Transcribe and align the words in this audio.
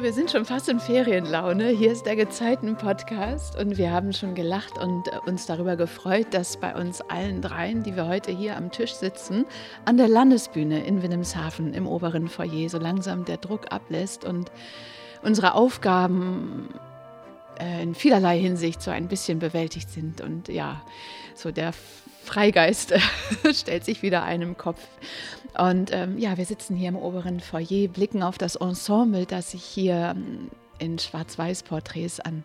Wir 0.00 0.12
sind 0.12 0.30
schon 0.30 0.44
fast 0.44 0.68
in 0.68 0.78
Ferienlaune. 0.78 1.70
Hier 1.70 1.90
ist 1.90 2.06
der 2.06 2.14
Gezeiten-Podcast 2.14 3.58
und 3.58 3.78
wir 3.78 3.90
haben 3.90 4.12
schon 4.12 4.36
gelacht 4.36 4.78
und 4.78 5.08
uns 5.26 5.46
darüber 5.46 5.74
gefreut, 5.74 6.28
dass 6.30 6.56
bei 6.56 6.76
uns 6.76 7.00
allen 7.00 7.42
dreien, 7.42 7.82
die 7.82 7.96
wir 7.96 8.06
heute 8.06 8.30
hier 8.30 8.56
am 8.56 8.70
Tisch 8.70 8.92
sitzen, 8.92 9.44
an 9.86 9.96
der 9.96 10.06
Landesbühne 10.06 10.84
in 10.84 11.02
Wilhelmshaven 11.02 11.74
im 11.74 11.88
oberen 11.88 12.28
Foyer 12.28 12.68
so 12.68 12.78
langsam 12.78 13.24
der 13.24 13.38
Druck 13.38 13.72
ablässt 13.72 14.24
und 14.24 14.52
unsere 15.22 15.54
Aufgaben 15.54 16.68
äh, 17.58 17.82
in 17.82 17.96
vielerlei 17.96 18.38
Hinsicht 18.38 18.80
so 18.80 18.92
ein 18.92 19.08
bisschen 19.08 19.40
bewältigt 19.40 19.90
sind 19.90 20.20
und 20.20 20.46
ja, 20.46 20.80
so 21.34 21.50
der 21.50 21.72
Freigeist 22.28 22.92
stellt 23.52 23.84
sich 23.84 24.02
wieder 24.02 24.22
einem 24.22 24.56
Kopf. 24.56 24.86
Und 25.56 25.90
ähm, 25.92 26.18
ja, 26.18 26.36
wir 26.36 26.44
sitzen 26.44 26.76
hier 26.76 26.90
im 26.90 26.96
oberen 26.96 27.40
Foyer, 27.40 27.88
blicken 27.88 28.22
auf 28.22 28.36
das 28.36 28.56
Ensemble, 28.56 29.24
das 29.24 29.52
sich 29.52 29.64
hier 29.64 30.14
ähm, 30.14 30.50
in 30.78 30.98
Schwarz-Weiß-Porträts 30.98 32.20
an 32.20 32.44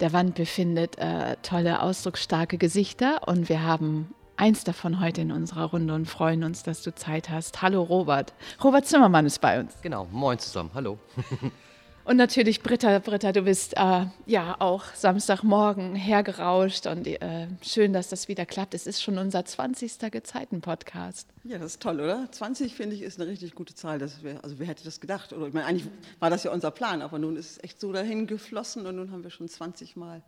der 0.00 0.12
Wand 0.12 0.36
befindet. 0.36 0.98
Äh, 0.98 1.36
tolle, 1.42 1.82
ausdrucksstarke 1.82 2.58
Gesichter. 2.58 3.26
Und 3.26 3.48
wir 3.48 3.64
haben 3.64 4.14
eins 4.36 4.62
davon 4.62 5.00
heute 5.00 5.20
in 5.20 5.32
unserer 5.32 5.64
Runde 5.64 5.94
und 5.94 6.06
freuen 6.06 6.44
uns, 6.44 6.62
dass 6.62 6.82
du 6.82 6.94
Zeit 6.94 7.28
hast. 7.28 7.60
Hallo 7.60 7.82
Robert. 7.82 8.32
Robert 8.62 8.86
Zimmermann 8.86 9.26
ist 9.26 9.40
bei 9.40 9.58
uns. 9.58 9.74
Genau, 9.82 10.06
moin 10.12 10.38
zusammen. 10.38 10.70
Hallo. 10.74 10.98
Und 12.04 12.16
natürlich 12.16 12.62
Britta, 12.62 12.98
Britta, 12.98 13.30
du 13.30 13.42
bist 13.42 13.76
äh, 13.76 14.06
ja 14.26 14.56
auch 14.58 14.86
Samstagmorgen 14.94 15.94
hergerauscht 15.94 16.86
und 16.86 17.06
äh, 17.06 17.46
schön, 17.62 17.92
dass 17.92 18.08
das 18.08 18.26
wieder 18.26 18.44
klappt. 18.44 18.74
Es 18.74 18.88
ist 18.88 19.00
schon 19.00 19.18
unser 19.18 19.44
20. 19.44 20.10
Gezeiten-Podcast. 20.10 21.28
Ja, 21.44 21.58
das 21.58 21.74
ist 21.74 21.82
toll, 21.82 22.00
oder? 22.00 22.26
20 22.30 22.74
finde 22.74 22.96
ich 22.96 23.02
ist 23.02 23.20
eine 23.20 23.30
richtig 23.30 23.54
gute 23.54 23.76
Zahl. 23.76 24.00
Wär, 24.00 24.42
also 24.42 24.58
wer 24.58 24.66
hätte 24.66 24.82
das 24.82 25.00
gedacht? 25.00 25.32
Oder 25.32 25.46
ich 25.46 25.54
meine, 25.54 25.66
eigentlich 25.66 25.88
war 26.18 26.28
das 26.28 26.42
ja 26.42 26.50
unser 26.50 26.72
Plan, 26.72 27.02
aber 27.02 27.20
nun 27.20 27.36
ist 27.36 27.52
es 27.52 27.64
echt 27.64 27.80
so 27.80 27.92
dahin 27.92 28.26
geflossen 28.26 28.84
und 28.86 28.96
nun 28.96 29.12
haben 29.12 29.22
wir 29.22 29.30
schon 29.30 29.48
20 29.48 29.94
Mal 29.94 30.22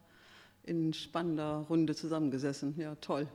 in 0.63 0.93
spannender 0.93 1.67
Runde 1.69 1.97
zusammengesessen. 1.97 2.75
Ja, 2.79 2.95
toll. 3.01 3.27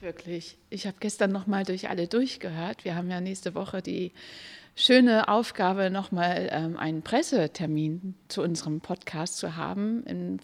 Wirklich. 0.00 0.56
Ich 0.70 0.86
habe 0.86 0.96
gestern 1.00 1.32
noch 1.32 1.46
mal 1.46 1.64
durch 1.64 1.88
alle 1.88 2.08
durchgehört. 2.08 2.84
Wir 2.84 2.94
haben 2.94 3.10
ja 3.10 3.20
nächste 3.20 3.54
Woche 3.54 3.82
die 3.82 4.12
schöne 4.74 5.28
Aufgabe, 5.28 5.90
nochmal 5.90 6.48
ähm, 6.50 6.76
einen 6.76 7.02
Pressetermin 7.02 8.14
zu 8.28 8.42
unserem 8.42 8.80
Podcast 8.80 9.38
zu 9.38 9.56
haben, 9.56 10.04
in 10.04 10.40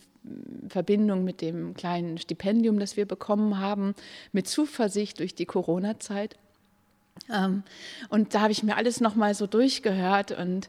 Verbindung 0.69 1.25
mit 1.25 1.41
dem 1.41 1.75
kleinen 1.75 2.19
Stipendium, 2.19 2.79
das 2.79 2.97
wir 2.97 3.07
bekommen 3.07 3.59
haben, 3.59 3.95
mit 4.33 4.47
Zuversicht 4.47 5.19
durch 5.19 5.35
die 5.35 5.47
Corona-Zeit. 5.47 6.37
Ähm, 7.33 7.63
und 8.09 8.35
da 8.35 8.41
habe 8.43 8.53
ich 8.53 8.63
mir 8.63 8.77
alles 8.77 9.01
nochmal 9.01 9.35
so 9.35 9.47
durchgehört 9.47 10.33
und 10.33 10.69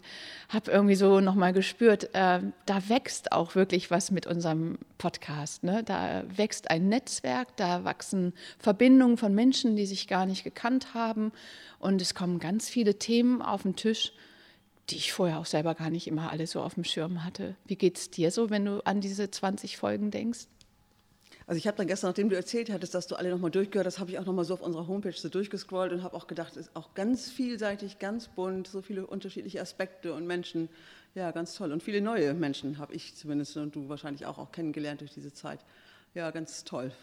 habe 0.49 0.71
irgendwie 0.71 0.95
so 0.95 1.19
nochmal 1.21 1.53
gespürt, 1.53 2.13
äh, 2.13 2.39
da 2.65 2.89
wächst 2.89 3.31
auch 3.31 3.55
wirklich 3.55 3.91
was 3.91 4.11
mit 4.11 4.27
unserem 4.27 4.77
Podcast. 4.97 5.63
Ne? 5.63 5.83
Da 5.83 6.23
wächst 6.35 6.69
ein 6.69 6.89
Netzwerk, 6.89 7.55
da 7.57 7.83
wachsen 7.83 8.33
Verbindungen 8.59 9.17
von 9.17 9.33
Menschen, 9.33 9.75
die 9.75 9.85
sich 9.85 10.07
gar 10.07 10.25
nicht 10.25 10.43
gekannt 10.43 10.93
haben. 10.93 11.31
Und 11.79 12.01
es 12.01 12.13
kommen 12.13 12.39
ganz 12.39 12.69
viele 12.69 12.99
Themen 12.99 13.41
auf 13.41 13.63
den 13.63 13.75
Tisch, 13.75 14.13
die 14.89 14.97
ich 14.97 15.13
vorher 15.13 15.39
auch 15.39 15.45
selber 15.45 15.73
gar 15.75 15.89
nicht 15.89 16.07
immer 16.07 16.31
alle 16.31 16.47
so 16.47 16.61
auf 16.61 16.75
dem 16.75 16.83
Schirm 16.83 17.23
hatte. 17.23 17.55
Wie 17.65 17.75
geht 17.75 17.97
es 17.97 18.11
dir 18.11 18.29
so, 18.31 18.49
wenn 18.49 18.65
du 18.65 18.85
an 18.85 18.99
diese 19.01 19.31
20 19.31 19.77
Folgen 19.77 20.11
denkst? 20.11 20.47
Also 21.51 21.57
ich 21.57 21.67
habe 21.67 21.75
dann 21.75 21.87
gestern, 21.87 22.11
nachdem 22.11 22.29
du 22.29 22.37
erzählt 22.37 22.71
hattest, 22.71 22.95
dass 22.95 23.07
du 23.07 23.15
alle 23.15 23.29
nochmal 23.29 23.51
durchgehört 23.51 23.85
hast, 23.85 23.99
habe 23.99 24.09
ich 24.09 24.17
auch 24.17 24.25
nochmal 24.25 24.45
so 24.45 24.53
auf 24.53 24.61
unserer 24.61 24.87
Homepage 24.87 25.11
so 25.11 25.27
durchgescrollt 25.27 25.91
und 25.91 26.01
habe 26.01 26.15
auch 26.15 26.27
gedacht, 26.27 26.55
ist 26.55 26.73
auch 26.77 26.93
ganz 26.93 27.29
vielseitig, 27.29 27.99
ganz 27.99 28.29
bunt, 28.29 28.67
so 28.67 28.81
viele 28.81 29.05
unterschiedliche 29.05 29.59
Aspekte 29.59 30.13
und 30.13 30.25
Menschen. 30.25 30.69
Ja, 31.13 31.29
ganz 31.31 31.53
toll. 31.53 31.73
Und 31.73 31.83
viele 31.83 31.99
neue 31.99 32.33
Menschen 32.33 32.77
habe 32.77 32.93
ich 32.93 33.15
zumindest 33.15 33.57
und 33.57 33.75
du 33.75 33.89
wahrscheinlich 33.89 34.25
auch, 34.25 34.37
auch 34.37 34.53
kennengelernt 34.53 35.01
durch 35.01 35.11
diese 35.11 35.33
Zeit. 35.33 35.59
Ja, 36.13 36.31
ganz 36.31 36.63
toll 36.63 36.93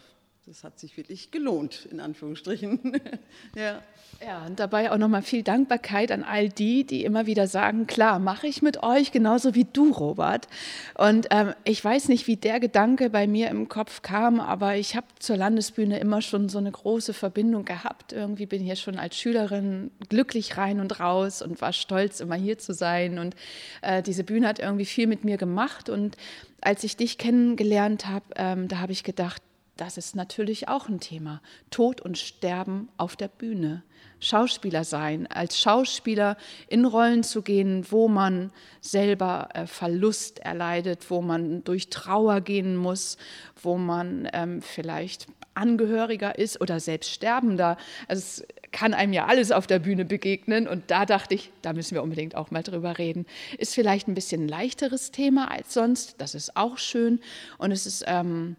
das 0.49 0.63
hat 0.63 0.79
sich 0.79 0.97
wirklich 0.97 1.29
gelohnt, 1.29 1.87
in 1.91 1.99
Anführungsstrichen. 1.99 2.79
ja. 3.55 3.83
ja, 4.19 4.47
und 4.47 4.59
dabei 4.59 4.91
auch 4.91 4.97
nochmal 4.97 5.21
viel 5.21 5.43
Dankbarkeit 5.43 6.11
an 6.11 6.23
all 6.23 6.49
die, 6.49 6.85
die 6.85 7.05
immer 7.05 7.27
wieder 7.27 7.45
sagen, 7.45 7.85
klar, 7.85 8.17
mache 8.17 8.47
ich 8.47 8.63
mit 8.63 8.81
euch, 8.81 9.11
genauso 9.11 9.53
wie 9.53 9.65
du, 9.65 9.91
Robert. 9.91 10.47
Und 10.95 11.27
ähm, 11.29 11.53
ich 11.65 11.85
weiß 11.85 12.07
nicht, 12.07 12.25
wie 12.25 12.35
der 12.35 12.59
Gedanke 12.59 13.11
bei 13.11 13.27
mir 13.27 13.49
im 13.49 13.69
Kopf 13.69 14.01
kam, 14.01 14.39
aber 14.39 14.75
ich 14.75 14.95
habe 14.95 15.05
zur 15.19 15.37
Landesbühne 15.37 15.99
immer 15.99 16.23
schon 16.23 16.49
so 16.49 16.57
eine 16.57 16.71
große 16.71 17.13
Verbindung 17.13 17.63
gehabt. 17.63 18.11
Irgendwie 18.11 18.47
bin 18.47 18.61
ich 18.61 18.65
hier 18.65 18.75
schon 18.75 18.97
als 18.97 19.19
Schülerin 19.19 19.91
glücklich 20.09 20.57
rein 20.57 20.79
und 20.79 20.99
raus 20.99 21.43
und 21.43 21.61
war 21.61 21.73
stolz, 21.73 22.21
immer 22.21 22.33
hier 22.33 22.57
zu 22.57 22.73
sein. 22.73 23.19
Und 23.19 23.35
äh, 23.83 24.01
diese 24.01 24.23
Bühne 24.23 24.47
hat 24.47 24.57
irgendwie 24.57 24.85
viel 24.85 25.05
mit 25.05 25.23
mir 25.23 25.37
gemacht. 25.37 25.89
Und 25.89 26.17
als 26.59 26.83
ich 26.83 26.97
dich 26.97 27.19
kennengelernt 27.19 28.07
habe, 28.07 28.25
ähm, 28.35 28.67
da 28.67 28.79
habe 28.79 28.93
ich 28.93 29.03
gedacht, 29.03 29.43
das 29.79 29.97
ist 29.97 30.15
natürlich 30.15 30.67
auch 30.67 30.89
ein 30.89 30.99
Thema. 30.99 31.41
Tod 31.71 32.01
und 32.01 32.17
Sterben 32.17 32.89
auf 32.97 33.15
der 33.15 33.29
Bühne. 33.29 33.83
Schauspieler 34.19 34.83
sein, 34.83 35.27
als 35.27 35.57
Schauspieler 35.57 36.35
in 36.67 36.83
Rollen 36.83 37.23
zu 37.23 37.41
gehen, 37.41 37.85
wo 37.89 38.09
man 38.09 38.51
selber 38.81 39.47
äh, 39.53 39.65
Verlust 39.65 40.39
erleidet, 40.39 41.09
wo 41.09 41.21
man 41.21 41.63
durch 41.63 41.89
Trauer 41.89 42.41
gehen 42.41 42.75
muss, 42.75 43.17
wo 43.61 43.77
man 43.77 44.27
ähm, 44.33 44.61
vielleicht 44.61 45.27
Angehöriger 45.53 46.37
ist 46.37 46.59
oder 46.59 46.81
selbst 46.81 47.11
Sterbender. 47.11 47.77
Also 48.09 48.19
es 48.19 48.47
kann 48.71 48.93
einem 48.93 49.13
ja 49.13 49.27
alles 49.27 49.51
auf 49.51 49.67
der 49.67 49.79
Bühne 49.79 50.03
begegnen 50.03 50.67
und 50.67 50.91
da 50.91 51.05
dachte 51.05 51.35
ich, 51.35 51.51
da 51.61 51.71
müssen 51.71 51.95
wir 51.95 52.03
unbedingt 52.03 52.35
auch 52.35 52.51
mal 52.51 52.63
drüber 52.63 52.97
reden. 52.97 53.25
Ist 53.57 53.75
vielleicht 53.75 54.09
ein 54.09 54.13
bisschen 54.13 54.45
ein 54.45 54.49
leichteres 54.49 55.11
Thema 55.11 55.49
als 55.49 55.73
sonst, 55.73 56.15
das 56.17 56.35
ist 56.35 56.57
auch 56.57 56.77
schön 56.77 57.21
und 57.57 57.71
es 57.71 57.85
ist, 57.85 58.03
ähm, 58.07 58.57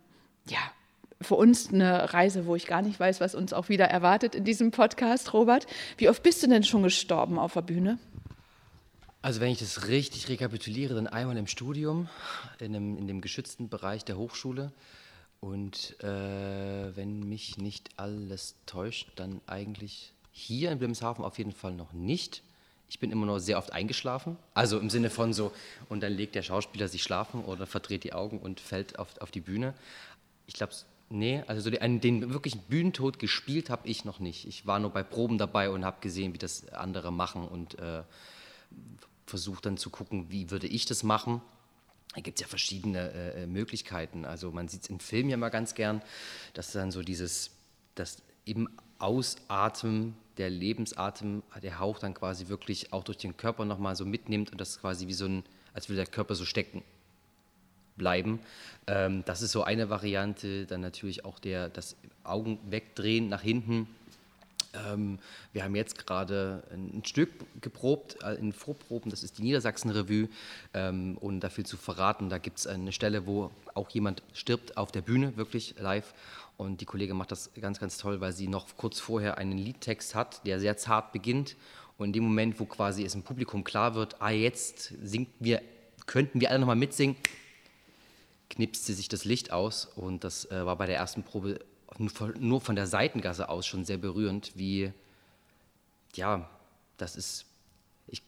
ja, 0.49 0.59
für 1.23 1.35
uns 1.35 1.73
eine 1.73 2.13
Reise, 2.15 2.47
wo 2.47 2.57
ich 2.57 2.67
gar 2.67 2.83
nicht 2.83 2.99
weiß, 2.99 3.21
was 3.21 3.35
uns 3.35 3.53
auch 3.53 3.69
wieder 3.69 3.87
erwartet 3.87 4.35
in 4.35 4.45
diesem 4.45 4.71
Podcast. 4.71 5.33
Robert, 5.33 5.67
wie 5.99 6.09
oft 6.09 6.23
bist 6.23 6.43
du 6.43 6.49
denn 6.49 6.65
schon 6.65 6.83
gestorben 6.83 7.39
auf 7.39 7.53
der 7.53 7.63
Bühne? 7.63 7.99
Also 9.23 9.41
wenn 9.41 9.51
ich 9.51 9.59
das 9.59 9.89
richtig 9.89 10.29
rekapituliere, 10.29 10.95
dann 10.95 11.07
einmal 11.07 11.37
im 11.37 11.47
Studium, 11.47 12.09
in 12.59 12.73
dem, 12.73 12.97
in 12.97 13.07
dem 13.07 13.21
geschützten 13.21 13.69
Bereich 13.69 14.05
der 14.05 14.17
Hochschule. 14.17 14.73
Und 15.41 16.03
äh, 16.03 16.97
wenn 16.97 17.29
mich 17.29 17.59
nicht 17.59 17.91
alles 17.97 18.55
täuscht, 18.65 19.09
dann 19.17 19.41
eigentlich 19.47 20.13
hier 20.33 20.71
in 20.71 20.81
Wilhelmshaven 20.81 21.25
auf 21.25 21.37
jeden 21.39 21.53
Fall 21.53 21.73
noch 21.73 21.93
nicht. 21.93 22.43
Ich 22.89 22.99
bin 22.99 23.13
immer 23.13 23.27
noch 23.27 23.39
sehr 23.39 23.59
oft 23.59 23.73
eingeschlafen. 23.73 24.37
Also 24.55 24.79
im 24.79 24.91
Sinne 24.91 25.11
von 25.11 25.33
so, 25.33 25.53
und 25.89 26.03
dann 26.03 26.13
legt 26.13 26.35
der 26.35 26.43
Schauspieler 26.43 26.89
sich 26.89 27.03
schlafen 27.03 27.45
oder 27.45 27.67
verdreht 27.67 28.05
die 28.05 28.15
Augen 28.15 28.39
und 28.39 28.59
fällt 28.59 28.99
auf, 28.99 29.21
auf 29.21 29.31
die 29.31 29.41
Bühne. 29.41 29.75
Ich 30.47 30.55
glaube, 30.55 30.73
Nee, 31.13 31.43
also 31.49 31.61
so 31.61 31.71
den, 31.71 32.01
den 32.01 32.33
wirklichen 32.33 32.61
Bühnentod 32.63 33.19
gespielt 33.19 33.69
habe 33.69 33.89
ich 33.89 34.05
noch 34.05 34.21
nicht. 34.21 34.47
Ich 34.47 34.65
war 34.65 34.79
nur 34.79 34.91
bei 34.91 35.03
Proben 35.03 35.39
dabei 35.39 35.69
und 35.69 35.85
habe 35.85 36.01
gesehen, 36.01 36.35
wie 36.35 36.39
das 36.39 36.69
andere 36.69 37.13
machen 37.13 37.49
und 37.49 37.77
äh, 37.81 38.05
versucht 39.27 39.67
dann 39.67 39.77
zu 39.77 39.91
gucken, 39.91 40.27
wie 40.31 40.53
würde 40.53 40.69
ich 40.69 40.87
das 40.87 41.03
machen. 41.03 41.43
Da 42.15 42.21
gibt 42.21 42.39
es 42.39 42.43
ja 42.43 42.47
verschiedene 42.47 43.11
äh, 43.11 43.47
Möglichkeiten. 43.49 44.25
Also 44.25 44.53
man 44.53 44.69
sieht 44.69 44.83
es 44.83 44.89
im 44.89 45.01
Film 45.01 45.29
ja 45.29 45.37
mal 45.37 45.49
ganz 45.49 45.75
gern, 45.75 46.01
dass 46.55 46.71
dann 46.71 46.93
so 46.93 47.03
dieses, 47.03 47.51
das 47.97 48.23
im 48.45 48.69
Ausatmen, 49.01 50.15
der 50.37 50.49
Lebensatem, 50.49 51.43
der 51.61 51.81
Hauch 51.81 51.99
dann 51.99 52.15
quasi 52.15 52.47
wirklich 52.47 52.93
auch 52.93 53.03
durch 53.03 53.19
den 53.19 53.37
Körper 53.37 53.65
nochmal 53.65 53.97
so 53.97 54.05
mitnimmt 54.07 54.53
und 54.53 54.61
das 54.61 54.81
quasi 54.81 55.09
wie 55.09 55.13
so 55.13 55.27
ein, 55.27 55.43
als 55.75 55.89
würde 55.89 56.05
der 56.05 56.07
Körper 56.07 56.37
so 56.37 56.45
stecken 56.45 56.85
bleiben. 58.01 58.41
Ähm, 58.87 59.23
das 59.27 59.43
ist 59.43 59.53
so 59.53 59.63
eine 59.63 59.91
Variante. 59.91 60.67
Dann 60.67 60.81
natürlich 60.81 61.25
auch 61.25 61.39
der, 61.39 61.69
das 61.69 61.97
Augen 62.25 62.59
wegdrehen 62.69 63.29
nach 63.29 63.43
hinten. 63.43 63.87
Ähm, 64.73 65.19
wir 65.53 65.65
haben 65.65 65.77
jetzt 65.77 66.07
gerade 66.07 66.63
ein 66.73 67.05
Stück 67.05 67.31
geprobt 67.61 68.17
äh, 68.23 68.35
in 68.35 68.53
Vorproben, 68.53 69.11
das 69.11 69.23
ist 69.23 69.39
die 69.39 69.43
Niedersachsen-Revue. 69.43 70.29
Ähm, 70.75 71.19
und 71.19 71.41
dafür 71.41 71.65
zu 71.65 71.77
verraten, 71.77 72.31
da 72.31 72.39
gibt 72.39 72.59
es 72.59 72.67
eine 72.67 72.93
Stelle, 72.93 73.27
wo 73.27 73.51
auch 73.75 73.91
jemand 73.91 74.23
stirbt 74.33 74.77
auf 74.77 74.93
der 74.93 75.03
Bühne, 75.03 75.37
wirklich 75.37 75.75
live. 75.79 76.15
Und 76.57 76.81
die 76.81 76.85
Kollegin 76.85 77.17
macht 77.17 77.33
das 77.33 77.51
ganz, 77.61 77.81
ganz 77.81 77.99
toll, 77.99 78.21
weil 78.21 78.33
sie 78.33 78.49
noch 78.49 78.67
kurz 78.77 79.01
vorher 79.01 79.39
einen 79.39 79.59
Liedtext 79.59 80.15
hat, 80.15 80.47
der 80.47 80.61
sehr 80.61 80.77
zart 80.77 81.13
beginnt. 81.13 81.57
Und 81.99 82.09
in 82.09 82.13
dem 82.15 82.25
Moment, 82.25 82.59
wo 82.61 82.65
quasi 82.65 83.05
es 83.05 83.15
im 83.15 83.23
Publikum 83.23 83.65
klar 83.65 83.95
wird, 83.95 84.21
ah, 84.21 84.31
jetzt 84.31 84.95
singt 85.03 85.29
wir, 85.39 85.61
könnten 86.07 86.41
wir 86.41 86.51
alle 86.51 86.61
nochmal 86.61 86.77
mitsingen, 86.77 87.17
knipste 88.51 88.93
sich 88.93 89.09
das 89.09 89.25
Licht 89.25 89.53
aus 89.53 89.87
und 89.97 90.25
das 90.25 90.51
äh, 90.51 90.67
war 90.67 90.77
bei 90.77 90.87
der 90.87 90.97
ersten 90.97 91.23
Probe 91.23 91.61
nur 91.99 92.61
von 92.61 92.77
der 92.77 92.87
Seitengasse 92.87 93.49
aus 93.49 93.67
schon 93.67 93.85
sehr 93.85 93.99
berührend, 93.99 94.53
wie, 94.57 94.93
ja, 96.15 96.49
das 96.97 97.17
ist, 97.17 97.47
ich, 98.07 98.23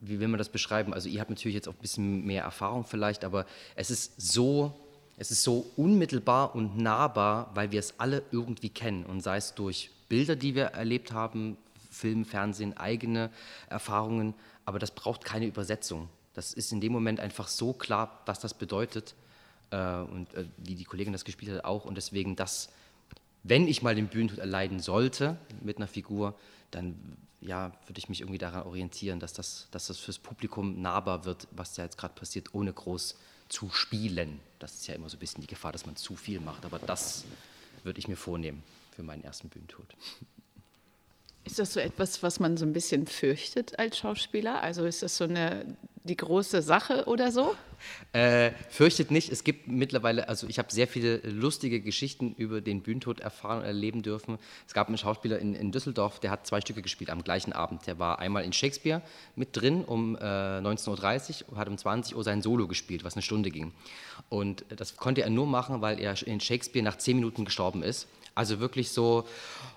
wie 0.00 0.20
will 0.20 0.28
man 0.28 0.38
das 0.38 0.48
beschreiben? 0.48 0.94
Also 0.94 1.08
ihr 1.08 1.20
habt 1.20 1.30
natürlich 1.30 1.54
jetzt 1.54 1.68
auch 1.68 1.74
ein 1.74 1.82
bisschen 1.82 2.24
mehr 2.24 2.44
Erfahrung 2.44 2.84
vielleicht, 2.84 3.24
aber 3.24 3.46
es 3.74 3.90
ist 3.90 4.20
so, 4.20 4.74
es 5.16 5.30
ist 5.30 5.42
so 5.42 5.70
unmittelbar 5.76 6.54
und 6.54 6.78
nahbar, 6.78 7.50
weil 7.54 7.72
wir 7.72 7.80
es 7.80 7.98
alle 7.98 8.22
irgendwie 8.30 8.70
kennen 8.70 9.04
und 9.04 9.20
sei 9.20 9.36
es 9.36 9.54
durch 9.54 9.90
Bilder, 10.08 10.36
die 10.36 10.54
wir 10.54 10.66
erlebt 10.66 11.12
haben, 11.12 11.56
Film, 11.90 12.24
Fernsehen, 12.24 12.76
eigene 12.76 13.30
Erfahrungen, 13.68 14.34
aber 14.64 14.78
das 14.78 14.90
braucht 14.92 15.24
keine 15.24 15.46
Übersetzung. 15.46 16.08
Das 16.32 16.52
ist 16.52 16.72
in 16.72 16.80
dem 16.80 16.92
Moment 16.92 17.20
einfach 17.20 17.48
so 17.48 17.72
klar, 17.72 18.22
was 18.26 18.40
das 18.40 18.54
bedeutet 18.54 19.14
äh, 19.74 20.10
und 20.10 20.32
äh, 20.34 20.44
wie 20.58 20.74
die 20.74 20.84
Kollegin 20.84 21.12
das 21.12 21.24
gespielt 21.24 21.52
hat 21.52 21.64
auch. 21.64 21.84
Und 21.84 21.96
deswegen, 21.96 22.36
dass, 22.36 22.68
wenn 23.42 23.66
ich 23.66 23.82
mal 23.82 23.94
den 23.94 24.08
Bühnentod 24.08 24.38
erleiden 24.38 24.80
sollte 24.80 25.36
mit 25.62 25.78
einer 25.78 25.88
Figur, 25.88 26.34
dann 26.70 26.94
ja, 27.40 27.72
würde 27.86 27.98
ich 27.98 28.08
mich 28.08 28.20
irgendwie 28.20 28.38
daran 28.38 28.62
orientieren, 28.62 29.20
dass 29.20 29.32
das, 29.32 29.68
dass 29.70 29.88
das 29.88 29.98
fürs 29.98 30.18
Publikum 30.18 30.80
nahbar 30.80 31.24
wird, 31.24 31.46
was 31.50 31.74
da 31.74 31.82
jetzt 31.82 31.98
gerade 31.98 32.14
passiert, 32.14 32.54
ohne 32.54 32.72
groß 32.72 33.16
zu 33.48 33.68
spielen. 33.70 34.40
Das 34.58 34.74
ist 34.74 34.86
ja 34.86 34.94
immer 34.94 35.10
so 35.10 35.16
ein 35.16 35.20
bisschen 35.20 35.42
die 35.42 35.46
Gefahr, 35.46 35.72
dass 35.72 35.84
man 35.84 35.96
zu 35.96 36.16
viel 36.16 36.40
macht. 36.40 36.64
Aber 36.64 36.78
das 36.78 37.24
würde 37.82 37.98
ich 37.98 38.08
mir 38.08 38.16
vornehmen 38.16 38.62
für 38.96 39.02
meinen 39.02 39.24
ersten 39.24 39.48
Bühnentod. 39.48 39.86
Ist 41.44 41.58
das 41.58 41.74
so 41.74 41.80
etwas, 41.80 42.22
was 42.22 42.40
man 42.40 42.56
so 42.56 42.64
ein 42.64 42.72
bisschen 42.72 43.06
fürchtet 43.06 43.78
als 43.78 43.98
Schauspieler? 43.98 44.62
Also 44.62 44.86
ist 44.86 45.02
das 45.02 45.18
so 45.18 45.24
eine 45.24 45.76
die 46.04 46.16
große 46.16 46.60
Sache 46.60 47.06
oder 47.06 47.32
so? 47.32 47.56
Äh, 48.12 48.50
fürchtet 48.68 49.10
nicht. 49.10 49.32
Es 49.32 49.42
gibt 49.42 49.68
mittlerweile, 49.68 50.28
also 50.28 50.46
ich 50.46 50.58
habe 50.58 50.70
sehr 50.70 50.86
viele 50.86 51.16
lustige 51.22 51.80
Geschichten 51.80 52.34
über 52.34 52.60
den 52.60 52.82
Bühnentod 52.82 53.20
erfahren 53.20 53.60
und 53.60 53.64
erleben 53.64 54.02
dürfen. 54.02 54.38
Es 54.66 54.74
gab 54.74 54.88
einen 54.88 54.98
Schauspieler 54.98 55.38
in, 55.38 55.54
in 55.54 55.72
Düsseldorf, 55.72 56.20
der 56.20 56.30
hat 56.30 56.46
zwei 56.46 56.60
Stücke 56.60 56.82
gespielt 56.82 57.08
am 57.08 57.24
gleichen 57.24 57.54
Abend. 57.54 57.86
Der 57.86 57.98
war 57.98 58.18
einmal 58.18 58.44
in 58.44 58.52
Shakespeare 58.52 59.00
mit 59.34 59.56
drin 59.56 59.82
um 59.82 60.16
äh, 60.16 60.20
19.30 60.20 61.48
Uhr, 61.48 61.56
hat 61.56 61.68
um 61.68 61.78
20 61.78 62.14
Uhr 62.14 62.22
sein 62.22 62.42
Solo 62.42 62.68
gespielt, 62.68 63.02
was 63.02 63.14
eine 63.14 63.22
Stunde 63.22 63.50
ging. 63.50 63.72
Und 64.28 64.66
das 64.68 64.96
konnte 64.96 65.22
er 65.22 65.30
nur 65.30 65.46
machen, 65.46 65.80
weil 65.80 65.98
er 65.98 66.14
in 66.26 66.38
Shakespeare 66.38 66.84
nach 66.84 66.98
zehn 66.98 67.16
Minuten 67.16 67.46
gestorben 67.46 67.82
ist. 67.82 68.08
Also 68.34 68.60
wirklich 68.60 68.90
so, 68.90 69.26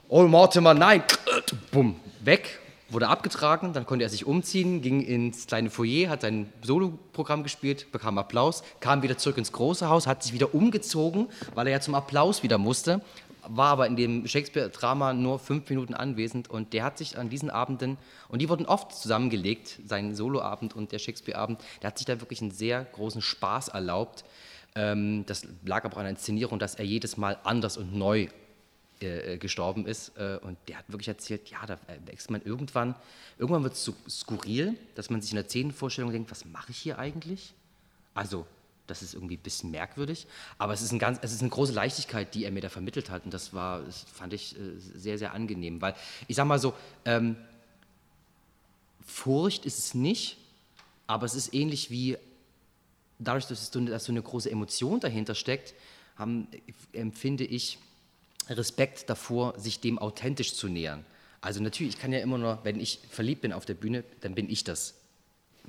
oh 0.09 0.23
Mortimer, 0.23 0.73
nein, 0.73 1.03
bumm, 1.71 1.97
weg, 2.19 2.59
wurde 2.89 3.07
abgetragen, 3.07 3.73
dann 3.73 3.85
konnte 3.85 4.03
er 4.03 4.09
sich 4.09 4.25
umziehen, 4.25 4.81
ging 4.81 5.01
ins 5.01 5.47
kleine 5.47 5.69
Foyer, 5.69 6.09
hat 6.09 6.21
sein 6.21 6.51
Soloprogramm 6.61 7.43
gespielt, 7.43 7.91
bekam 7.91 8.17
Applaus, 8.17 8.63
kam 8.79 9.01
wieder 9.01 9.17
zurück 9.17 9.37
ins 9.37 9.51
große 9.51 9.89
Haus, 9.89 10.07
hat 10.07 10.23
sich 10.23 10.33
wieder 10.33 10.53
umgezogen, 10.53 11.27
weil 11.53 11.67
er 11.67 11.73
ja 11.73 11.79
zum 11.81 11.95
Applaus 11.95 12.43
wieder 12.43 12.57
musste, 12.57 13.01
war 13.49 13.69
aber 13.69 13.87
in 13.87 13.95
dem 13.95 14.27
Shakespeare-Drama 14.27 15.13
nur 15.13 15.39
fünf 15.39 15.69
Minuten 15.69 15.93
anwesend 15.93 16.49
und 16.49 16.73
der 16.73 16.83
hat 16.83 16.97
sich 16.97 17.17
an 17.17 17.29
diesen 17.29 17.49
Abenden, 17.49 17.97
und 18.29 18.41
die 18.41 18.49
wurden 18.49 18.65
oft 18.65 18.93
zusammengelegt, 18.93 19.79
sein 19.85 20.15
Soloabend 20.15 20.75
und 20.75 20.91
der 20.91 20.99
Shakespeare-Abend, 20.99 21.59
der 21.81 21.89
hat 21.89 21.97
sich 21.97 22.05
da 22.05 22.19
wirklich 22.19 22.41
einen 22.41 22.51
sehr 22.51 22.83
großen 22.83 23.21
Spaß 23.21 23.69
erlaubt. 23.69 24.23
Ähm, 24.75 25.25
das 25.25 25.47
lag 25.65 25.85
aber 25.85 25.97
an 25.97 26.03
der 26.03 26.11
Inszenierung, 26.11 26.59
dass 26.59 26.75
er 26.75 26.85
jedes 26.85 27.17
Mal 27.17 27.37
anders 27.43 27.77
und 27.77 27.95
neu 27.95 28.27
äh, 29.01 29.33
äh, 29.33 29.38
gestorben 29.38 29.85
ist. 29.85 30.17
Äh, 30.17 30.39
und 30.41 30.57
der 30.67 30.77
hat 30.77 30.85
wirklich 30.88 31.07
erzählt, 31.07 31.49
ja, 31.49 31.65
da 31.65 31.77
wächst 32.05 32.31
man 32.31 32.41
irgendwann, 32.41 32.95
irgendwann 33.38 33.63
wird 33.63 33.73
es 33.73 33.83
so 33.83 33.94
skurril, 34.09 34.75
dass 34.95 35.09
man 35.09 35.21
sich 35.21 35.31
in 35.31 35.35
der 35.35 35.45
Szenenvorstellung 35.45 36.11
denkt, 36.11 36.31
was 36.31 36.45
mache 36.45 36.71
ich 36.71 36.77
hier 36.77 36.97
eigentlich? 36.97 37.53
Also, 38.13 38.47
das 38.88 39.01
ist 39.01 39.13
irgendwie 39.13 39.38
ein 39.38 39.44
bisschen 39.44 39.69
merkwürdig, 39.69 40.25
aber 40.57 40.73
es 40.73 40.81
ist, 40.81 40.91
ein 40.94 40.99
ganz, 40.99 41.19
es 41.21 41.33
ist 41.33 41.41
eine 41.41 41.49
große 41.49 41.73
Leichtigkeit, 41.73 42.33
die 42.33 42.45
er 42.45 42.51
mir 42.51 42.61
da 42.61 42.69
vermittelt 42.69 43.09
hat 43.09 43.25
und 43.25 43.33
das 43.33 43.53
war, 43.53 43.81
das 43.81 44.05
fand 44.13 44.33
ich 44.33 44.55
sehr, 44.77 45.17
sehr 45.17 45.33
angenehm, 45.33 45.81
weil 45.81 45.94
ich 46.27 46.38
sage 46.38 46.47
mal 46.47 46.57
so, 46.57 46.73
ähm, 47.03 47.35
Furcht 49.05 49.65
ist 49.65 49.77
es 49.79 49.94
nicht, 49.94 50.38
aber 51.05 51.25
es 51.25 51.35
ist 51.35 51.53
ähnlich 51.53 51.91
wie, 51.91 52.17
dadurch, 53.19 53.45
dass, 53.45 53.71
so, 53.71 53.79
dass 53.81 54.05
so 54.05 54.11
eine 54.11 54.21
große 54.21 54.49
Emotion 54.49 54.99
dahinter 54.99 55.35
steckt, 55.35 55.73
haben, 56.15 56.47
empfinde 56.94 57.44
ich, 57.44 57.77
Respekt 58.49 59.09
davor, 59.09 59.57
sich 59.59 59.79
dem 59.79 59.99
authentisch 59.99 60.53
zu 60.55 60.67
nähern. 60.67 61.05
Also 61.41 61.61
natürlich, 61.61 61.95
ich 61.95 62.01
kann 62.01 62.11
ja 62.11 62.19
immer 62.19 62.38
nur, 62.38 62.59
wenn 62.63 62.79
ich 62.79 62.99
verliebt 63.09 63.41
bin 63.41 63.53
auf 63.53 63.65
der 63.65 63.75
Bühne, 63.75 64.03
dann 64.21 64.35
bin 64.35 64.49
ich 64.49 64.63
das. 64.63 64.95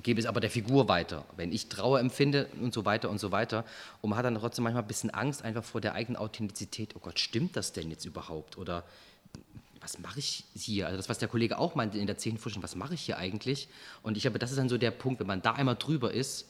Gebe 0.02 0.20
es 0.20 0.26
aber 0.26 0.40
der 0.40 0.50
Figur 0.50 0.88
weiter. 0.88 1.24
Wenn 1.36 1.52
ich 1.52 1.68
Trauer 1.68 1.98
empfinde 1.98 2.48
und 2.60 2.72
so 2.72 2.84
weiter 2.84 3.10
und 3.10 3.18
so 3.18 3.32
weiter. 3.32 3.64
Und 4.00 4.10
man 4.10 4.18
hat 4.18 4.24
dann 4.24 4.36
trotzdem 4.36 4.62
manchmal 4.62 4.84
ein 4.84 4.88
bisschen 4.88 5.10
Angst 5.10 5.42
einfach 5.42 5.64
vor 5.64 5.80
der 5.80 5.94
eigenen 5.94 6.16
Authentizität. 6.16 6.94
Oh 6.94 7.00
Gott, 7.00 7.18
stimmt 7.18 7.56
das 7.56 7.72
denn 7.72 7.90
jetzt 7.90 8.04
überhaupt? 8.04 8.58
Oder 8.58 8.84
was 9.80 9.98
mache 9.98 10.20
ich 10.20 10.44
hier? 10.54 10.86
Also 10.86 10.96
das, 10.96 11.08
was 11.08 11.18
der 11.18 11.28
Kollege 11.28 11.58
auch 11.58 11.74
meinte 11.74 11.98
in 11.98 12.06
der 12.06 12.16
Zehnenforschung, 12.16 12.62
was 12.62 12.76
mache 12.76 12.94
ich 12.94 13.02
hier 13.02 13.18
eigentlich? 13.18 13.68
Und 14.02 14.16
ich 14.16 14.22
glaube, 14.22 14.38
das 14.38 14.50
ist 14.50 14.56
dann 14.58 14.68
so 14.68 14.78
der 14.78 14.92
Punkt, 14.92 15.20
wenn 15.20 15.26
man 15.26 15.42
da 15.42 15.52
einmal 15.52 15.76
drüber 15.76 16.12
ist, 16.12 16.46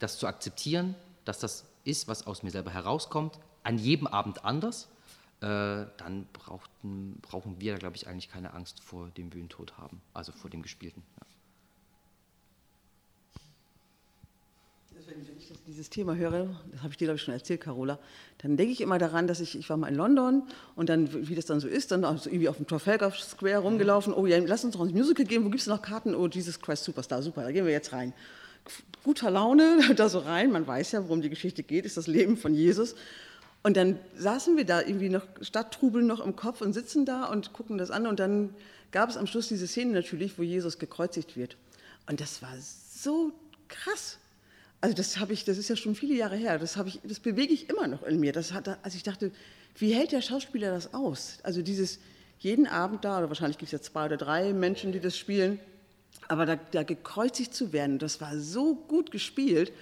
das 0.00 0.18
zu 0.18 0.26
akzeptieren, 0.26 0.94
dass 1.24 1.38
das 1.38 1.64
ist, 1.84 2.08
was 2.08 2.26
aus 2.26 2.42
mir 2.42 2.50
selber 2.50 2.72
herauskommt, 2.72 3.38
an 3.62 3.78
jedem 3.78 4.06
Abend 4.06 4.44
anders 4.44 4.88
dann 5.40 6.26
brauchten, 6.32 7.18
brauchen 7.22 7.60
wir, 7.60 7.76
glaube 7.76 7.96
ich, 7.96 8.08
eigentlich 8.08 8.28
keine 8.28 8.54
Angst 8.54 8.80
vor 8.82 9.08
dem 9.16 9.30
Bühnentod 9.30 9.78
haben, 9.78 10.00
also 10.12 10.32
vor 10.32 10.50
dem 10.50 10.62
Gespielten. 10.62 11.02
Ja. 11.20 11.26
Wenn 15.06 15.22
ich 15.38 15.52
dieses 15.66 15.88
Thema 15.88 16.16
höre, 16.16 16.48
das 16.70 16.82
habe 16.82 16.90
ich 16.90 16.98
dir, 16.98 17.06
glaube 17.06 17.16
ich, 17.16 17.22
schon 17.22 17.32
erzählt, 17.32 17.62
Carola, 17.62 17.98
dann 18.38 18.56
denke 18.56 18.72
ich 18.72 18.80
immer 18.80 18.98
daran, 18.98 19.26
dass 19.26 19.40
ich, 19.40 19.56
ich 19.56 19.70
war 19.70 19.76
mal 19.76 19.88
in 19.88 19.94
London 19.94 20.42
und 20.74 20.88
dann, 20.88 21.28
wie 21.28 21.34
das 21.34 21.46
dann 21.46 21.60
so 21.60 21.68
ist, 21.68 21.92
dann 21.92 22.04
also 22.04 22.28
irgendwie 22.28 22.48
auf 22.48 22.56
dem 22.56 22.66
Trafalgar 22.66 23.12
Square 23.12 23.58
rumgelaufen, 23.58 24.12
oh 24.12 24.26
ja, 24.26 24.38
lass 24.38 24.64
uns 24.64 24.74
doch 24.74 24.82
ein 24.82 24.92
Musical 24.92 25.24
gehen, 25.24 25.44
wo 25.44 25.50
gibt 25.50 25.60
es 25.60 25.66
noch 25.66 25.80
Karten? 25.80 26.14
Oh, 26.14 26.26
Jesus 26.26 26.60
Christ 26.60 26.84
Superstar, 26.84 27.22
super, 27.22 27.42
da 27.42 27.52
gehen 27.52 27.64
wir 27.64 27.72
jetzt 27.72 27.92
rein. 27.92 28.12
Guter 29.02 29.30
Laune, 29.30 29.80
da 29.96 30.08
so 30.08 30.18
rein, 30.18 30.50
man 30.50 30.66
weiß 30.66 30.92
ja, 30.92 31.02
worum 31.04 31.22
die 31.22 31.30
Geschichte 31.30 31.62
geht, 31.62 31.86
ist 31.86 31.96
das 31.96 32.06
Leben 32.06 32.36
von 32.36 32.52
Jesus. 32.52 32.94
Und 33.62 33.76
dann 33.76 33.98
saßen 34.16 34.56
wir 34.56 34.64
da 34.64 34.80
irgendwie 34.80 35.08
noch, 35.08 35.26
Stadttrubel 35.40 36.02
noch 36.02 36.24
im 36.24 36.36
Kopf 36.36 36.60
und 36.60 36.72
sitzen 36.72 37.04
da 37.04 37.24
und 37.24 37.52
gucken 37.52 37.78
das 37.78 37.90
an. 37.90 38.06
Und 38.06 38.20
dann 38.20 38.54
gab 38.92 39.10
es 39.10 39.16
am 39.16 39.26
Schluss 39.26 39.48
diese 39.48 39.66
Szene 39.66 39.92
natürlich, 39.92 40.38
wo 40.38 40.42
Jesus 40.42 40.78
gekreuzigt 40.78 41.36
wird. 41.36 41.56
Und 42.08 42.20
das 42.20 42.40
war 42.40 42.54
so 42.58 43.32
krass. 43.68 44.18
Also 44.80 44.94
das 44.94 45.18
habe 45.18 45.32
ich, 45.32 45.44
das 45.44 45.58
ist 45.58 45.68
ja 45.68 45.76
schon 45.76 45.94
viele 45.94 46.14
Jahre 46.14 46.36
her. 46.36 46.58
Das 46.58 46.76
habe 46.76 46.88
ich, 46.88 47.00
das 47.02 47.18
bewege 47.18 47.52
ich 47.52 47.68
immer 47.68 47.88
noch 47.88 48.04
in 48.04 48.20
mir. 48.20 48.32
Das 48.32 48.52
hat, 48.52 48.68
also 48.82 48.96
ich 48.96 49.02
dachte, 49.02 49.32
wie 49.76 49.92
hält 49.92 50.12
der 50.12 50.22
Schauspieler 50.22 50.70
das 50.70 50.94
aus? 50.94 51.38
Also 51.42 51.62
dieses 51.62 51.98
jeden 52.38 52.66
Abend 52.66 53.04
da, 53.04 53.18
oder 53.18 53.28
wahrscheinlich 53.28 53.58
gibt 53.58 53.72
es 53.72 53.72
ja 53.72 53.80
zwei 53.80 54.06
oder 54.06 54.16
drei 54.16 54.52
Menschen, 54.52 54.92
die 54.92 55.00
das 55.00 55.16
spielen, 55.16 55.58
aber 56.28 56.46
da, 56.46 56.56
da 56.56 56.84
gekreuzigt 56.84 57.54
zu 57.54 57.72
werden, 57.72 57.98
das 57.98 58.20
war 58.20 58.38
so 58.38 58.74
gut 58.74 59.10
gespielt 59.10 59.72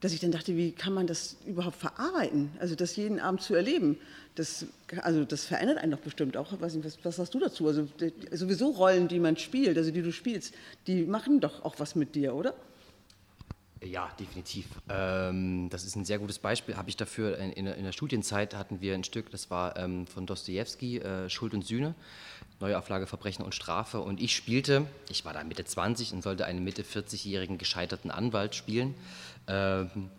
dass 0.00 0.12
ich 0.12 0.20
dann 0.20 0.30
dachte, 0.30 0.56
wie 0.56 0.72
kann 0.72 0.92
man 0.92 1.06
das 1.06 1.36
überhaupt 1.46 1.76
verarbeiten? 1.76 2.50
Also 2.60 2.74
das 2.74 2.94
jeden 2.96 3.18
Abend 3.18 3.42
zu 3.42 3.54
erleben, 3.54 3.98
das, 4.36 4.66
also 5.02 5.24
das 5.24 5.44
verändert 5.44 5.78
einen 5.78 5.90
doch 5.90 5.98
bestimmt 5.98 6.36
auch. 6.36 6.52
Nicht, 6.52 6.84
was, 6.84 7.04
was 7.04 7.18
hast 7.18 7.34
du 7.34 7.40
dazu? 7.40 7.66
Also 7.66 7.88
sowieso 8.30 8.70
Rollen, 8.70 9.08
die 9.08 9.18
man 9.18 9.36
spielt, 9.36 9.76
also 9.76 9.90
die 9.90 10.02
du 10.02 10.12
spielst, 10.12 10.54
die 10.86 11.04
machen 11.04 11.40
doch 11.40 11.64
auch 11.64 11.74
was 11.78 11.96
mit 11.96 12.14
dir, 12.14 12.34
oder? 12.34 12.54
Ja, 13.84 14.10
definitiv. 14.18 14.66
Ähm, 14.88 15.68
das 15.70 15.84
ist 15.84 15.94
ein 15.94 16.04
sehr 16.04 16.18
gutes 16.18 16.38
Beispiel. 16.38 16.76
Habe 16.76 16.88
ich 16.88 16.96
dafür 16.96 17.38
in, 17.38 17.52
in, 17.52 17.66
in, 17.66 17.84
der 17.84 17.92
Studienzeit 17.92 18.54
hatten 18.54 18.80
wir 18.80 18.94
ein 18.94 19.04
Stück, 19.04 19.30
das 19.30 19.50
war 19.50 19.76
ähm, 19.76 20.06
von 20.06 20.26
Dostoevsky, 20.26 20.98
äh, 20.98 21.30
Schuld 21.30 21.54
und 21.54 21.64
Sühne, 21.64 21.94
Neuauflage 22.60 23.06
Verbrechen 23.06 23.44
und 23.44 23.54
Strafe. 23.54 24.00
Und 24.00 24.20
ich 24.20 24.34
spielte, 24.34 24.86
ich 25.10 25.24
war 25.24 25.32
da 25.32 25.44
Mitte 25.44 25.64
20 25.64 26.12
und 26.12 26.22
sollte 26.22 26.44
einen 26.44 26.64
Mitte 26.64 26.82
40-jährigen 26.82 27.56
gescheiterten 27.56 28.10
Anwalt 28.10 28.56
spielen. 28.56 28.94
Ähm, 29.48 30.10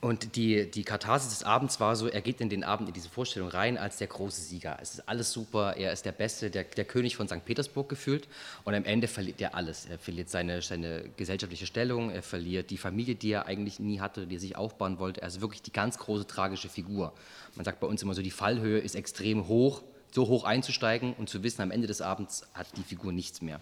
und 0.00 0.36
die, 0.36 0.70
die 0.70 0.84
Katharsis 0.84 1.30
des 1.30 1.42
Abends 1.42 1.80
war 1.80 1.96
so, 1.96 2.06
er 2.06 2.20
geht 2.20 2.40
in 2.40 2.48
den 2.48 2.64
Abend, 2.64 2.88
in 2.88 2.94
diese 2.94 3.08
Vorstellung 3.08 3.48
rein 3.48 3.78
als 3.78 3.96
der 3.96 4.06
große 4.06 4.40
Sieger. 4.40 4.78
Es 4.80 4.94
ist 4.94 5.08
alles 5.08 5.32
super, 5.32 5.76
er 5.76 5.92
ist 5.92 6.04
der 6.04 6.12
Beste, 6.12 6.50
der, 6.50 6.64
der 6.64 6.84
König 6.84 7.16
von 7.16 7.26
St. 7.26 7.44
Petersburg 7.44 7.88
gefühlt. 7.88 8.28
Und 8.64 8.74
am 8.74 8.84
Ende 8.84 9.08
verliert 9.08 9.40
er 9.40 9.54
alles. 9.54 9.86
Er 9.86 9.98
verliert 9.98 10.28
seine, 10.28 10.60
seine 10.60 11.08
gesellschaftliche 11.16 11.66
Stellung, 11.66 12.10
er 12.10 12.22
verliert 12.22 12.70
die 12.70 12.76
Familie, 12.76 13.14
die 13.14 13.32
er 13.32 13.46
eigentlich 13.46 13.80
nie 13.80 14.00
hatte, 14.00 14.26
die 14.26 14.36
er 14.36 14.40
sich 14.40 14.56
aufbauen 14.56 14.98
wollte. 14.98 15.22
Er 15.22 15.28
ist 15.28 15.40
wirklich 15.40 15.62
die 15.62 15.72
ganz 15.72 15.98
große 15.98 16.26
tragische 16.26 16.68
Figur. 16.68 17.12
Man 17.54 17.64
sagt 17.64 17.80
bei 17.80 17.86
uns 17.86 18.02
immer 18.02 18.14
so, 18.14 18.22
die 18.22 18.30
Fallhöhe 18.30 18.78
ist 18.78 18.94
extrem 18.94 19.48
hoch, 19.48 19.82
so 20.12 20.28
hoch 20.28 20.44
einzusteigen 20.44 21.14
und 21.14 21.28
zu 21.28 21.42
wissen, 21.42 21.62
am 21.62 21.70
Ende 21.70 21.86
des 21.86 22.00
Abends 22.00 22.46
hat 22.54 22.68
die 22.76 22.82
Figur 22.82 23.12
nichts 23.12 23.42
mehr. 23.42 23.60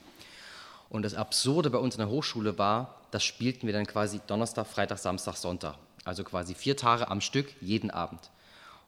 Und 0.94 1.02
das 1.02 1.14
Absurde 1.14 1.70
bei 1.70 1.78
uns 1.78 1.96
in 1.96 1.98
der 1.98 2.08
Hochschule 2.08 2.56
war, 2.56 3.00
das 3.10 3.24
spielten 3.24 3.66
wir 3.66 3.74
dann 3.74 3.84
quasi 3.84 4.20
Donnerstag, 4.28 4.68
Freitag, 4.68 4.98
Samstag, 4.98 5.34
Sonntag. 5.34 5.74
Also 6.04 6.22
quasi 6.22 6.54
vier 6.54 6.76
Tage 6.76 7.10
am 7.10 7.20
Stück, 7.20 7.52
jeden 7.60 7.90
Abend. 7.90 8.30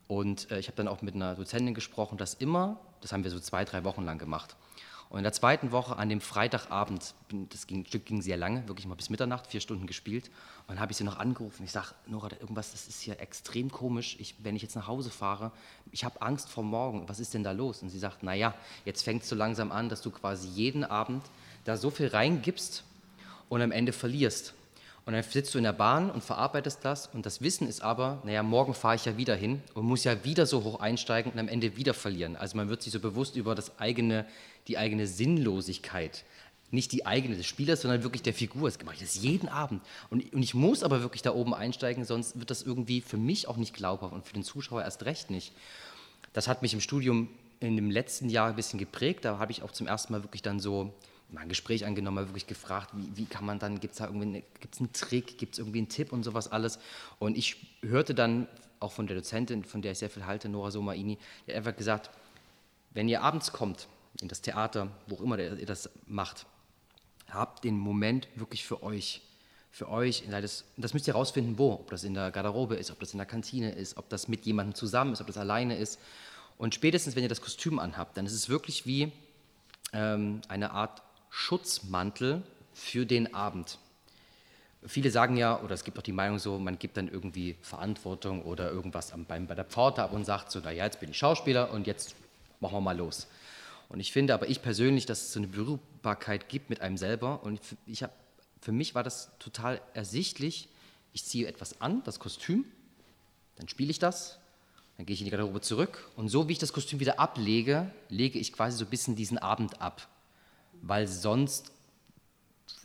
Und 0.07 0.49
äh, 0.53 0.61
ich 0.61 0.69
habe 0.69 0.77
dann 0.77 0.87
auch 0.87 1.03
mit 1.03 1.17
einer 1.17 1.35
Dozentin 1.35 1.75
gesprochen, 1.75 2.17
dass 2.17 2.35
immer, 2.35 2.79
das 3.01 3.11
haben 3.11 3.25
wir 3.25 3.33
so 3.33 3.41
zwei, 3.41 3.65
drei 3.65 3.83
Wochen 3.83 4.05
lang 4.05 4.19
gemacht. 4.19 4.55
Und 5.09 5.19
in 5.19 5.25
der 5.25 5.33
zweiten 5.33 5.73
Woche 5.73 5.97
an 5.97 6.09
dem 6.09 6.21
Freitagabend, 6.21 7.15
das 7.51 7.67
ging, 7.67 7.85
Stück 7.85 8.07
ging 8.07 8.23
sehr 8.23 8.37
lange, 8.37 8.69
wirklich 8.69 8.87
mal 8.87 8.95
bis 8.95 9.11
Mitternacht, 9.11 9.49
vier 9.49 9.61
Stunden 9.61 9.89
gespielt. 9.89 10.29
Und 10.69 10.77
dann 10.77 10.81
habe 10.81 10.93
ich 10.93 10.99
sie 10.99 11.05
noch 11.05 11.19
angerufen. 11.19 11.65
Ich 11.65 11.73
sage, 11.73 11.89
Nora, 12.07 12.29
irgendwas, 12.41 12.71
das 12.71 12.87
ist 12.87 13.01
hier 13.01 13.19
extrem 13.19 13.69
komisch. 13.73 14.15
Ich, 14.21 14.37
wenn 14.45 14.55
ich 14.55 14.63
jetzt 14.63 14.77
nach 14.77 14.87
Hause 14.87 15.11
fahre, 15.11 15.51
ich 15.91 16.05
habe 16.05 16.23
Angst 16.23 16.49
vor 16.51 16.63
morgen. 16.63 17.09
Was 17.09 17.19
ist 17.19 17.35
denn 17.35 17.43
da 17.43 17.51
los? 17.51 17.83
Und 17.83 17.89
sie 17.89 17.99
sagt, 17.99 18.23
naja, 18.23 18.55
jetzt 18.85 19.03
fängt 19.03 19.25
es 19.25 19.29
so 19.29 19.35
langsam 19.35 19.73
an, 19.73 19.89
dass 19.89 20.03
du 20.03 20.13
quasi 20.13 20.47
jeden 20.47 20.85
Abend 20.85 21.25
da 21.67 21.77
so 21.77 21.91
viel 21.91 22.09
reingibst 22.09 22.85
und 23.49 23.63
am 23.63 23.73
Ende 23.73 23.93
verlierst. 23.93 24.55
Und 25.05 25.13
dann 25.13 25.23
sitzt 25.23 25.55
du 25.55 25.59
in 25.59 25.65
der 25.65 25.73
Bahn 25.73 26.11
und 26.11 26.25
verarbeitest 26.25 26.81
das 26.85 27.07
und 27.07 27.27
das 27.27 27.41
Wissen 27.41 27.69
ist 27.69 27.81
aber, 27.81 28.21
naja, 28.25 28.43
morgen 28.43 28.75
fahre 28.75 28.97
ich 28.97 29.05
ja 29.05 29.17
wieder 29.17 29.37
hin 29.37 29.63
und 29.75 29.85
muss 29.85 30.03
ja 30.03 30.25
wieder 30.25 30.47
so 30.47 30.65
hoch 30.65 30.81
einsteigen 30.81 31.31
und 31.31 31.39
am 31.39 31.47
Ende 31.47 31.77
wieder 31.77 31.95
verlieren. 31.95 32.35
Also 32.35 32.57
man 32.57 32.69
wird 32.69 32.83
sich 32.83 32.93
so 32.93 32.99
bewusst 32.99 33.37
über 33.37 33.55
das 33.55 33.79
eigene, 33.79 34.27
die 34.67 34.79
eigene 34.79 35.07
Sinnlosigkeit 35.07 36.25
nicht 36.71 36.93
die 36.93 37.07
eigene 37.07 37.37
des 37.37 37.47
Spielers, 37.47 37.83
sondern 37.83 38.03
wirklich 38.03 38.23
der 38.23 38.35
Figur. 38.35 38.69
Das 38.69 38.83
mache 38.85 38.97
ich 38.97 39.01
das 39.01 39.23
jeden 39.23 39.49
Abend. 39.49 39.83
Und, 40.11 40.33
und 40.33 40.43
ich 40.43 40.55
muss 40.55 40.83
aber 40.83 41.01
wirklich 41.01 41.23
da 41.23 41.33
oben 41.33 41.55
einsteigen, 41.55 42.05
sonst 42.05 42.39
wird 42.39 42.51
das 42.51 42.63
irgendwie 42.63 43.01
für 43.01 43.17
mich 43.17 43.49
auch 43.49 43.57
nicht 43.57 43.75
glaubhaft 43.75 44.13
und 44.13 44.27
für 44.27 44.35
den 44.35 44.43
Zuschauer 44.43 44.83
erst 44.83 45.05
recht 45.05 45.31
nicht. 45.31 45.53
Das 46.33 46.49
hat 46.49 46.63
mich 46.63 46.75
im 46.75 46.81
Studium 46.81 47.29
in 47.61 47.77
dem 47.77 47.91
letzten 47.91 48.29
Jahr 48.29 48.49
ein 48.49 48.57
bisschen 48.57 48.79
geprägt. 48.79 49.25
Da 49.25 49.39
habe 49.39 49.53
ich 49.53 49.63
auch 49.63 49.71
zum 49.71 49.87
ersten 49.87 50.13
Mal 50.13 50.23
wirklich 50.23 50.43
dann 50.43 50.61
so 50.61 50.93
mal 51.29 51.43
ein 51.43 51.49
Gespräch 51.49 51.85
angenommen, 51.85 52.15
mal 52.15 52.29
wirklich 52.29 52.47
gefragt, 52.47 52.91
wie, 52.95 53.17
wie 53.17 53.27
kann 53.27 53.45
man 53.45 53.59
dann, 53.59 53.81
gibt 53.81 53.93
es 53.93 53.99
da 53.99 54.07
irgendwie 54.07 54.27
eine, 54.27 54.43
gibt's 54.61 54.79
einen 54.79 54.93
Trick, 54.93 55.39
gibt 55.39 55.55
es 55.55 55.59
irgendwie 55.59 55.79
einen 55.79 55.89
Tipp 55.89 56.13
und 56.13 56.23
sowas 56.23 56.51
alles. 56.51 56.79
Und 57.19 57.37
ich 57.37 57.79
hörte 57.83 58.15
dann 58.15 58.49
auch 58.81 58.93
von 58.93 59.07
der 59.07 59.17
Dozentin, 59.17 59.65
von 59.65 59.83
der 59.83 59.93
ich 59.93 59.99
sehr 59.99 60.11
viel 60.11 60.27
halte, 60.27 60.49
Nora 60.49 60.71
Somaini, 60.71 61.19
die 61.47 61.53
hat 61.53 61.57
einfach 61.57 61.77
gesagt, 61.77 62.11
wenn 62.93 63.09
ihr 63.09 63.23
abends 63.23 63.53
kommt 63.53 63.89
in 64.21 64.29
das 64.29 64.41
Theater, 64.41 64.89
wo 65.07 65.17
auch 65.17 65.21
immer 65.21 65.39
ihr 65.39 65.67
das 65.67 65.91
macht, 66.07 66.47
habt 67.29 67.65
den 67.65 67.79
Moment 67.79 68.29
wirklich 68.37 68.65
für 68.65 68.83
euch. 68.83 69.23
Für 69.71 69.91
euch, 69.91 70.25
das, 70.31 70.65
müsst 70.95 71.07
ihr 71.07 71.13
herausfinden, 71.13 71.59
wo. 71.59 71.75
Ob 71.75 71.91
das 71.91 72.05
in 72.05 72.15
der 72.15 72.31
Garderobe 72.31 72.77
ist, 72.77 72.91
ob 72.91 72.99
das 73.01 73.13
in 73.13 73.19
der 73.19 73.27
Kantine 73.27 73.73
ist, 73.73 73.99
ob 73.99 74.09
das 74.09 74.27
mit 74.27 74.47
jemandem 74.47 74.75
zusammen 74.75 75.13
ist, 75.13 75.21
ob 75.21 75.27
das 75.27 75.37
alleine 75.37 75.77
ist. 75.77 76.01
Und 76.57 76.75
spätestens, 76.75 77.15
wenn 77.15 77.23
ihr 77.23 77.29
das 77.29 77.43
Kostüm 77.43 77.79
anhabt, 77.79 78.17
dann 78.17 78.25
ist 78.25 78.33
es 78.33 78.49
wirklich 78.49 78.87
wie 78.87 79.13
ähm, 79.93 80.41
eine 80.49 80.71
Art 80.71 81.03
Schutzmantel 81.39 82.43
für 82.73 83.05
den 83.05 83.35
Abend. 83.35 83.79
Viele 84.87 85.11
sagen 85.11 85.37
ja, 85.37 85.61
oder 85.61 85.75
es 85.75 85.85
gibt 85.85 85.99
auch 85.99 86.03
die 86.03 86.11
Meinung 86.11 86.39
so, 86.39 86.59
man 86.59 86.79
gibt 86.79 86.97
dann 86.97 87.09
irgendwie 87.09 87.57
Verantwortung 87.61 88.43
oder 88.43 88.71
irgendwas 88.71 89.13
am, 89.13 89.27
beim, 89.27 89.47
bei 89.47 89.55
der 89.55 89.67
Pforte 89.67 90.03
ab 90.03 90.15
und 90.15 90.25
sagt 90.25 90.51
so, 90.51 90.61
naja, 90.61 90.85
jetzt 90.85 90.99
bin 90.99 91.11
ich 91.11 91.19
Schauspieler 91.19 91.71
und 91.73 91.87
jetzt 91.87 92.17
machen 92.59 92.77
wir 92.77 92.81
mal 92.81 92.97
los. 92.97 93.27
Und 93.91 94.01
ich 94.01 94.13
finde 94.13 94.33
aber 94.33 94.49
ich 94.49 94.63
persönlich, 94.63 95.05
dass 95.05 95.25
es 95.25 95.33
so 95.35 95.39
eine 95.39 95.49
Berührbarkeit 95.49 96.49
gibt 96.49 96.71
mit 96.71 96.81
einem 96.81 96.97
selber. 96.97 97.43
Und 97.43 97.61
ich 97.87 98.03
hab, 98.03 98.13
für 98.63 98.73
mich 98.73 98.95
war 98.95 99.03
das 99.03 99.31
total 99.39 99.83
ersichtlich. 99.93 100.71
Ich 101.13 101.27
ziehe 101.27 101.47
etwas 101.47 101.83
an, 101.83 102.03
das 102.05 102.19
Kostüm, 102.19 102.65
dann 103.57 103.69
spiele 103.69 103.91
ich 103.91 103.99
das, 103.99 104.39
dann 104.97 105.05
gehe 105.05 105.13
ich 105.13 105.21
in 105.21 105.27
die 105.27 105.31
Garderobe 105.31 105.61
zurück. 105.61 106.09
Und 106.17 106.31
so 106.31 106.49
wie 106.49 106.53
ich 106.53 106.59
das 106.59 106.73
Kostüm 106.73 106.99
wieder 106.99 107.21
ablege, 107.21 107.91
lege 108.09 108.39
ich 108.39 108.55
quasi 108.55 108.79
so 108.79 108.87
ein 108.87 108.91
bisschen 108.91 109.17
diesen 109.17 109.37
Abend 109.37 109.83
ab. 109.83 110.09
Weil 110.83 111.07
sonst, 111.07 111.73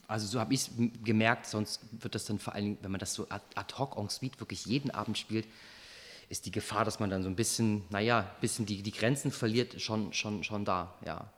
also 0.08 0.28
so 0.28 0.40
habe 0.40 0.54
ich 0.54 0.62
es 0.62 0.70
gemerkt, 1.04 1.46
sonst 1.46 1.82
wird 1.92 2.16
das 2.16 2.26
dann 2.26 2.40
vor 2.40 2.54
allen 2.54 2.66
Dingen, 2.66 2.78
wenn 2.82 2.92
man 2.92 3.00
das 3.00 3.14
so 3.14 3.28
ad 3.30 3.76
hoc 3.78 3.98
en 3.98 4.10
suite 4.10 4.40
wirklich 4.40 4.66
jeden 4.66 4.92
Abend 4.92 5.18
spielt, 5.18 5.48
ist 6.30 6.46
die 6.46 6.52
Gefahr, 6.52 6.86
dass 6.86 7.00
man 7.00 7.10
dann 7.10 7.24
so 7.24 7.30
ein 7.30 7.36
bisschen, 7.36 7.84
naja, 7.90 8.20
ein 8.22 8.42
bisschen 8.42 8.66
die, 8.66 8.82
die 8.82 8.92
Grenzen 8.92 9.32
verliert, 9.32 9.82
schon, 9.82 10.14
schon, 10.14 10.44
schon 10.44 10.64
da, 10.64 10.94
ja. 11.06 11.30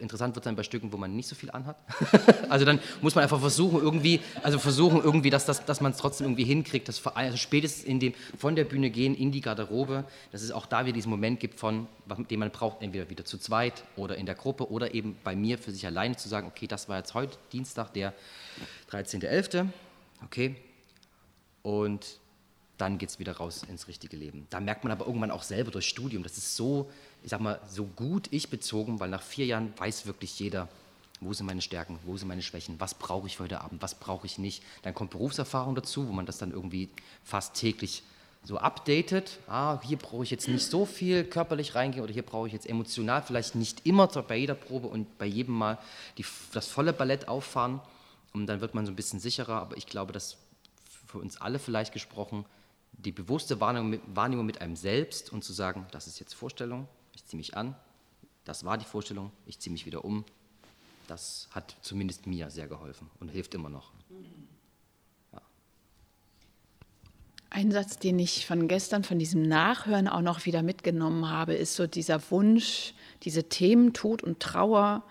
Interessant 0.00 0.34
wird 0.34 0.46
dann 0.46 0.56
bei 0.56 0.62
Stücken, 0.62 0.92
wo 0.92 0.96
man 0.96 1.14
nicht 1.14 1.28
so 1.28 1.34
viel 1.34 1.50
anhat. 1.50 1.76
also 2.48 2.64
dann 2.64 2.80
muss 3.00 3.14
man 3.14 3.22
einfach 3.22 3.40
versuchen, 3.40 3.80
irgendwie, 3.80 4.20
also 4.42 4.58
versuchen 4.58 5.02
irgendwie, 5.02 5.30
dass, 5.30 5.46
dass, 5.46 5.64
dass 5.64 5.80
man 5.80 5.92
es 5.92 5.98
trotzdem 5.98 6.26
irgendwie 6.26 6.44
hinkriegt, 6.44 6.88
dass 6.88 7.06
also 7.06 7.36
spätestens 7.36 7.84
in 7.84 8.00
dem, 8.00 8.14
von 8.38 8.56
der 8.56 8.64
Bühne 8.64 8.90
gehen 8.90 9.14
in 9.14 9.32
die 9.32 9.40
Garderobe, 9.40 10.04
dass 10.32 10.42
es 10.42 10.50
auch 10.50 10.66
da 10.66 10.84
wieder 10.84 10.94
diesen 10.94 11.10
Moment 11.10 11.40
gibt 11.40 11.58
von, 11.58 11.86
den 12.30 12.40
man 12.40 12.50
braucht, 12.50 12.82
entweder 12.82 13.08
wieder 13.10 13.24
zu 13.24 13.38
zweit 13.38 13.84
oder 13.96 14.16
in 14.16 14.26
der 14.26 14.34
Gruppe 14.34 14.70
oder 14.70 14.94
eben 14.94 15.16
bei 15.22 15.36
mir 15.36 15.58
für 15.58 15.70
sich 15.70 15.86
alleine 15.86 16.16
zu 16.16 16.28
sagen, 16.28 16.46
okay, 16.46 16.66
das 16.66 16.88
war 16.88 16.98
jetzt 16.98 17.14
heute 17.14 17.36
Dienstag, 17.52 17.92
der 17.92 18.14
13.11., 18.90 19.66
okay, 20.24 20.56
und 21.62 22.18
dann 22.80 22.98
geht 22.98 23.10
es 23.10 23.18
wieder 23.18 23.36
raus 23.36 23.62
ins 23.68 23.88
richtige 23.88 24.16
Leben. 24.16 24.46
Da 24.50 24.60
merkt 24.60 24.84
man 24.84 24.92
aber 24.92 25.06
irgendwann 25.06 25.30
auch 25.30 25.42
selber 25.42 25.70
durch 25.70 25.86
Studium, 25.86 26.22
das 26.22 26.38
ist 26.38 26.56
so, 26.56 26.90
ich 27.22 27.30
sag 27.30 27.40
mal, 27.40 27.60
so 27.68 27.84
gut 27.84 28.28
ich 28.30 28.50
bezogen, 28.50 29.00
weil 29.00 29.08
nach 29.08 29.22
vier 29.22 29.46
Jahren 29.46 29.72
weiß 29.76 30.06
wirklich 30.06 30.38
jeder, 30.38 30.68
wo 31.20 31.32
sind 31.32 31.46
meine 31.46 31.60
Stärken, 31.60 31.98
wo 32.04 32.16
sind 32.16 32.28
meine 32.28 32.42
Schwächen, 32.42 32.80
was 32.80 32.94
brauche 32.94 33.26
ich 33.26 33.36
für 33.36 33.44
heute 33.44 33.60
Abend, 33.60 33.82
was 33.82 33.94
brauche 33.94 34.26
ich 34.26 34.38
nicht. 34.38 34.62
Dann 34.82 34.94
kommt 34.94 35.10
Berufserfahrung 35.10 35.74
dazu, 35.74 36.08
wo 36.08 36.12
man 36.12 36.26
das 36.26 36.38
dann 36.38 36.50
irgendwie 36.50 36.88
fast 37.24 37.54
täglich 37.54 38.02
so 38.42 38.56
updatet. 38.56 39.38
Ah, 39.46 39.80
hier 39.82 39.98
brauche 39.98 40.24
ich 40.24 40.30
jetzt 40.30 40.48
nicht 40.48 40.64
so 40.64 40.86
viel 40.86 41.24
körperlich 41.24 41.74
reingehen 41.74 42.02
oder 42.02 42.12
hier 42.12 42.24
brauche 42.24 42.46
ich 42.46 42.54
jetzt 42.54 42.66
emotional 42.66 43.22
vielleicht 43.22 43.54
nicht 43.54 43.86
immer 43.86 44.06
bei 44.06 44.36
jeder 44.36 44.54
Probe 44.54 44.88
und 44.88 45.18
bei 45.18 45.26
jedem 45.26 45.54
Mal 45.54 45.78
die, 46.16 46.24
das 46.52 46.68
volle 46.68 46.92
Ballett 46.92 47.28
auffahren. 47.28 47.80
Und 48.32 48.46
dann 48.46 48.60
wird 48.60 48.74
man 48.74 48.86
so 48.86 48.92
ein 48.92 48.96
bisschen 48.96 49.20
sicherer, 49.20 49.60
aber 49.60 49.76
ich 49.76 49.86
glaube, 49.86 50.12
dass 50.12 50.38
für 51.06 51.18
uns 51.18 51.40
alle 51.40 51.58
vielleicht 51.58 51.92
gesprochen, 51.92 52.46
die 52.92 53.12
bewusste 53.12 53.60
Wahrnehmung 53.60 53.90
mit, 53.90 54.00
Wahrnehmung 54.14 54.46
mit 54.46 54.60
einem 54.60 54.76
selbst 54.76 55.32
und 55.32 55.42
zu 55.44 55.52
sagen, 55.52 55.86
das 55.90 56.06
ist 56.06 56.20
jetzt 56.20 56.34
Vorstellung, 56.34 56.88
ziehe 57.30 57.38
mich 57.38 57.56
an, 57.56 57.74
das 58.44 58.64
war 58.64 58.76
die 58.76 58.84
Vorstellung, 58.84 59.30
ich 59.46 59.58
ziehe 59.58 59.72
mich 59.72 59.86
wieder 59.86 60.04
um, 60.04 60.24
das 61.06 61.48
hat 61.52 61.76
zumindest 61.80 62.26
mir 62.26 62.50
sehr 62.50 62.66
geholfen 62.66 63.08
und 63.20 63.28
hilft 63.28 63.54
immer 63.54 63.68
noch. 63.68 63.92
Ja. 65.32 65.40
Ein 67.50 67.70
Satz, 67.70 67.98
den 67.98 68.18
ich 68.18 68.46
von 68.46 68.68
gestern, 68.68 69.04
von 69.04 69.18
diesem 69.18 69.42
Nachhören 69.42 70.08
auch 70.08 70.22
noch 70.22 70.44
wieder 70.44 70.62
mitgenommen 70.62 71.28
habe, 71.28 71.54
ist 71.54 71.74
so 71.76 71.86
dieser 71.86 72.20
Wunsch, 72.30 72.94
diese 73.22 73.44
Themen 73.44 73.92
Tod 73.92 74.22
und 74.22 74.40
Trauer 74.40 75.04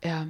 äh, 0.00 0.26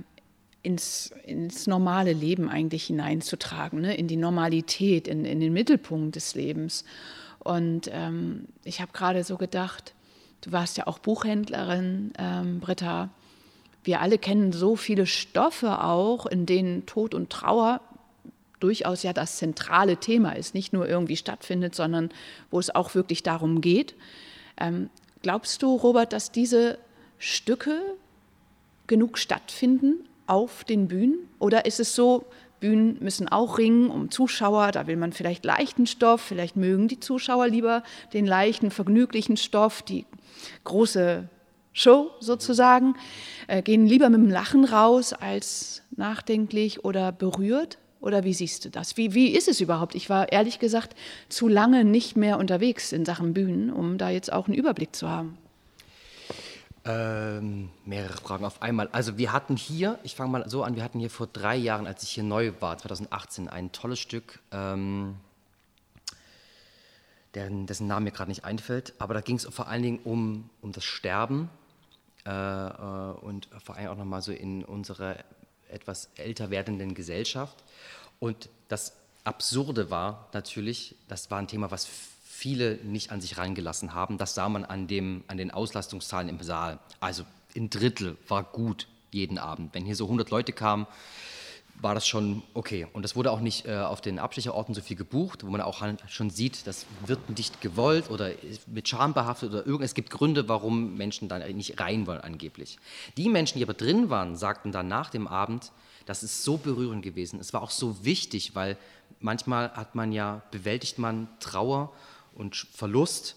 ins, 0.63 1.13
ins 1.25 1.67
normale 1.67 2.13
Leben 2.13 2.49
eigentlich 2.49 2.85
hineinzutragen, 2.85 3.81
ne? 3.81 3.95
in 3.97 4.09
die 4.09 4.17
Normalität, 4.17 5.09
in, 5.09 5.25
in 5.25 5.41
den 5.41 5.53
Mittelpunkt 5.53 6.17
des 6.17 6.35
Lebens. 6.35 6.85
Und 7.39 7.89
ähm, 7.93 8.47
ich 8.65 8.81
habe 8.81 8.93
gerade 8.93 9.25
so 9.25 9.37
gedacht, 9.37 9.95
du 10.43 10.53
warst 10.53 10.77
ja 10.77 10.87
auch 10.87 10.99
Buchhändlerin, 10.99 12.13
ähm, 12.19 12.61
Britta. 12.61 13.09
Wir 13.85 14.01
alle 14.01 14.19
kennen 14.19 14.53
so 14.53 14.77
viele 14.77 15.07
Stoffe 15.07 15.83
auch, 15.83 16.27
in 16.27 16.47
denen 16.47 16.87
Tod 16.87 17.15
und 17.15 17.31
Trauer 17.31 17.81
durchaus 18.61 19.03
ja 19.03 19.13
das 19.13 19.39
zentrale 19.39 19.97
Thema 19.97 20.37
ist, 20.37 20.55
nicht 20.55 20.73
nur 20.73 20.89
irgendwie 20.89 21.17
stattfindet, 21.17 21.75
sondern 21.75 22.11
wo 22.51 22.61
es 22.61 22.73
auch 22.73 22.95
wirklich 22.95 23.23
darum 23.23 23.61
geht. 23.61 23.95
Ähm, 24.61 24.89
glaubst 25.23 25.63
du, 25.63 25.75
Robert, 25.75 26.13
dass 26.13 26.31
diese 26.31 26.79
Stücke 27.19 27.81
genug 28.87 29.19
stattfinden, 29.19 30.05
auf 30.29 30.65
den 30.65 30.89
Bühnen? 30.89 31.29
Oder 31.41 31.67
ist 31.67 31.81
es 31.81 31.95
so, 31.95 32.25
Bühnen 32.63 32.97
müssen 33.01 33.29
auch 33.29 33.59
ringen 33.59 33.91
um 33.91 34.11
Zuschauer, 34.11 34.71
da 34.71 34.87
will 34.87 34.97
man 34.97 35.13
vielleicht 35.13 35.45
leichten 35.45 35.87
Stoff, 35.87 36.21
vielleicht 36.21 36.57
mögen 36.57 36.89
die 36.89 37.01
Zuschauer 37.01 37.49
lieber 37.49 37.83
den 38.15 38.25
leichten, 38.25 38.71
vergnüglichen 38.71 39.37
Stoff, 39.37 39.83
die 39.83 40.07
große 40.65 41.29
Show 41.73 42.11
sozusagen, 42.21 42.95
äh, 43.49 43.63
gehen 43.63 43.87
lieber 43.87 44.09
mit 44.11 44.21
dem 44.21 44.31
Lachen 44.31 44.65
raus 44.65 45.13
als 45.13 45.83
nachdenklich 45.97 46.85
oder 46.85 47.13
berührt? 47.13 47.79
Oder 48.01 48.25
wie 48.25 48.35
siehst 48.35 48.65
du 48.65 48.71
das? 48.71 48.97
Wie, 48.97 49.15
wie 49.15 49.29
ist 49.29 49.49
es 49.49 49.61
überhaupt? 49.61 49.95
Ich 49.95 50.09
war 50.09 50.33
ehrlich 50.33 50.59
gesagt 50.59 50.97
zu 51.29 51.49
lange 51.49 51.85
nicht 51.85 52.17
mehr 52.17 52.39
unterwegs 52.39 52.93
in 52.93 53.05
Sachen 53.05 53.33
Bühnen, 53.33 53.73
um 53.73 53.99
da 53.99 54.11
jetzt 54.11 54.33
auch 54.33 54.47
einen 54.47 54.57
Überblick 54.57 54.95
zu 54.95 55.09
haben. 55.09 55.39
Ähm, 56.85 57.71
mehrere 57.85 58.17
Fragen 58.17 58.45
auf 58.45 58.61
einmal. 58.61 58.89
Also 58.89 59.17
wir 59.17 59.33
hatten 59.33 59.57
hier, 59.57 60.01
ich 60.03 60.17
fange 60.17 60.33
mal 60.33 60.51
so 60.51 60.65
an, 60.65 60.75
wir 60.75 60.83
hatten 60.83 60.99
hier 60.99 61.11
vor 61.11 61.29
drei 61.29 61.55
Jahren, 61.55 61.87
als 61.87 62.03
ich 62.03 62.11
hier 62.11 62.25
neu 62.25 62.53
war, 62.59 62.77
2018, 62.77 63.49
ein 63.49 63.71
tolles 63.71 64.01
Stück, 64.01 64.41
ähm, 64.51 65.15
deren, 67.35 67.67
dessen 67.67 67.87
Name 67.87 68.07
mir 68.07 68.11
gerade 68.11 68.31
nicht 68.31 68.45
einfällt, 68.45 68.95
aber 68.99 69.15
da 69.15 69.21
ging 69.21 69.37
es 69.37 69.45
vor 69.45 69.69
allen 69.69 69.83
Dingen 69.83 70.01
um, 70.03 70.51
um 70.61 70.73
das 70.73 70.85
Sterben 70.85 71.51
äh, 72.27 72.31
äh, 72.31 73.13
und 73.21 73.49
vor 73.65 73.77
allem 73.77 73.89
auch 73.89 73.97
nochmal 73.97 74.23
so 74.23 74.33
in 74.33 74.65
unserer 74.65 75.17
etwas 75.69 76.11
älter 76.17 76.51
werdenden 76.51 76.95
Gesellschaft. 76.95 77.63
Und 78.19 78.49
das 78.67 78.93
Absurde 79.23 79.91
war 79.91 80.29
natürlich, 80.33 80.97
das 81.07 81.31
war 81.31 81.39
ein 81.39 81.47
Thema, 81.47 81.71
was 81.71 81.89
viele 82.43 82.81
nicht 82.83 83.13
an 83.13 83.21
sich 83.21 83.39
reingelassen 83.39 83.95
haben. 83.95 84.19
Das 84.19 84.35
sah 84.35 84.49
man 84.49 84.65
an, 84.65 84.89
dem, 84.89 85.23
an 85.29 85.37
den 85.37 85.53
Auslastungszahlen 85.53 86.29
im 86.29 86.43
Saal. 86.43 86.81
Also 86.99 87.23
ein 87.55 87.71
Drittel 87.71 88.17
war 88.27 88.43
gut 88.43 88.89
jeden 89.13 89.39
Abend. 89.39 89.73
Wenn 89.75 89.85
hier 89.85 89.95
so 89.95 90.07
100 90.07 90.29
Leute 90.31 90.53
kamen, 90.53 90.89
war 91.81 91.95
das 91.95 92.05
schon 92.05 92.43
okay. 92.53 92.89
Und 92.95 93.03
das 93.03 93.15
wurde 93.15 93.31
auch 93.31 93.39
nicht 93.39 93.67
äh, 93.67 93.77
auf 93.77 94.01
den 94.01 94.19
Abstecherorten 94.19 94.75
so 94.75 94.81
viel 94.81 94.97
gebucht, 94.97 95.47
wo 95.47 95.51
man 95.51 95.61
auch 95.61 95.85
schon 96.09 96.31
sieht, 96.31 96.67
das 96.67 96.87
wird 97.07 97.21
nicht 97.31 97.61
gewollt 97.61 98.11
oder 98.11 98.33
mit 98.67 98.89
Scham 98.89 99.15
behaftet 99.15 99.51
oder 99.51 99.65
irgend. 99.65 99.85
Es 99.85 99.95
gibt 99.95 100.11
Gründe, 100.11 100.49
warum 100.49 100.97
Menschen 100.97 101.29
da 101.29 101.39
nicht 101.39 101.79
rein 101.79 102.09
wollen 102.09 102.23
angeblich. 102.23 102.77
Die 103.17 103.29
Menschen, 103.29 103.59
die 103.59 103.65
aber 103.65 103.75
drin 103.75 104.11
waren, 104.11 104.35
sagten 104.35 104.73
dann 104.73 104.89
nach 104.89 105.11
dem 105.11 105.29
Abend, 105.29 105.71
das 106.07 106.25
ist 106.25 106.43
so 106.43 106.57
berührend 106.57 107.05
gewesen. 107.05 107.39
Es 107.39 107.53
war 107.53 107.63
auch 107.63 107.71
so 107.71 108.05
wichtig, 108.05 108.57
weil 108.57 108.77
manchmal 109.21 109.73
hat 109.75 109.95
man 109.95 110.11
ja, 110.11 110.43
bewältigt 110.51 110.99
man 110.99 111.29
Trauer 111.39 111.93
und 112.35 112.57
Verlust 112.57 113.37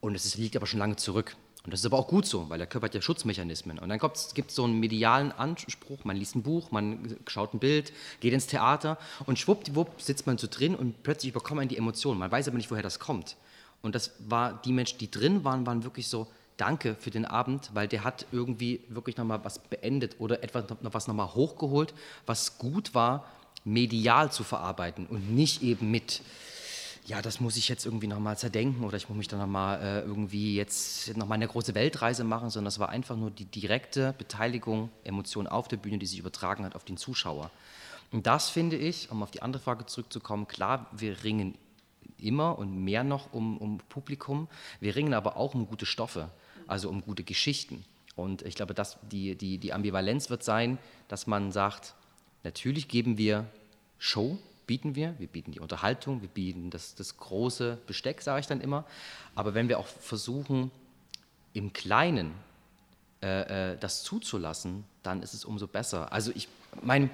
und 0.00 0.14
es 0.14 0.36
liegt 0.36 0.56
aber 0.56 0.66
schon 0.66 0.78
lange 0.78 0.96
zurück. 0.96 1.36
Und 1.64 1.72
das 1.72 1.80
ist 1.80 1.86
aber 1.86 1.98
auch 1.98 2.06
gut 2.06 2.26
so, 2.26 2.48
weil 2.48 2.58
der 2.58 2.68
Körper 2.68 2.84
hat 2.84 2.94
ja 2.94 3.02
Schutzmechanismen. 3.02 3.80
Und 3.80 3.88
dann 3.88 3.98
gibt 3.98 4.50
es 4.50 4.54
so 4.54 4.62
einen 4.62 4.78
medialen 4.78 5.32
Anspruch, 5.32 6.04
man 6.04 6.16
liest 6.16 6.36
ein 6.36 6.44
Buch, 6.44 6.70
man 6.70 7.16
schaut 7.26 7.54
ein 7.54 7.58
Bild, 7.58 7.92
geht 8.20 8.32
ins 8.32 8.46
Theater 8.46 8.98
und 9.26 9.36
schwuppdiwupp 9.40 10.00
sitzt 10.00 10.28
man 10.28 10.38
so 10.38 10.46
drin 10.48 10.76
und 10.76 11.02
plötzlich 11.02 11.30
überkommt 11.30 11.56
man 11.56 11.68
die 11.68 11.76
Emotionen. 11.76 12.20
Man 12.20 12.30
weiß 12.30 12.46
aber 12.46 12.56
nicht, 12.56 12.70
woher 12.70 12.84
das 12.84 13.00
kommt. 13.00 13.36
Und 13.82 13.96
das 13.96 14.12
war, 14.20 14.60
die 14.64 14.72
Menschen, 14.72 14.98
die 14.98 15.10
drin 15.10 15.42
waren, 15.42 15.66
waren 15.66 15.82
wirklich 15.82 16.06
so, 16.06 16.28
danke 16.56 16.94
für 17.00 17.10
den 17.10 17.24
Abend, 17.24 17.70
weil 17.74 17.88
der 17.88 18.04
hat 18.04 18.26
irgendwie 18.30 18.80
wirklich 18.88 19.16
nochmal 19.16 19.44
was 19.44 19.58
beendet 19.58 20.16
oder 20.20 20.44
etwas 20.44 20.64
noch 20.82 20.94
was 20.94 21.08
nochmal 21.08 21.34
hochgeholt, 21.34 21.94
was 22.26 22.58
gut 22.58 22.94
war, 22.94 23.26
medial 23.64 24.30
zu 24.30 24.44
verarbeiten 24.44 25.06
und 25.06 25.34
nicht 25.34 25.62
eben 25.62 25.90
mit, 25.90 26.22
ja, 27.06 27.22
das 27.22 27.40
muss 27.40 27.56
ich 27.56 27.68
jetzt 27.68 27.86
irgendwie 27.86 28.06
nochmal 28.06 28.36
zerdenken 28.36 28.84
oder 28.84 28.96
ich 28.96 29.08
muss 29.08 29.16
mich 29.16 29.28
dann 29.28 29.38
nochmal 29.38 29.80
äh, 29.80 30.00
irgendwie 30.00 30.56
jetzt 30.56 31.16
nochmal 31.16 31.36
eine 31.36 31.48
große 31.48 31.74
Weltreise 31.74 32.24
machen, 32.24 32.50
sondern 32.50 32.68
es 32.68 32.78
war 32.78 32.88
einfach 32.88 33.16
nur 33.16 33.30
die 33.30 33.44
direkte 33.44 34.14
Beteiligung, 34.18 34.90
Emotion 35.04 35.46
auf 35.46 35.68
der 35.68 35.76
Bühne, 35.76 35.98
die 35.98 36.06
sich 36.06 36.18
übertragen 36.18 36.64
hat 36.64 36.74
auf 36.74 36.84
den 36.84 36.96
Zuschauer. 36.96 37.50
Und 38.12 38.26
das 38.26 38.48
finde 38.48 38.76
ich, 38.76 39.10
um 39.10 39.22
auf 39.22 39.30
die 39.30 39.42
andere 39.42 39.62
Frage 39.62 39.86
zurückzukommen, 39.86 40.48
klar, 40.48 40.86
wir 40.92 41.24
ringen 41.24 41.56
immer 42.18 42.58
und 42.58 42.84
mehr 42.84 43.04
noch 43.04 43.32
um, 43.32 43.56
um 43.58 43.78
Publikum, 43.88 44.48
wir 44.80 44.96
ringen 44.96 45.14
aber 45.14 45.36
auch 45.36 45.54
um 45.54 45.66
gute 45.66 45.86
Stoffe 45.86 46.30
also 46.66 46.88
um 46.88 47.02
gute 47.02 47.24
Geschichten. 47.24 47.84
Und 48.14 48.42
ich 48.42 48.54
glaube, 48.54 48.74
dass 48.74 48.98
die, 49.10 49.34
die, 49.34 49.58
die 49.58 49.72
Ambivalenz 49.72 50.30
wird 50.30 50.42
sein, 50.42 50.78
dass 51.08 51.26
man 51.26 51.52
sagt, 51.52 51.94
natürlich 52.44 52.88
geben 52.88 53.18
wir 53.18 53.46
Show, 53.98 54.38
bieten 54.66 54.94
wir, 54.94 55.14
wir 55.18 55.28
bieten 55.28 55.52
die 55.52 55.60
Unterhaltung, 55.60 56.22
wir 56.22 56.28
bieten 56.28 56.70
das, 56.70 56.94
das 56.94 57.16
große 57.16 57.78
Besteck, 57.86 58.22
sage 58.22 58.40
ich 58.40 58.46
dann 58.46 58.60
immer. 58.60 58.84
Aber 59.34 59.54
wenn 59.54 59.68
wir 59.68 59.78
auch 59.78 59.86
versuchen, 59.86 60.70
im 61.52 61.72
Kleinen 61.72 62.32
äh, 63.22 63.72
äh 63.72 63.78
das 63.78 64.02
zuzulassen, 64.02 64.84
dann 65.02 65.22
ist 65.22 65.34
es 65.34 65.44
umso 65.44 65.66
besser. 65.66 66.12
Also 66.12 66.32
ich 66.34 66.48
meine, 66.82 67.10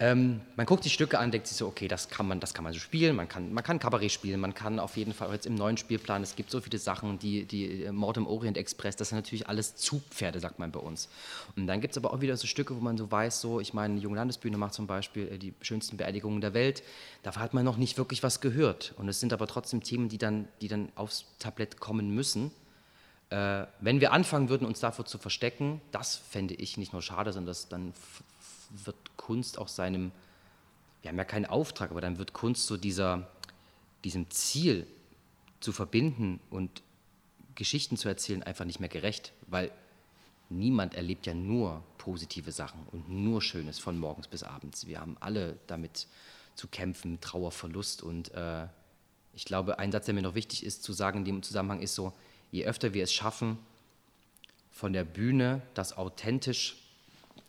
ähm, 0.00 0.40
man 0.56 0.66
guckt 0.66 0.84
die 0.84 0.90
Stücke 0.90 1.18
an, 1.20 1.30
denkt 1.30 1.46
sich 1.46 1.56
so, 1.56 1.68
okay, 1.68 1.86
das 1.86 2.08
kann 2.08 2.26
man, 2.26 2.40
das 2.40 2.52
kann 2.52 2.64
man 2.64 2.72
so 2.72 2.80
spielen, 2.80 3.14
man 3.14 3.28
kann, 3.28 3.52
man 3.52 3.62
kann 3.62 3.78
Kabarett 3.78 4.10
spielen, 4.10 4.40
man 4.40 4.52
kann 4.52 4.80
auf 4.80 4.96
jeden 4.96 5.12
Fall 5.12 5.32
jetzt 5.32 5.46
im 5.46 5.54
neuen 5.54 5.76
Spielplan, 5.76 6.22
es 6.22 6.34
gibt 6.34 6.50
so 6.50 6.60
viele 6.60 6.78
Sachen, 6.78 7.18
die, 7.20 7.44
die 7.44 7.84
äh, 7.84 7.92
Mord 7.92 8.16
im 8.16 8.26
Orient 8.26 8.56
Express, 8.56 8.96
das 8.96 9.10
sind 9.10 9.18
natürlich 9.18 9.48
alles 9.48 9.76
Zugpferde, 9.76 10.40
sagt 10.40 10.58
man 10.58 10.72
bei 10.72 10.80
uns. 10.80 11.08
Und 11.56 11.68
dann 11.68 11.80
gibt 11.80 11.92
es 11.92 11.98
aber 11.98 12.12
auch 12.12 12.20
wieder 12.20 12.36
so 12.36 12.48
Stücke, 12.48 12.74
wo 12.74 12.80
man 12.80 12.98
so 12.98 13.10
weiß, 13.10 13.40
so, 13.40 13.60
ich 13.60 13.72
meine, 13.72 13.94
die 13.94 14.00
Junge 14.00 14.16
Landesbühne 14.16 14.58
macht 14.58 14.74
zum 14.74 14.88
Beispiel 14.88 15.28
äh, 15.28 15.38
die 15.38 15.54
schönsten 15.60 15.96
Beerdigungen 15.96 16.40
der 16.40 16.54
Welt, 16.54 16.82
da 17.22 17.34
hat 17.36 17.54
man 17.54 17.64
noch 17.64 17.76
nicht 17.76 17.96
wirklich 17.96 18.22
was 18.24 18.40
gehört. 18.40 18.94
Und 18.96 19.08
es 19.08 19.20
sind 19.20 19.32
aber 19.32 19.46
trotzdem 19.46 19.82
Themen, 19.82 20.08
die 20.08 20.18
dann, 20.18 20.48
die 20.60 20.68
dann 20.68 20.90
aufs 20.96 21.24
Tablett 21.38 21.78
kommen 21.78 22.10
müssen. 22.10 22.50
Äh, 23.30 23.66
wenn 23.80 24.00
wir 24.00 24.12
anfangen 24.12 24.48
würden, 24.48 24.66
uns 24.66 24.80
davor 24.80 25.04
zu 25.04 25.18
verstecken, 25.18 25.80
das 25.92 26.16
fände 26.16 26.54
ich 26.54 26.78
nicht 26.78 26.92
nur 26.92 27.02
schade, 27.02 27.32
sondern 27.32 27.46
das 27.46 27.68
dann 27.68 27.92
wird 28.84 28.96
Kunst 29.16 29.58
auch 29.58 29.68
seinem, 29.68 30.12
wir 31.02 31.10
haben 31.10 31.18
ja 31.18 31.24
keinen 31.24 31.46
Auftrag, 31.46 31.90
aber 31.90 32.00
dann 32.00 32.18
wird 32.18 32.32
Kunst 32.32 32.66
so 32.66 32.76
dieser, 32.76 33.28
diesem 34.04 34.30
Ziel 34.30 34.86
zu 35.60 35.72
verbinden 35.72 36.40
und 36.50 36.82
Geschichten 37.54 37.96
zu 37.96 38.08
erzählen 38.08 38.42
einfach 38.42 38.64
nicht 38.64 38.80
mehr 38.80 38.88
gerecht, 38.88 39.32
weil 39.46 39.70
niemand 40.50 40.94
erlebt 40.94 41.26
ja 41.26 41.34
nur 41.34 41.82
positive 41.98 42.52
Sachen 42.52 42.80
und 42.92 43.08
nur 43.08 43.40
Schönes 43.40 43.78
von 43.78 43.98
morgens 43.98 44.28
bis 44.28 44.42
abends. 44.42 44.86
Wir 44.86 45.00
haben 45.00 45.16
alle 45.20 45.56
damit 45.66 46.06
zu 46.54 46.68
kämpfen, 46.68 47.20
Trauer, 47.20 47.52
Verlust 47.52 48.02
und 48.02 48.32
äh, 48.34 48.66
ich 49.32 49.44
glaube, 49.44 49.78
ein 49.78 49.90
Satz, 49.90 50.06
der 50.06 50.14
mir 50.14 50.22
noch 50.22 50.34
wichtig 50.34 50.64
ist 50.64 50.82
zu 50.84 50.92
sagen 50.92 51.20
in 51.20 51.24
dem 51.24 51.42
Zusammenhang 51.42 51.80
ist 51.80 51.94
so, 51.94 52.12
je 52.52 52.66
öfter 52.66 52.94
wir 52.94 53.02
es 53.02 53.12
schaffen, 53.12 53.58
von 54.70 54.92
der 54.92 55.04
Bühne 55.04 55.62
das 55.74 55.96
authentisch 55.96 56.76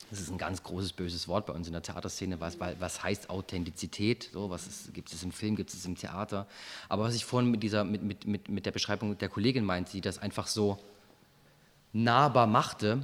das 0.10 0.20
ist 0.20 0.30
ein 0.30 0.38
ganz 0.38 0.62
großes 0.62 0.94
böses 0.94 1.28
Wort 1.28 1.48
bei 1.48 1.54
uns 1.54 1.68
in 1.68 1.74
der 1.74 1.82
Theaterszene, 1.82 2.40
was, 2.40 2.60
was 2.60 3.04
heißt 3.04 3.30
Authentizität? 3.30 4.30
So, 4.32 4.50
was 4.50 4.90
gibt 4.94 5.12
es 5.12 5.24
im 5.24 5.32
Film, 5.32 5.56
gibt 5.56 5.74
es 5.74 5.86
im 5.86 5.96
Theater? 5.96 6.48
Aber 6.90 7.04
was 7.04 7.16
ich 7.16 7.26
vorhin 7.26 7.50
mit, 7.50 7.64
dieser, 7.64 7.84
mit, 7.84 8.04
mit, 8.04 8.26
mit, 8.26 8.50
mit 8.50 8.66
der 8.66 8.72
Beschreibung 8.72 9.18
der 9.18 9.30
Kollegin 9.30 9.66
meinte, 9.66 9.94
die 9.94 10.02
das 10.02 10.20
einfach 10.20 10.48
so 10.48 10.78
nahbar 11.92 12.46
machte, 12.46 13.02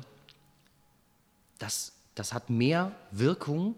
das, 1.58 1.94
das 2.14 2.34
hat 2.34 2.50
mehr 2.50 2.92
Wirkung 3.12 3.76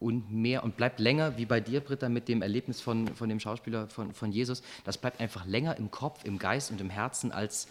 und 0.00 0.32
mehr 0.32 0.64
und 0.64 0.76
bleibt 0.76 0.98
länger, 0.98 1.38
wie 1.38 1.46
bei 1.46 1.60
dir, 1.60 1.80
Britta, 1.80 2.08
mit 2.08 2.28
dem 2.28 2.42
Erlebnis 2.42 2.80
von, 2.80 3.14
von 3.14 3.28
dem 3.28 3.38
Schauspieler 3.38 3.86
von, 3.88 4.12
von 4.12 4.32
Jesus, 4.32 4.62
das 4.84 4.98
bleibt 4.98 5.20
einfach 5.20 5.46
länger 5.46 5.76
im 5.76 5.92
Kopf, 5.92 6.24
im 6.24 6.38
Geist 6.38 6.72
und 6.72 6.80
im 6.80 6.90
Herzen 6.90 7.30
als 7.30 7.68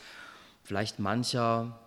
vielleicht 0.64 1.00
mancher 1.00 1.78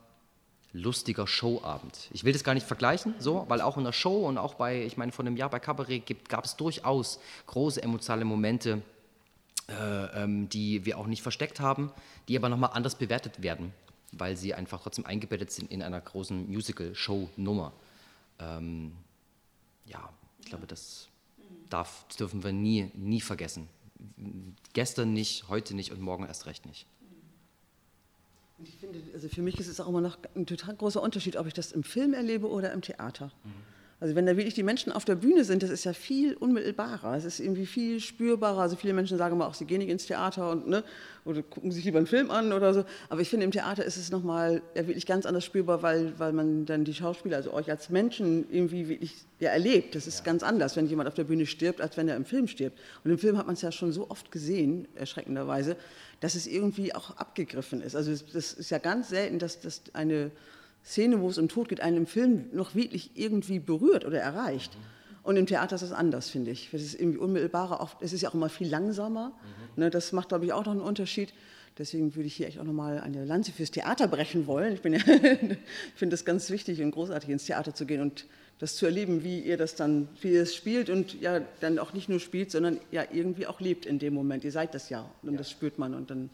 lustiger 0.75 1.27
Showabend. 1.27 2.11
Ich 2.13 2.25
will 2.25 2.33
das 2.33 2.45
gar 2.45 2.53
nicht 2.53 2.67
vergleichen, 2.67 3.15
so, 3.19 3.47
weil 3.49 3.61
auch 3.61 3.79
in 3.79 3.85
der 3.85 3.93
Show 3.93 4.27
und 4.27 4.37
auch 4.37 4.55
bei, 4.55 4.85
ich 4.85 4.97
meine, 4.97 5.13
von 5.13 5.27
einem 5.27 5.37
Jahr 5.37 5.49
bei 5.49 5.61
Cabaret 5.61 6.03
gab 6.29 6.45
es 6.45 6.57
durchaus 6.57 7.21
große 7.47 7.83
emotionale 7.83 8.25
Momente, 8.25 8.83
äh, 9.69 10.23
ähm, 10.23 10.49
die 10.49 10.85
wir 10.85 10.99
auch 10.99 11.07
nicht 11.07 11.23
versteckt 11.23 11.61
haben, 11.61 11.93
die 12.29 12.37
aber 12.37 12.49
nochmal 12.49 12.71
anders 12.75 12.97
bewertet 12.97 13.43
werden, 13.43 13.73
weil 14.13 14.37
sie 14.37 14.53
einfach 14.53 14.83
trotzdem 14.83 15.07
eingebettet 15.07 15.53
sind 15.53 15.71
in 15.71 15.81
einer 15.81 16.01
großen 16.01 16.49
Musical-Show-Nummer. 16.49 17.73
Ähm, 18.41 18.93
ja, 19.87 20.11
ich 20.41 20.47
glaube, 20.47 20.67
das, 20.67 21.09
darf, 21.71 22.05
dürfen 22.19 22.43
wir 22.43 22.53
nie, 22.53 22.91
nie 22.95 23.21
vergessen. 23.21 23.69
Gestern 24.73 25.13
nicht, 25.13 25.49
heute 25.49 25.75
nicht 25.75 25.93
und 25.93 26.01
morgen 26.01 26.27
erst 26.27 26.47
recht 26.47 26.67
nicht. 26.67 26.87
Und 28.59 28.69
ich 28.69 28.77
finde, 28.77 29.01
also 29.13 29.29
für 29.29 29.43
mich 29.43 29.59
ist 29.59 29.69
es 29.69 29.81
auch 29.81 29.89
immer 29.89 30.01
noch 30.01 30.19
ein 30.35 30.47
total 30.47 30.77
großer 30.77 31.03
Unterschied, 31.03 31.37
ob 31.37 31.47
ich 31.47 31.55
das 31.55 31.73
im 31.73 31.83
Film 31.83 32.15
erlebe 32.15 32.49
oder 32.49 32.73
im 32.73 32.83
Theater. 32.83 33.33
Mhm. 33.43 33.74
Also 34.05 34.17
wenn 34.17 34.27
da 34.27 34.37
wirklich 34.37 34.53
die 34.53 34.63
Menschen 34.63 34.93
auf 34.93 35.07
der 35.07 35.15
Bühne 35.15 35.45
sind, 35.45 35.63
das 35.63 35.71
ist 35.71 35.85
ja 35.85 35.95
viel 35.95 36.35
unmittelbarer, 36.35 37.17
es 37.17 37.25
ist 37.25 37.41
irgendwie 37.41 37.65
viel 37.65 38.01
spürbarer. 38.01 38.61
Also 38.61 38.77
viele 38.77 38.93
Menschen 38.93 39.17
sagen 39.17 39.35
immer 39.35 39.47
auch, 39.47 39.55
sie 39.55 39.65
gehen 39.65 39.79
nicht 39.79 39.89
ins 39.89 40.05
Theater 40.05 40.51
und, 40.51 40.69
ne, 40.69 40.85
oder 41.25 41.43
gucken 41.43 41.73
sich 41.73 41.87
lieber 41.87 41.97
einen 41.97 42.07
Film 42.07 42.31
an 42.31 42.53
oder 42.53 42.75
so. 42.75 42.85
Aber 43.09 43.23
ich 43.23 43.31
finde, 43.31 43.45
im 43.45 43.51
Theater 43.51 43.83
ist 43.83 43.97
es 43.97 44.11
nochmal 44.11 44.61
ja, 44.75 44.87
wirklich 44.87 45.07
ganz 45.07 45.25
anders 45.25 45.47
spürbar, 45.47 45.83
weil, 45.83 46.13
weil 46.19 46.35
man 46.35 46.67
dann 46.67 46.85
die 46.85 46.93
Schauspieler, 46.93 47.39
also 47.39 47.55
euch 47.55 47.71
als 47.71 47.89
Menschen 47.89 48.45
irgendwie 48.51 48.91
wirklich 48.91 49.25
ja, 49.41 49.49
erlebt. 49.49 49.95
Das 49.95 50.07
ist 50.07 50.19
ja. 50.19 50.25
ganz 50.27 50.43
anders, 50.43 50.77
wenn 50.77 50.87
jemand 50.87 51.09
auf 51.09 51.15
der 51.15 51.25
Bühne 51.25 51.47
stirbt, 51.47 51.81
als 51.81 51.97
wenn 51.97 52.07
er 52.07 52.17
im 52.17 52.27
Film 52.27 52.47
stirbt. 52.47 52.79
Und 53.05 53.11
im 53.11 53.17
Film 53.17 53.39
hat 53.39 53.47
man 53.47 53.55
es 53.55 53.63
ja 53.63 53.73
schon 53.73 53.91
so 53.91 54.11
oft 54.11 54.31
gesehen, 54.31 54.87
erschreckenderweise, 54.97 55.79
dass 56.21 56.35
es 56.35 56.47
irgendwie 56.47 56.95
auch 56.95 57.17
abgegriffen 57.17 57.81
ist. 57.81 57.97
Also 57.97 58.15
das 58.35 58.53
ist 58.53 58.69
ja 58.69 58.77
ganz 58.77 59.09
selten, 59.09 59.39
dass, 59.39 59.61
dass 59.61 59.81
eine 59.95 60.31
Szene, 60.85 61.21
wo 61.21 61.29
es 61.29 61.39
um 61.39 61.49
Tod 61.49 61.69
geht, 61.69 61.81
einen 61.81 61.97
im 61.97 62.07
Film 62.07 62.47
noch 62.53 62.75
wirklich 62.75 63.13
irgendwie 63.15 63.59
berührt 63.59 64.05
oder 64.05 64.21
erreicht. 64.21 64.77
Und 65.23 65.39
im 65.39 65.47
Theater 65.47 65.77
ist 65.77 65.81
das 65.81 65.93
anders, 65.93 66.29
finde 66.29 66.51
ich. 66.51 66.73
Es 66.75 66.83
ist 66.83 67.01
irgendwie 67.01 67.19
unmittelbarer, 67.19 67.81
oft, 67.81 67.97
es 68.03 68.13
ist 68.13 68.21
ja 68.21 68.29
auch 68.29 68.35
immer 68.35 68.51
viel 68.51 68.69
langsamer. 68.69 69.29
Mhm. 69.29 69.85
Ne, 69.85 69.91
das 69.91 70.13
macht, 70.13 70.29
glaube 70.29 70.45
ich, 70.45 70.53
auch 70.53 70.67
noch 70.67 70.73
einen 70.73 70.83
Unterschied. 70.83 71.33
Deswegen 71.79 72.15
würde 72.15 72.27
ich 72.27 72.37
hier 72.37 72.47
echt 72.47 72.61
auch 72.61 72.65
nochmal 72.65 73.01
eine 73.01 73.25
Lanze 73.25 73.51
fürs 73.51 73.71
Theater 73.71 74.07
brechen 74.07 74.47
wollen. 74.47 74.75
Ich, 74.75 74.85
ja, 74.85 74.99
finde 75.97 76.11
das 76.11 76.25
ganz 76.25 76.51
wichtig 76.51 76.83
und 76.83 76.91
großartig, 76.91 77.31
ins 77.31 77.47
Theater 77.47 77.75
zu 77.75 77.87
gehen 77.87 78.03
und 78.03 78.27
das 78.59 78.77
zu 78.77 78.87
erleben, 78.87 79.25
wie 79.25 79.41
ihr 79.41 79.57
das 79.57 79.75
dann, 79.75 80.09
wie 80.21 80.33
ihr 80.33 80.43
es 80.43 80.55
spielt 80.55 80.89
und 80.91 81.21
ja 81.21 81.41
dann 81.61 81.79
auch 81.79 81.93
nicht 81.93 82.09
nur 82.09 82.21
spielt, 82.21 82.51
sondern 82.51 82.79
ja 82.93 83.05
irgendwie 83.11 83.47
auch 83.47 83.61
lebt 83.61 83.87
in 83.87 83.99
dem 83.99 84.15
Moment. 84.15 84.45
Ihr 84.45 84.53
seid 84.53 84.75
das 84.75 84.91
ja 84.91 85.11
und 85.23 85.33
ja. 85.33 85.39
das 85.39 85.51
spürt 85.51 85.79
man 85.79 85.95
und 85.95 86.11
dann 86.11 86.31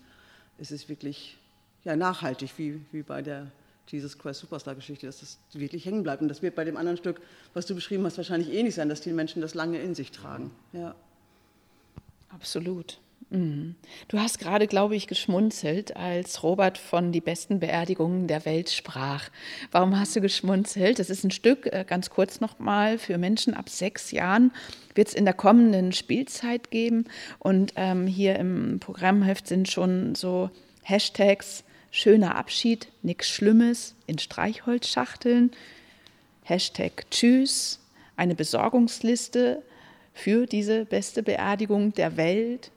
ist 0.59 0.73
es 0.73 0.89
wirklich 0.89 1.39
ja, 1.85 1.97
nachhaltig, 1.97 2.51
wie, 2.59 2.81
wie 2.93 3.03
bei 3.03 3.23
der 3.23 3.51
Jesus 3.93 4.19
Christ 4.19 4.41
Superstar-Geschichte, 4.41 5.07
dass 5.07 5.21
das 5.21 5.39
wirklich 5.53 5.85
hängen 5.85 6.03
bleibt. 6.03 6.23
Und 6.23 6.29
das 6.29 6.43
wird 6.43 6.55
bei 6.55 6.65
dem 6.65 6.77
anderen 6.77 6.97
Stück, 6.97 7.21
was 7.55 7.67
du 7.67 7.75
beschrieben 7.75 8.05
hast, 8.05 8.17
wahrscheinlich 8.17 8.53
ähnlich 8.53 8.75
sein, 8.75 8.89
dass 8.89 9.01
die 9.01 9.13
Menschen 9.13 9.43
das 9.43 9.55
lange 9.55 9.81
in 9.81 9.95
sich 9.95 10.11
tragen. 10.11 10.51
Ja. 10.73 10.95
Absolut. 12.29 12.99
Mhm. 13.31 13.77
Du 14.09 14.19
hast 14.19 14.39
gerade, 14.39 14.67
glaube 14.67 14.97
ich, 14.97 15.07
geschmunzelt, 15.07 15.97
als 15.97 16.43
Robert 16.43 16.79
von 16.79 17.13
die 17.13 17.21
besten 17.21 17.61
Beerdigungen 17.61 18.27
der 18.27 18.45
Welt 18.45 18.71
sprach. 18.71 19.31
Warum 19.71 19.99
hast 19.99 20.17
du 20.17 20.21
geschmunzelt? 20.21 20.99
Das 20.99 21.11
ist 21.11 21.23
ein 21.25 21.31
Stück, 21.31 21.67
äh, 21.67 21.85
ganz 21.87 22.11
kurz 22.11 22.41
nochmal, 22.41 22.99
für 22.99 23.19
Menschen 23.19 23.55
ab 23.55 23.69
sechs 23.69 24.11
Jahren 24.11 24.53
wird 24.95 25.09
es 25.09 25.15
in 25.15 25.25
der 25.25 25.35
kommenden 25.35 25.93
Spielzeit 25.93 26.71
geben. 26.73 27.05
Und 27.39 27.73
ähm, 27.77 28.07
hier 28.09 28.37
im 28.37 28.81
Programmheft 28.81 29.47
sind 29.47 29.71
schon 29.71 30.17
so 30.17 30.51
Hashtags 30.83 31.63
schöner 31.91 32.37
Abschied, 32.37 32.89
nichts 33.03 33.29
Schlimmes 33.29 33.95
in 34.07 34.19
Streichholzschachteln, 34.19 35.51
Hashtag 36.43 37.11
Tschüss, 37.11 37.81
eine 38.17 38.35
Besorgungsliste 38.35 39.63
für 40.13 40.47
diese 40.47 40.85
beste 40.85 41.23
Beerdigung 41.23 41.93
der 41.95 42.17
Welt, 42.17 42.71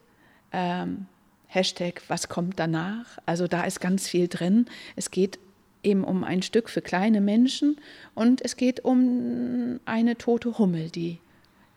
ähm, 0.51 1.07
Hashtag 1.47 2.01
Was 2.07 2.29
kommt 2.29 2.59
danach? 2.59 3.19
Also 3.27 3.47
da 3.47 3.63
ist 3.63 3.79
ganz 3.79 4.07
viel 4.07 4.27
drin. 4.27 4.65
Es 4.95 5.11
geht 5.11 5.37
eben 5.83 6.03
um 6.03 6.23
ein 6.23 6.41
Stück 6.41 6.67
für 6.69 6.81
kleine 6.81 7.21
Menschen 7.21 7.77
und 8.15 8.41
es 8.43 8.55
geht 8.55 8.83
um 8.83 9.79
eine 9.85 10.17
tote 10.17 10.57
Hummel, 10.57 10.89
die 10.89 11.19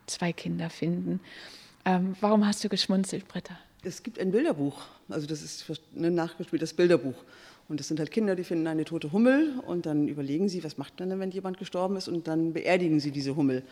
zwei 0.07 0.33
Kinder 0.33 0.71
finden. 0.71 1.21
Ähm, 1.85 2.17
warum 2.21 2.47
hast 2.47 2.65
du 2.65 2.69
geschmunzelt, 2.69 3.29
Britta? 3.29 3.59
Es 3.87 4.03
gibt 4.03 4.19
ein 4.19 4.33
Bilderbuch, 4.33 4.83
also 5.09 5.29
das 5.29 5.43
ist 5.43 5.65
ein 5.95 6.13
nachgespieltes 6.13 6.75
Bilderbuch. 6.75 7.15
Und 7.69 7.79
das 7.79 7.87
sind 7.87 8.01
halt 8.01 8.11
Kinder, 8.11 8.35
die 8.35 8.43
finden 8.43 8.67
eine 8.67 8.85
tote 8.85 9.13
Hummel 9.13 9.61
und 9.65 9.87
dann 9.87 10.09
überlegen 10.09 10.49
sie, 10.49 10.65
was 10.65 10.77
macht 10.77 10.99
man 10.99 11.09
denn, 11.09 11.21
wenn 11.21 11.31
jemand 11.31 11.59
gestorben 11.59 11.95
ist 11.97 12.09
und 12.09 12.27
dann 12.27 12.53
beerdigen 12.53 12.99
sie 12.99 13.13
diese 13.13 13.37
Hummel. 13.37 13.63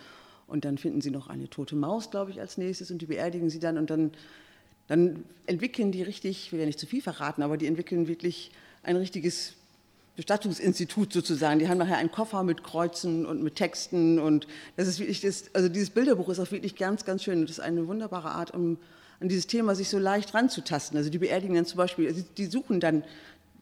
Und 0.46 0.64
dann 0.64 0.78
finden 0.78 1.00
sie 1.00 1.10
noch 1.10 1.26
eine 1.26 1.50
tote 1.50 1.74
Maus, 1.74 2.12
glaube 2.12 2.30
ich, 2.30 2.40
als 2.40 2.58
nächstes 2.58 2.92
und 2.92 2.98
die 3.02 3.06
beerdigen 3.06 3.50
sie 3.50 3.58
dann 3.58 3.76
und 3.76 3.90
dann, 3.90 4.12
dann 4.86 5.24
entwickeln 5.46 5.90
die 5.90 6.02
richtig, 6.02 6.46
ich 6.46 6.52
will 6.52 6.60
ja 6.60 6.66
nicht 6.66 6.78
zu 6.78 6.86
viel 6.86 7.02
verraten, 7.02 7.42
aber 7.42 7.56
die 7.56 7.66
entwickeln 7.66 8.06
wirklich 8.06 8.52
ein 8.84 8.94
richtiges 8.94 9.54
Bestattungsinstitut 10.14 11.12
sozusagen. 11.12 11.58
Die 11.58 11.68
haben 11.68 11.78
nachher 11.78 11.98
einen 11.98 12.12
Koffer 12.12 12.44
mit 12.44 12.62
Kreuzen 12.62 13.26
und 13.26 13.42
mit 13.42 13.56
Texten 13.56 14.20
und 14.20 14.46
das 14.76 14.86
ist 14.86 15.00
wirklich, 15.00 15.22
das, 15.22 15.52
also 15.54 15.68
dieses 15.68 15.90
Bilderbuch 15.90 16.28
ist 16.28 16.38
auch 16.38 16.52
wirklich 16.52 16.76
ganz, 16.76 17.04
ganz 17.04 17.24
schön. 17.24 17.42
Das 17.42 17.50
ist 17.50 17.60
eine 17.60 17.88
wunderbare 17.88 18.30
Art, 18.30 18.54
um 18.54 18.78
an 19.24 19.28
dieses 19.30 19.46
Thema 19.46 19.74
sich 19.74 19.88
so 19.88 19.98
leicht 19.98 20.34
ranzutasten. 20.34 20.98
Also 20.98 21.08
die 21.08 21.16
beerdigen 21.16 21.54
dann 21.54 21.64
zum 21.64 21.78
Beispiel, 21.78 22.12
die 22.36 22.44
suchen 22.44 22.78
dann 22.78 23.04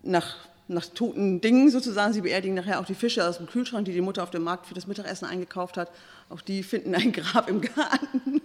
nach, 0.02 0.34
nach 0.66 0.84
toten 0.86 1.40
Dingen 1.40 1.70
sozusagen. 1.70 2.12
Sie 2.12 2.20
beerdigen 2.20 2.56
nachher 2.56 2.80
auch 2.80 2.84
die 2.84 2.96
Fische 2.96 3.24
aus 3.24 3.36
dem 3.36 3.46
Kühlschrank, 3.46 3.84
die 3.84 3.92
die 3.92 4.00
Mutter 4.00 4.24
auf 4.24 4.30
dem 4.30 4.42
Markt 4.42 4.66
für 4.66 4.74
das 4.74 4.88
Mittagessen 4.88 5.24
eingekauft 5.24 5.76
hat. 5.76 5.92
Auch 6.30 6.40
die 6.40 6.64
finden 6.64 6.96
ein 6.96 7.12
Grab 7.12 7.48
im 7.48 7.60
Garten. 7.60 8.42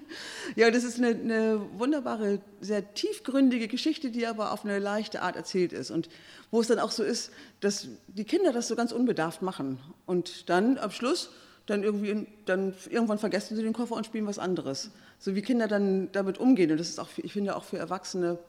Ja, 0.56 0.70
das 0.70 0.84
ist 0.84 1.00
eine, 1.00 1.08
eine 1.08 1.60
wunderbare, 1.80 2.40
sehr 2.62 2.94
tiefgründige 2.94 3.68
Geschichte, 3.68 4.12
die 4.12 4.28
aber 4.28 4.52
auf 4.52 4.64
eine 4.64 4.78
leichte 4.78 5.24
Art 5.24 5.36
erzählt 5.36 5.74
ist. 5.74 5.90
Und 5.90 6.10
wo 6.52 6.62
es 6.62 6.68
dann 6.68 6.78
auch 6.78 6.92
so 6.92 7.02
ist, 7.02 7.32
dass 7.62 7.88
die 8.10 8.26
Kinder 8.26 8.54
das 8.54 8.68
so 8.68 8.76
ganz 8.76 8.92
unbedarft 8.92 9.42
machen. 9.42 9.80
Und 10.06 10.52
dann 10.52 10.78
am 10.78 10.92
Schluss, 10.92 11.32
dann 11.68 11.84
irgendwie, 11.84 12.26
dann 12.46 12.74
irgendwann 12.90 13.20
vergessen 13.20 13.56
sie 13.56 13.62
den 13.62 13.74
Koffer 13.74 13.96
und 13.96 14.06
spielen 14.06 14.26
was 14.26 14.40
anderes. 14.40 14.90
So 15.20 15.36
wie 15.36 15.42
Kinder 15.42 15.68
dann 15.68 16.12
damit 16.14 16.40
umgehen. 16.40 16.72
Und 16.72 16.80
das 16.80 16.90
ist 16.90 17.00
auch, 17.00 17.10
ich 17.18 17.34
finde, 17.34 17.56
auch 17.56 17.64
für 17.64 17.78
Erwachsene 17.78 18.40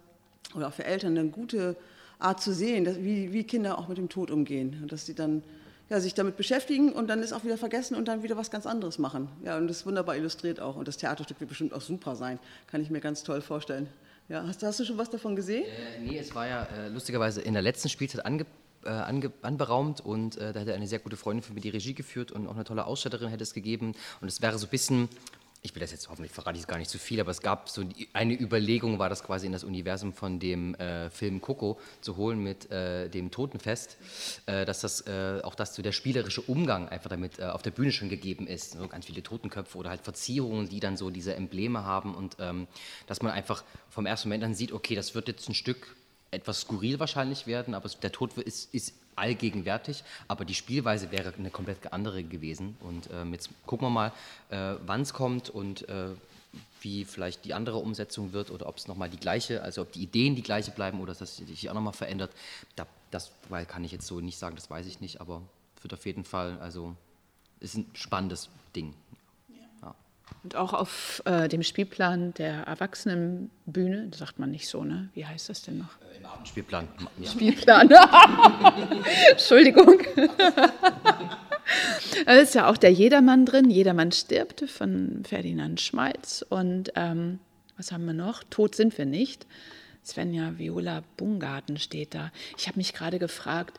oder 0.54 0.68
auch 0.68 0.72
für 0.72 0.84
Eltern 0.84 1.18
eine 1.18 1.28
gute 1.28 1.76
Art 2.18 2.40
zu 2.40 2.54
sehen, 2.54 2.84
dass, 2.84 2.98
wie, 2.98 3.32
wie 3.32 3.44
Kinder 3.44 3.78
auch 3.78 3.88
mit 3.88 3.98
dem 3.98 4.08
Tod 4.08 4.30
umgehen. 4.30 4.78
Und 4.80 4.92
dass 4.92 5.04
sie 5.04 5.14
dann 5.14 5.42
ja, 5.90 6.00
sich 6.00 6.14
damit 6.14 6.36
beschäftigen 6.36 6.92
und 6.92 7.08
dann 7.08 7.22
ist 7.22 7.32
auch 7.32 7.44
wieder 7.44 7.56
vergessen 7.56 7.96
und 7.96 8.08
dann 8.08 8.22
wieder 8.22 8.36
was 8.36 8.50
ganz 8.50 8.66
anderes 8.66 8.98
machen. 8.98 9.28
Ja, 9.44 9.56
und 9.56 9.68
das 9.68 9.78
ist 9.78 9.86
wunderbar 9.86 10.16
illustriert 10.16 10.60
auch. 10.60 10.76
Und 10.76 10.86
das 10.86 10.96
Theaterstück 10.96 11.40
wird 11.40 11.48
bestimmt 11.48 11.72
auch 11.72 11.80
super 11.80 12.14
sein. 12.14 12.38
Kann 12.66 12.80
ich 12.80 12.90
mir 12.90 13.00
ganz 13.00 13.24
toll 13.24 13.40
vorstellen. 13.40 13.88
Ja, 14.28 14.46
hast, 14.46 14.62
hast 14.62 14.78
du 14.78 14.84
schon 14.84 14.98
was 14.98 15.10
davon 15.10 15.34
gesehen? 15.34 15.64
Äh, 15.64 16.00
nee, 16.00 16.18
es 16.18 16.34
war 16.34 16.46
ja 16.46 16.64
äh, 16.64 16.88
lustigerweise 16.88 17.40
in 17.40 17.54
der 17.54 17.62
letzten 17.62 17.88
Spielzeit 17.88 18.26
ange, 18.26 18.44
äh, 18.84 18.90
ange, 18.90 19.32
anberaumt 19.42 20.00
und 20.00 20.36
äh, 20.36 20.52
da 20.52 20.60
hätte 20.60 20.74
eine 20.74 20.86
sehr 20.86 20.98
gute 20.98 21.16
Freundin 21.16 21.42
für 21.42 21.52
mich 21.52 21.62
die 21.62 21.70
Regie 21.70 21.94
geführt 21.94 22.32
und 22.32 22.46
auch 22.46 22.54
eine 22.54 22.64
tolle 22.64 22.86
Ausstatterin 22.86 23.28
hätte 23.28 23.42
es 23.42 23.54
gegeben. 23.54 23.94
Und 24.20 24.28
es 24.28 24.40
wäre 24.42 24.58
so 24.58 24.66
ein 24.66 24.70
bisschen 24.70 25.08
ich 25.62 25.74
will 25.74 25.80
das 25.80 25.90
jetzt 25.90 26.08
hoffentlich 26.08 26.32
verrate 26.32 26.58
ich 26.58 26.66
gar 26.66 26.78
nicht 26.78 26.90
zu 26.90 26.98
viel, 26.98 27.20
aber 27.20 27.30
es 27.30 27.40
gab 27.40 27.68
so 27.68 27.84
eine 28.12 28.40
Überlegung, 28.40 28.98
war 28.98 29.08
das 29.08 29.24
quasi 29.24 29.46
in 29.46 29.52
das 29.52 29.64
Universum 29.64 30.12
von 30.12 30.38
dem 30.38 30.74
äh, 30.76 31.10
Film 31.10 31.40
Coco 31.40 31.80
zu 32.00 32.16
holen 32.16 32.40
mit 32.42 32.70
äh, 32.70 33.08
dem 33.08 33.30
Totenfest, 33.30 33.96
äh, 34.46 34.64
dass 34.64 34.80
das 34.80 35.06
äh, 35.06 35.40
auch 35.42 35.56
das 35.56 35.74
so 35.74 35.82
der 35.82 35.92
spielerische 35.92 36.42
Umgang 36.42 36.88
einfach 36.88 37.10
damit 37.10 37.40
äh, 37.40 37.44
auf 37.44 37.62
der 37.62 37.72
Bühne 37.72 37.90
schon 37.90 38.08
gegeben 38.08 38.46
ist, 38.46 38.72
so 38.72 38.86
ganz 38.86 39.06
viele 39.06 39.22
Totenköpfe 39.22 39.76
oder 39.78 39.90
halt 39.90 40.02
Verzierungen, 40.02 40.68
die 40.68 40.78
dann 40.78 40.96
so 40.96 41.10
diese 41.10 41.34
Embleme 41.34 41.84
haben 41.84 42.14
und 42.14 42.36
ähm, 42.38 42.68
dass 43.06 43.20
man 43.20 43.32
einfach 43.32 43.64
vom 43.90 44.06
ersten 44.06 44.28
Moment 44.28 44.44
an 44.44 44.54
sieht, 44.54 44.72
okay, 44.72 44.94
das 44.94 45.14
wird 45.16 45.26
jetzt 45.26 45.48
ein 45.48 45.54
Stück 45.54 45.96
etwas 46.30 46.62
skurril 46.62 46.98
wahrscheinlich 47.00 47.46
werden, 47.46 47.74
aber 47.74 47.88
der 47.88 48.12
Tod 48.12 48.36
ist, 48.38 48.72
ist 48.74 48.94
allgegenwärtig, 49.16 50.04
aber 50.28 50.44
die 50.44 50.54
Spielweise 50.54 51.10
wäre 51.10 51.32
eine 51.36 51.50
komplett 51.50 51.92
andere 51.92 52.22
gewesen. 52.22 52.76
Und 52.80 53.08
ähm, 53.12 53.32
jetzt 53.32 53.50
gucken 53.66 53.86
wir 53.86 53.90
mal, 53.90 54.12
äh, 54.50 54.78
wann 54.86 55.02
es 55.02 55.12
kommt 55.12 55.50
und 55.50 55.88
äh, 55.88 56.10
wie 56.80 57.04
vielleicht 57.04 57.44
die 57.44 57.54
andere 57.54 57.78
Umsetzung 57.78 58.32
wird 58.32 58.50
oder 58.50 58.66
ob 58.68 58.76
es 58.76 58.86
nochmal 58.86 59.10
die 59.10 59.18
gleiche, 59.18 59.62
also 59.62 59.82
ob 59.82 59.92
die 59.92 60.02
Ideen 60.02 60.36
die 60.36 60.42
gleiche 60.42 60.70
bleiben 60.70 61.00
oder 61.00 61.12
dass 61.12 61.18
das 61.18 61.36
sich 61.36 61.68
auch 61.68 61.74
nochmal 61.74 61.92
verändert. 61.92 62.30
Da, 62.76 62.86
das 63.10 63.32
weil 63.48 63.66
kann 63.66 63.84
ich 63.84 63.92
jetzt 63.92 64.06
so 64.06 64.20
nicht 64.20 64.38
sagen, 64.38 64.56
das 64.56 64.70
weiß 64.70 64.86
ich 64.86 65.00
nicht, 65.00 65.20
aber 65.20 65.42
wird 65.82 65.94
auf 65.94 66.06
jeden 66.06 66.24
Fall, 66.24 66.58
also 66.60 66.94
ist 67.60 67.76
ein 67.76 67.90
spannendes 67.94 68.48
Ding. 68.74 68.94
Und 70.44 70.56
auch 70.56 70.72
auf 70.72 71.22
äh, 71.24 71.48
dem 71.48 71.62
Spielplan 71.62 72.34
der 72.34 72.62
Erwachsenenbühne, 72.62 74.08
das 74.08 74.20
sagt 74.20 74.38
man 74.38 74.50
nicht 74.50 74.68
so, 74.68 74.84
ne? 74.84 75.08
Wie 75.14 75.26
heißt 75.26 75.48
das 75.48 75.62
denn 75.62 75.78
noch? 75.78 76.00
Äh, 76.00 76.18
Im 76.18 76.26
Abendspielplan. 76.26 76.88
Ja. 77.18 77.30
Spielplan. 77.30 77.90
Entschuldigung. 79.30 80.00
da 82.26 82.32
ist 82.34 82.54
ja 82.54 82.68
auch 82.70 82.76
der 82.76 82.92
Jedermann 82.92 83.46
drin. 83.46 83.70
Jedermann 83.70 84.12
stirbt 84.12 84.68
von 84.70 85.22
Ferdinand 85.26 85.80
Schmalz. 85.80 86.44
Und 86.48 86.92
ähm, 86.94 87.40
was 87.76 87.92
haben 87.92 88.06
wir 88.06 88.14
noch? 88.14 88.42
Tot 88.44 88.74
sind 88.74 88.96
wir 88.96 89.06
nicht. 89.06 89.46
Svenja 90.04 90.56
Viola 90.56 91.02
Bungarten 91.16 91.78
steht 91.78 92.14
da. 92.14 92.32
Ich 92.56 92.66
habe 92.66 92.78
mich 92.78 92.94
gerade 92.94 93.18
gefragt, 93.18 93.78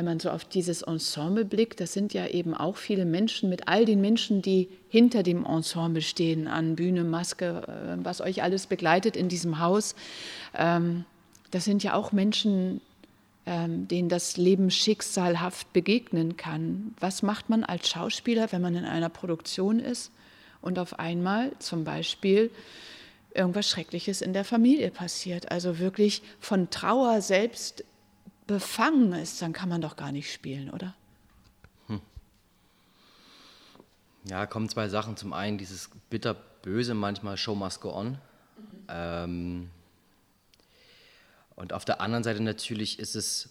wenn 0.00 0.06
man 0.06 0.18
so 0.18 0.30
auf 0.30 0.46
dieses 0.46 0.80
Ensemble 0.80 1.44
blickt, 1.44 1.78
das 1.78 1.92
sind 1.92 2.14
ja 2.14 2.26
eben 2.26 2.54
auch 2.54 2.78
viele 2.78 3.04
Menschen 3.04 3.50
mit 3.50 3.68
all 3.68 3.84
den 3.84 4.00
Menschen, 4.00 4.40
die 4.40 4.70
hinter 4.88 5.22
dem 5.22 5.44
Ensemble 5.44 6.00
stehen, 6.00 6.48
an 6.48 6.74
Bühne, 6.74 7.04
Maske, 7.04 7.62
äh, 7.68 8.02
was 8.02 8.22
euch 8.22 8.42
alles 8.42 8.66
begleitet 8.66 9.14
in 9.14 9.28
diesem 9.28 9.58
Haus. 9.58 9.94
Ähm, 10.54 11.04
das 11.50 11.66
sind 11.66 11.82
ja 11.82 11.92
auch 11.92 12.12
Menschen, 12.12 12.80
ähm, 13.44 13.88
denen 13.88 14.08
das 14.08 14.38
Leben 14.38 14.70
schicksalhaft 14.70 15.70
begegnen 15.74 16.38
kann. 16.38 16.94
Was 16.98 17.20
macht 17.20 17.50
man 17.50 17.62
als 17.62 17.90
Schauspieler, 17.90 18.50
wenn 18.52 18.62
man 18.62 18.74
in 18.76 18.86
einer 18.86 19.10
Produktion 19.10 19.80
ist 19.80 20.12
und 20.62 20.78
auf 20.78 20.98
einmal 20.98 21.52
zum 21.58 21.84
Beispiel 21.84 22.50
irgendwas 23.34 23.68
Schreckliches 23.68 24.22
in 24.22 24.32
der 24.32 24.46
Familie 24.46 24.90
passiert? 24.92 25.50
Also 25.50 25.78
wirklich 25.78 26.22
von 26.38 26.70
Trauer 26.70 27.20
selbst 27.20 27.84
befangen 28.50 29.12
ist, 29.12 29.40
dann 29.42 29.52
kann 29.52 29.68
man 29.68 29.80
doch 29.80 29.94
gar 29.94 30.10
nicht 30.10 30.32
spielen, 30.32 30.70
oder? 30.70 30.96
Hm. 31.86 32.00
Ja, 34.24 34.44
kommen 34.46 34.68
zwei 34.68 34.88
Sachen. 34.88 35.16
Zum 35.16 35.32
einen 35.32 35.56
dieses 35.56 35.88
bitterböse 36.10 36.94
manchmal 36.94 37.36
Show 37.36 37.54
must 37.54 37.80
go 37.80 37.94
on. 37.94 38.08
Mhm. 38.08 38.18
Ähm, 38.88 39.70
und 41.54 41.72
auf 41.72 41.84
der 41.84 42.00
anderen 42.00 42.24
Seite 42.24 42.42
natürlich 42.42 42.98
ist 42.98 43.14
es 43.14 43.50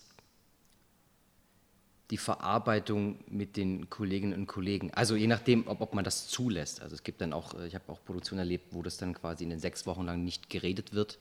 die 2.12 2.18
Verarbeitung 2.18 3.20
mit 3.30 3.56
den 3.56 3.90
Kolleginnen 3.90 4.34
und 4.34 4.48
Kollegen. 4.48 4.94
Also 4.94 5.16
je 5.16 5.28
nachdem, 5.28 5.66
ob, 5.68 5.80
ob 5.80 5.94
man 5.94 6.04
das 6.04 6.28
zulässt. 6.28 6.82
Also 6.82 6.94
es 6.94 7.04
gibt 7.04 7.22
dann 7.22 7.32
auch, 7.32 7.54
ich 7.62 7.74
habe 7.74 7.90
auch 7.90 8.04
Produktionen 8.04 8.40
erlebt, 8.40 8.66
wo 8.72 8.82
das 8.82 8.98
dann 8.98 9.14
quasi 9.14 9.46
in 9.46 9.50
den 9.50 9.60
sechs 9.60 9.86
Wochen 9.86 10.04
lang 10.06 10.26
nicht 10.26 10.50
geredet 10.50 10.92
wird 10.92 11.20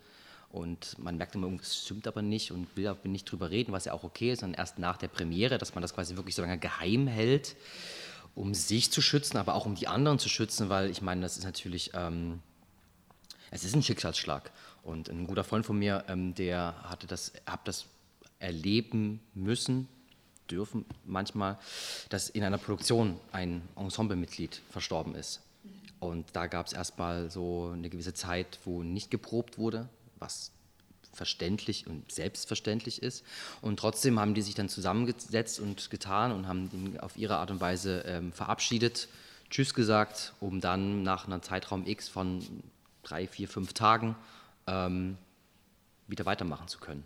und 0.51 0.99
man 0.99 1.17
merkt 1.17 1.35
immer, 1.35 1.51
es 1.61 1.85
stimmt 1.85 2.07
aber 2.07 2.23
nicht 2.23 2.53
und 2.53 2.75
will 2.77 2.87
aber 2.87 3.07
nicht 3.09 3.31
drüber 3.31 3.51
reden, 3.51 3.73
was 3.73 3.85
ja 3.85 3.93
auch 3.93 4.03
okay 4.03 4.33
ist, 4.33 4.41
sondern 4.41 4.59
erst 4.59 4.79
nach 4.79 4.97
der 4.97 5.09
Premiere, 5.09 5.59
dass 5.59 5.75
man 5.75 5.83
das 5.83 5.95
quasi 5.95 6.17
wirklich 6.17 6.35
so 6.35 6.43
lange 6.43 6.59
geheim 6.59 7.07
hält, 7.07 7.55
um 8.35 8.55
sich 8.55 8.91
zu 8.91 9.03
schützen, 9.03 9.37
aber 9.37 9.55
auch 9.55 9.67
um 9.67 9.75
die 9.75 9.89
anderen 9.89 10.19
zu 10.19 10.29
schützen, 10.29 10.69
weil 10.69 10.91
ich 10.91 11.03
meine, 11.03 11.21
das 11.21 11.37
ist 11.37 11.45
natürlich, 11.45 11.91
ähm, 11.95 12.41
es 13.51 13.65
ist 13.65 13.75
ein 13.75 13.83
Schicksalsschlag. 13.83 14.51
Und 14.83 15.11
ein 15.11 15.27
guter 15.27 15.45
Freund 15.45 15.67
von 15.67 15.79
mir, 15.79 16.05
ähm, 16.09 16.35
der 16.35 16.75
hatte 16.85 17.07
das, 17.07 17.33
hat 17.45 17.69
das 17.69 17.85
erleben 18.39 19.21
müssen, 19.35 19.87
dürfen 20.51 20.87
manchmal, 21.05 21.59
dass 22.09 22.31
in 22.31 22.43
einer 22.43 22.57
Produktion 22.57 23.21
ein 23.33 23.61
Ensemblemitglied 23.77 24.63
verstorben 24.71 25.15
ist. 25.15 25.43
Und 26.01 26.27
da 26.33 26.47
gab 26.47 26.67
es 26.67 26.73
erstmal 26.73 27.31
so 27.31 27.73
eine 27.75 27.91
gewisse 27.91 28.15
Zeit, 28.15 28.59
wo 28.65 28.83
nicht 28.83 29.11
geprobt 29.11 29.59
wurde, 29.59 29.89
was 30.21 30.53
verständlich 31.13 31.87
und 31.87 32.11
selbstverständlich 32.11 33.03
ist. 33.03 33.25
Und 33.61 33.79
trotzdem 33.79 34.19
haben 34.21 34.35
die 34.35 34.43
sich 34.43 34.55
dann 34.55 34.69
zusammengesetzt 34.69 35.61
und 35.61 35.91
getan 35.91 36.33
und 36.33 36.47
haben 36.47 36.71
ihn 36.73 37.01
auf 37.01 37.17
ihre 37.17 37.37
Art 37.37 37.51
und 37.51 37.61
Weise 37.61 38.05
ähm, 38.07 38.33
verabschiedet, 38.33 39.09
Tschüss 39.51 39.75
gesagt, 39.75 40.35
um 40.41 40.61
dann 40.61 41.03
nach 41.03 41.27
einem 41.27 41.43
Zeitraum 41.43 41.87
X 41.87 42.09
von 42.09 42.45
drei, 43.03 43.27
vier, 43.27 43.49
fünf 43.49 43.73
Tagen 43.73 44.15
ähm, 44.67 45.17
wieder 46.07 46.27
weitermachen 46.27 46.69
zu 46.69 46.79
können. 46.79 47.03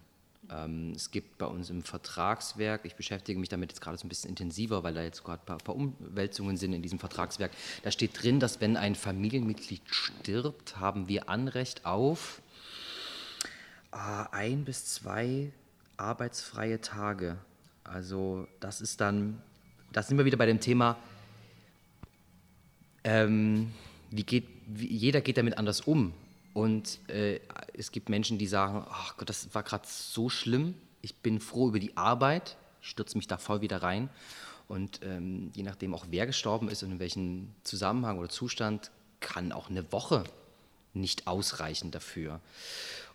Ähm, 0.51 0.93
es 0.95 1.11
gibt 1.13 1.39
bei 1.39 1.47
uns 1.47 1.71
im 1.71 1.83
Vertragswerk, 1.83 2.85
ich 2.85 2.97
beschäftige 2.97 3.39
mich 3.39 3.49
damit 3.49 3.71
jetzt 3.71 3.81
gerade 3.81 3.97
so 3.97 4.07
ein 4.07 4.09
bisschen 4.09 4.31
intensiver, 4.31 4.83
weil 4.83 4.95
da 4.95 5.03
jetzt 5.03 5.23
gerade 5.23 5.41
ein 5.43 5.47
paar, 5.47 5.59
paar 5.59 5.77
Umwälzungen 5.77 6.57
sind 6.57 6.73
in 6.73 6.83
diesem 6.83 6.99
Vertragswerk. 6.99 7.53
Da 7.85 7.93
steht 7.93 8.21
drin, 8.21 8.41
dass 8.41 8.61
wenn 8.61 8.77
ein 8.77 8.97
Familienmitglied 8.97 9.83
stirbt, 9.87 10.79
haben 10.79 11.07
wir 11.07 11.29
Anrecht 11.29 11.87
auf 11.87 12.43
Ah, 13.93 14.23
ein 14.33 14.65
bis 14.65 14.87
zwei 14.87 15.53
arbeitsfreie 15.99 16.81
Tage. 16.81 17.37
Also 17.85 18.49
das 18.59 18.81
ist 18.81 19.03
dann, 19.03 19.43
da 19.93 20.03
sind 20.03 20.17
wir 20.17 20.25
wieder 20.25 20.39
bei 20.39 20.47
dem 20.47 20.61
Thema, 20.61 20.97
ähm, 23.05 23.71
wie 24.11 24.23
geht, 24.23 24.49
wie, 24.67 24.87
jeder 24.87 25.21
geht 25.21 25.37
damit 25.37 25.59
anders 25.59 25.83
um. 25.83 26.15
Und 26.55 27.07
äh, 27.11 27.41
es 27.75 27.93
gibt 27.93 28.09
Menschen, 28.09 28.39
die 28.39 28.47
sagen, 28.47 28.83
ach 28.89 29.19
Gott, 29.19 29.29
das 29.29 29.55
war 29.55 29.63
gerade 29.63 29.87
so 29.87 30.31
schlimm, 30.31 30.75
ich 31.03 31.17
bin 31.17 31.39
froh 31.39 31.69
über 31.69 31.79
die 31.79 31.95
Arbeit, 31.95 32.57
stürze 32.81 33.19
mich 33.19 33.27
da 33.27 33.37
voll 33.37 33.61
wieder 33.61 33.83
rein. 33.83 34.09
Und 34.69 35.01
ähm, 35.03 35.51
je 35.55 35.65
nachdem 35.65 35.95
auch 35.95 36.07
wer 36.09 36.27
gestorben 36.27 36.71
ist 36.71 36.83
und 36.83 36.93
in 36.93 36.99
welchem 36.99 37.51
Zusammenhang 37.63 38.19
oder 38.19 38.31
Zustand, 38.31 38.91
kann 39.21 39.53
auch 39.53 39.69
eine 39.69 39.93
Woche 39.93 40.25
nicht 40.95 41.27
ausreichen 41.27 41.91
dafür. 41.91 42.41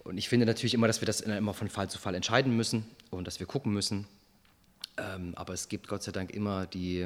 Und 0.08 0.18
ich 0.18 0.30
finde 0.30 0.46
natürlich 0.46 0.74
immer, 0.74 0.88
dass 0.88 1.02
wir 1.02 1.06
das 1.06 1.20
immer 1.20 1.54
von 1.54 1.68
Fall 1.68 1.90
zu 1.90 2.00
Fall 2.00 2.16
entscheiden 2.16 2.56
müssen 2.56 2.86
und 3.12 3.28
dass 3.28 3.42
wir 3.42 3.46
gucken 3.46 3.74
müssen. 3.74 4.08
Ähm, 4.96 5.34
aber 5.36 5.54
es 5.54 5.68
gibt 5.68 5.90
Gott 5.90 6.02
sei 6.02 6.14
Dank 6.14 6.32
immer 6.32 6.66
die, 6.66 7.06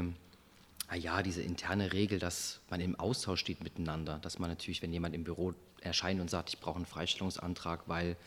ah 0.88 0.96
ja, 0.96 1.24
diese 1.24 1.42
interne 1.42 1.94
Regel, 1.94 2.20
dass 2.20 2.60
man 2.70 2.80
im 2.80 2.96
Austausch 3.00 3.40
steht 3.40 3.64
miteinander. 3.64 4.20
Dass 4.20 4.38
man 4.38 4.52
natürlich, 4.52 4.84
wenn 4.84 4.94
jemand 4.94 5.16
im 5.16 5.24
Büro 5.24 5.56
erscheint 5.82 6.22
und 6.22 6.30
sagt, 6.30 6.50
ich 6.50 6.60
brauche 6.60 6.76
einen 6.76 6.86
Freistellungsantrag, 6.86 7.82
weil 7.88 8.18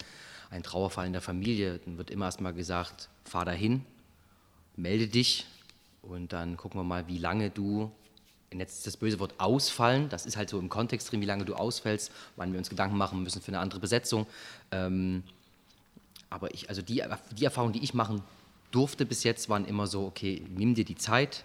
ein 0.50 0.64
Trauerfall 0.64 1.06
in 1.06 1.12
der 1.12 1.22
Familie, 1.22 1.78
dann 1.84 1.96
wird 1.96 2.10
immer 2.10 2.24
erstmal 2.24 2.52
gesagt, 2.52 3.10
fahr 3.24 3.44
dahin, 3.44 3.86
melde 4.74 5.06
dich 5.06 5.46
und 6.02 6.32
dann 6.32 6.56
gucken 6.56 6.80
wir 6.80 6.84
mal, 6.84 7.06
wie 7.06 7.18
lange 7.18 7.50
du, 7.50 7.92
jetzt 8.60 8.86
das 8.86 8.96
böse 8.96 9.18
Wort 9.20 9.34
ausfallen, 9.38 10.08
das 10.08 10.26
ist 10.26 10.36
halt 10.36 10.50
so 10.50 10.58
im 10.58 10.68
Kontext 10.68 11.10
drin, 11.10 11.20
wie 11.20 11.26
lange 11.26 11.44
du 11.44 11.54
ausfällst, 11.54 12.10
wann 12.36 12.52
wir 12.52 12.58
uns 12.58 12.70
Gedanken 12.70 12.96
machen 12.96 13.22
müssen 13.22 13.42
für 13.42 13.48
eine 13.48 13.58
andere 13.58 13.80
Besetzung. 13.80 14.26
Ähm, 14.70 15.22
aber 16.30 16.52
ich, 16.52 16.68
also 16.68 16.82
die, 16.82 17.02
die 17.32 17.44
Erfahrungen, 17.44 17.72
die 17.72 17.82
ich 17.82 17.94
machen 17.94 18.22
durfte 18.70 19.06
bis 19.06 19.22
jetzt, 19.22 19.48
waren 19.48 19.64
immer 19.66 19.86
so, 19.86 20.06
okay, 20.06 20.42
nimm 20.56 20.74
dir 20.74 20.84
die 20.84 20.96
Zeit, 20.96 21.44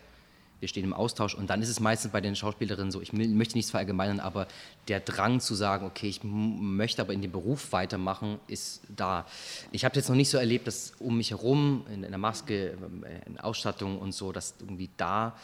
wir 0.59 0.67
stehen 0.67 0.83
im 0.83 0.93
Austausch 0.93 1.35
und 1.35 1.49
dann 1.49 1.61
ist 1.61 1.69
es 1.69 1.79
meistens 1.79 2.11
bei 2.11 2.21
den 2.21 2.35
Schauspielerinnen 2.35 2.91
so, 2.91 3.01
ich 3.01 3.13
möchte 3.13 3.57
nichts 3.57 3.71
verallgemeinern, 3.71 4.19
aber 4.19 4.47
der 4.87 4.99
Drang 4.99 5.39
zu 5.39 5.55
sagen, 5.55 5.85
okay, 5.85 6.07
ich 6.07 6.21
möchte 6.23 7.01
aber 7.01 7.13
in 7.13 7.21
dem 7.21 7.31
Beruf 7.31 7.71
weitermachen, 7.71 8.39
ist 8.47 8.81
da. 8.93 9.25
Ich 9.71 9.85
habe 9.85 9.95
jetzt 9.95 10.09
noch 10.09 10.15
nicht 10.15 10.29
so 10.29 10.37
erlebt, 10.37 10.67
dass 10.67 10.93
um 10.99 11.17
mich 11.17 11.31
herum, 11.31 11.85
in, 11.87 12.03
in 12.03 12.09
der 12.09 12.17
Maske, 12.17 12.77
in 13.25 13.39
Ausstattung 13.39 13.99
und 13.99 14.11
so, 14.11 14.31
dass 14.31 14.55
irgendwie 14.59 14.89
da, 14.97 15.35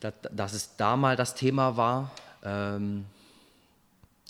dass, 0.00 0.14
dass 0.32 0.52
es 0.52 0.76
da 0.76 0.96
mal 0.96 1.16
das 1.16 1.34
Thema 1.34 1.76
war. 1.76 2.10
Ähm, 2.42 3.06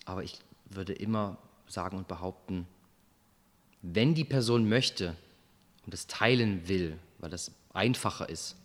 aber 0.05 0.23
ich 0.25 0.39
würde 0.67 0.93
immer 0.93 1.37
sagen 1.67 1.97
und 1.97 2.09
behaupten, 2.09 2.67
wenn 3.83 4.15
die 4.15 4.25
Person 4.25 4.69
möchte 4.69 5.17
und 5.87 5.95
es 5.95 6.07
teilen 6.07 6.69
will, 6.69 6.99
weil 7.19 7.31
das 7.31 7.53
einfacher 7.73 8.29
ist, 8.29 8.57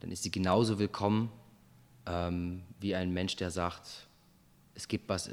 dann 0.00 0.10
ist 0.10 0.22
sie 0.22 0.30
genauso 0.30 0.78
willkommen 0.78 1.30
ähm, 2.06 2.62
wie 2.80 2.94
ein 2.94 3.12
Mensch, 3.12 3.36
der 3.36 3.50
sagt, 3.50 4.06
es 4.74 4.88
gibt 4.88 5.08
was, 5.08 5.30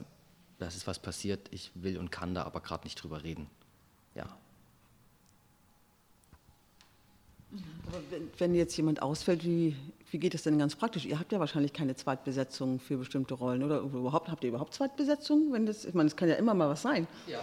das 0.60 0.76
ist 0.76 0.88
was 0.88 1.00
passiert, 1.00 1.48
ich 1.52 1.72
will 1.76 1.98
und 1.98 2.12
kann 2.12 2.34
da 2.34 2.44
aber 2.44 2.60
gerade 2.60 2.84
nicht 2.84 3.02
drüber 3.02 3.24
reden. 3.24 3.48
Ja. 4.16 4.26
Aber 7.88 8.02
wenn, 8.10 8.30
wenn, 8.38 8.56
jetzt 8.56 8.76
jemand 8.76 9.02
ausfällt, 9.02 9.46
wie, 9.46 9.76
wie 10.12 10.20
geht 10.20 10.34
es 10.34 10.44
denn 10.44 10.58
ganz 10.58 10.76
praktisch? 10.76 11.06
Ihr 11.06 11.20
habt 11.20 11.32
ja 11.32 11.40
wahrscheinlich 11.40 11.74
keine 11.74 11.96
Zweitbesetzung 11.96 12.80
für 12.80 12.98
bestimmte 12.98 13.34
Rollen, 13.34 13.64
oder 13.64 13.80
überhaupt 13.80 14.30
habt 14.30 14.44
ihr 14.44 14.50
überhaupt 14.50 14.74
Zweitbesetzung? 14.74 15.52
Wenn 15.52 15.66
das, 15.66 15.86
ich 15.86 15.94
meine, 15.94 16.08
es 16.08 16.16
kann 16.16 16.30
ja 16.30 16.36
immer 16.36 16.54
mal 16.54 16.70
was 16.70 16.82
sein. 16.82 17.08
Ja. 17.28 17.40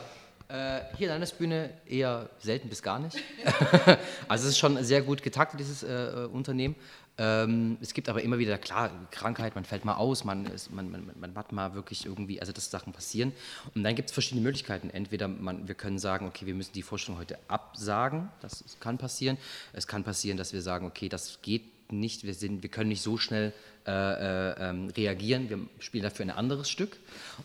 Äh, 0.49 0.83
hier 0.99 1.09
Landesbühne 1.09 1.71
eher 1.87 2.29
selten 2.39 2.69
bis 2.69 2.83
gar 2.83 2.99
nicht. 2.99 3.17
also 4.29 4.45
es 4.45 4.51
ist 4.51 4.59
schon 4.59 4.83
sehr 4.85 5.03
gut 5.03 5.23
getaktet, 5.23 5.59
dieses 5.59 5.83
äh, 5.83 5.93
äh, 5.93 6.27
Unternehmen. 6.27 6.75
Ähm, 7.17 7.79
es 7.81 7.95
gibt 7.95 8.09
aber 8.09 8.23
immer 8.23 8.39
wieder, 8.39 8.59
klar, 8.59 8.91
Krankheit, 9.11 9.55
man 9.55 9.65
fällt 9.65 9.85
mal 9.85 9.95
aus, 9.95 10.25
man, 10.25 10.47
ist, 10.47 10.73
man, 10.73 10.91
man, 10.91 11.11
man 11.19 11.35
hat 11.37 11.53
mal 11.53 11.75
wirklich 11.75 12.05
irgendwie, 12.05 12.41
also 12.41 12.53
dass 12.53 12.71
Sachen 12.71 12.93
passieren. 12.93 13.33
Und 13.75 13.85
dann 13.85 13.95
gibt 13.95 14.11
es 14.11 14.13
verschiedene 14.13 14.43
Möglichkeiten. 14.43 14.91
Entweder 14.91 15.29
man, 15.29 15.67
wir 15.69 15.75
können 15.75 15.99
sagen, 15.99 16.27
okay, 16.27 16.45
wir 16.45 16.55
müssen 16.55 16.73
die 16.73 16.83
Vorstellung 16.83 17.19
heute 17.19 17.39
absagen, 17.49 18.29
das 18.41 18.65
kann 18.81 18.99
passieren. 18.99 19.39
Es 19.73 19.87
kann 19.87 20.05
passieren, 20.05 20.37
dass 20.37 20.53
wir 20.53 20.61
sagen, 20.61 20.87
okay, 20.87 21.09
das 21.09 21.41
geht 21.41 21.74
nicht, 21.91 22.25
wir, 22.25 22.35
sind, 22.35 22.63
wir 22.63 22.71
können 22.71 22.89
nicht 22.89 23.03
so 23.03 23.17
schnell 23.19 23.53
äh, 23.87 23.91
äh, 23.91 24.71
ähm, 24.71 24.89
reagieren, 24.97 25.51
wir 25.51 25.59
spielen 25.79 26.05
dafür 26.05 26.25
ein 26.25 26.31
anderes 26.31 26.71
Stück. 26.71 26.97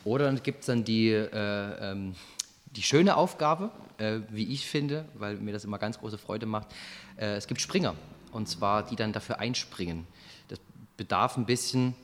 Oder 0.06 0.26
dann 0.26 0.42
gibt 0.42 0.62
es 0.62 0.68
dann 0.68 0.84
die, 0.84 1.10
äh, 1.10 1.92
ähm, 1.92 2.16
die 2.72 2.84
schöne 2.84 3.18
Aufgabe, 3.18 3.72
äh, 3.98 4.20
wie 4.30 4.52
ich 4.54 4.68
finde, 4.68 5.06
weil 5.16 5.36
mir 5.38 5.52
das 5.52 5.66
immer 5.66 5.80
ganz 5.80 6.00
große 6.00 6.18
Freude 6.18 6.46
macht, 6.46 6.68
äh, 7.18 7.36
es 7.36 7.48
gibt 7.48 7.62
Springer 7.62 7.96
und 8.32 8.48
zwar 8.48 8.84
die 8.84 8.96
dann 8.96 9.14
dafür 9.14 9.40
einspringen. 9.40 10.08
Das 10.48 10.60
bedarf 10.98 11.38
ein 11.38 11.46
bisschen, 11.46 11.96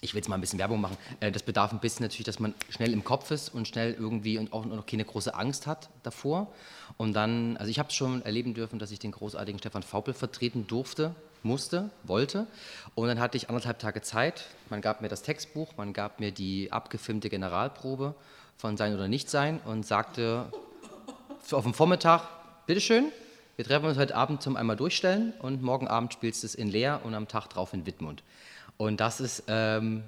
ich 0.00 0.14
will 0.14 0.20
jetzt 0.20 0.28
mal 0.28 0.36
ein 0.36 0.40
bisschen 0.40 0.58
Werbung 0.58 0.80
machen, 0.80 0.96
äh, 1.20 1.32
das 1.32 1.42
bedarf 1.42 1.72
ein 1.72 1.80
bisschen 1.80 2.04
natürlich, 2.04 2.26
dass 2.26 2.38
man 2.38 2.54
schnell 2.70 2.92
im 2.92 3.04
Kopf 3.04 3.30
ist 3.30 3.50
und 3.54 3.68
schnell 3.68 3.94
irgendwie 3.94 4.38
und 4.38 4.52
auch 4.52 4.64
noch 4.64 4.86
keine 4.86 5.04
große 5.04 5.34
Angst 5.34 5.66
hat 5.66 5.90
davor. 6.02 6.52
Und 6.96 7.12
dann, 7.12 7.56
also 7.56 7.70
ich 7.70 7.78
habe 7.78 7.88
es 7.90 7.94
schon 7.94 8.22
erleben 8.22 8.54
dürfen, 8.54 8.78
dass 8.78 8.90
ich 8.90 8.98
den 8.98 9.12
großartigen 9.12 9.58
Stefan 9.58 9.82
Faupel 9.82 10.14
vertreten 10.14 10.66
durfte, 10.66 11.14
musste, 11.42 11.90
wollte. 12.04 12.46
Und 12.94 13.08
dann 13.08 13.20
hatte 13.20 13.36
ich 13.36 13.48
anderthalb 13.48 13.78
Tage 13.78 14.02
Zeit. 14.02 14.46
Man 14.70 14.80
gab 14.80 15.00
mir 15.00 15.08
das 15.08 15.22
Textbuch, 15.22 15.76
man 15.76 15.92
gab 15.92 16.20
mir 16.20 16.32
die 16.32 16.72
abgefilmte 16.72 17.28
Generalprobe 17.28 18.14
von 18.56 18.76
Sein 18.76 18.94
oder 18.94 19.08
Nichtsein 19.08 19.60
und 19.64 19.86
sagte 19.86 20.52
auf 21.50 21.64
dem 21.64 21.74
Vormittag, 21.74 22.22
bitteschön, 22.66 23.12
wir 23.56 23.64
treffen 23.64 23.86
uns 23.86 23.98
heute 23.98 24.14
Abend 24.14 24.42
zum 24.42 24.56
einmal 24.56 24.76
durchstellen 24.76 25.32
und 25.40 25.62
morgen 25.62 25.88
Abend 25.88 26.12
spielst 26.12 26.42
du 26.42 26.46
es 26.46 26.54
in 26.54 26.68
Leer 26.68 27.00
und 27.04 27.14
am 27.14 27.26
Tag 27.26 27.48
drauf 27.48 27.72
in 27.72 27.86
Wittmund. 27.86 28.22
Und 28.76 29.00
das 29.00 29.20
ist, 29.20 29.44
ähm, 29.48 30.04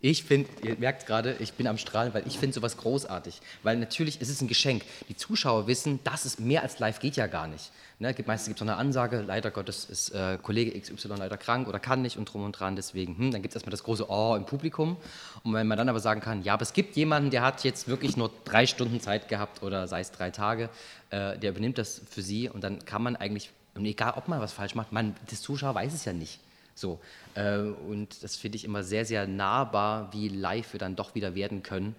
ich 0.00 0.24
finde, 0.24 0.48
ihr 0.62 0.76
merkt 0.76 1.06
gerade, 1.06 1.36
ich 1.38 1.52
bin 1.52 1.66
am 1.66 1.78
Strahlen, 1.78 2.14
weil 2.14 2.26
ich 2.26 2.38
finde 2.38 2.54
sowas 2.54 2.76
großartig. 2.76 3.40
Weil 3.62 3.76
natürlich, 3.76 4.20
es 4.20 4.28
ist 4.28 4.40
ein 4.40 4.48
Geschenk. 4.48 4.82
Die 5.08 5.16
Zuschauer 5.16 5.66
wissen, 5.66 6.00
das 6.04 6.26
ist 6.26 6.40
mehr 6.40 6.62
als 6.62 6.78
live 6.78 6.98
geht 6.98 7.16
ja 7.16 7.26
gar 7.26 7.46
nicht. 7.46 7.70
Ne, 8.02 8.12
meistens 8.26 8.48
gibt 8.48 8.60
es 8.60 8.66
noch 8.66 8.72
eine 8.72 8.80
Ansage, 8.80 9.22
leider 9.24 9.52
Gottes 9.52 9.84
ist 9.84 10.10
äh, 10.10 10.36
Kollege 10.42 10.76
XY 10.76 11.06
leider 11.18 11.36
krank 11.36 11.68
oder 11.68 11.78
kann 11.78 12.02
nicht 12.02 12.16
und 12.16 12.24
drum 12.24 12.42
und 12.42 12.50
dran, 12.50 12.74
deswegen, 12.74 13.16
hm, 13.16 13.30
dann 13.30 13.42
gibt 13.42 13.52
es 13.52 13.54
erstmal 13.54 13.70
das 13.70 13.84
große 13.84 14.10
Oh 14.10 14.34
im 14.36 14.44
Publikum. 14.44 14.96
Und 15.44 15.54
wenn 15.54 15.68
man 15.68 15.78
dann 15.78 15.88
aber 15.88 16.00
sagen 16.00 16.20
kann, 16.20 16.42
ja, 16.42 16.54
aber 16.54 16.62
es 16.62 16.72
gibt 16.72 16.96
jemanden, 16.96 17.30
der 17.30 17.42
hat 17.42 17.62
jetzt 17.62 17.86
wirklich 17.86 18.16
nur 18.16 18.32
drei 18.44 18.66
Stunden 18.66 19.00
Zeit 19.00 19.28
gehabt 19.28 19.62
oder 19.62 19.86
sei 19.86 20.00
es 20.00 20.10
drei 20.10 20.30
Tage, 20.30 20.68
äh, 21.10 21.38
der 21.38 21.50
übernimmt 21.50 21.78
das 21.78 22.02
für 22.10 22.22
sie 22.22 22.48
und 22.48 22.64
dann 22.64 22.84
kann 22.84 23.04
man 23.04 23.14
eigentlich, 23.14 23.52
und 23.76 23.84
egal 23.84 24.14
ob 24.16 24.26
man 24.26 24.40
was 24.40 24.52
falsch 24.52 24.74
macht, 24.74 24.90
man, 24.90 25.14
das 25.30 25.40
Zuschauer 25.40 25.76
weiß 25.76 25.94
es 25.94 26.04
ja 26.04 26.12
nicht. 26.12 26.40
So, 26.74 26.98
äh, 27.36 27.58
und 27.58 28.24
das 28.24 28.34
finde 28.34 28.56
ich 28.56 28.64
immer 28.64 28.82
sehr, 28.82 29.04
sehr 29.04 29.28
nahbar, 29.28 30.12
wie 30.12 30.26
live 30.26 30.72
wir 30.72 30.80
dann 30.80 30.96
doch 30.96 31.14
wieder 31.14 31.36
werden 31.36 31.62
können 31.62 31.94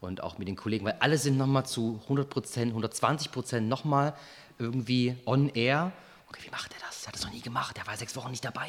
und 0.00 0.22
auch 0.22 0.38
mit 0.38 0.46
den 0.46 0.54
Kollegen, 0.54 0.84
weil 0.84 0.94
alle 1.00 1.18
sind 1.18 1.36
nochmal 1.36 1.66
zu 1.66 1.98
100 2.04 2.30
Prozent, 2.30 2.68
120 2.68 3.32
Prozent 3.32 3.68
nochmal 3.68 4.14
irgendwie 4.58 5.16
on 5.26 5.48
air. 5.50 5.92
Okay, 6.28 6.42
wie 6.44 6.50
macht 6.50 6.72
er 6.74 6.80
das? 6.86 7.02
Er 7.02 7.08
hat 7.08 7.14
das 7.14 7.24
noch 7.24 7.32
nie 7.32 7.40
gemacht. 7.40 7.78
Er 7.78 7.86
war 7.86 7.96
sechs 7.96 8.14
Wochen 8.16 8.30
nicht 8.30 8.44
dabei. 8.44 8.68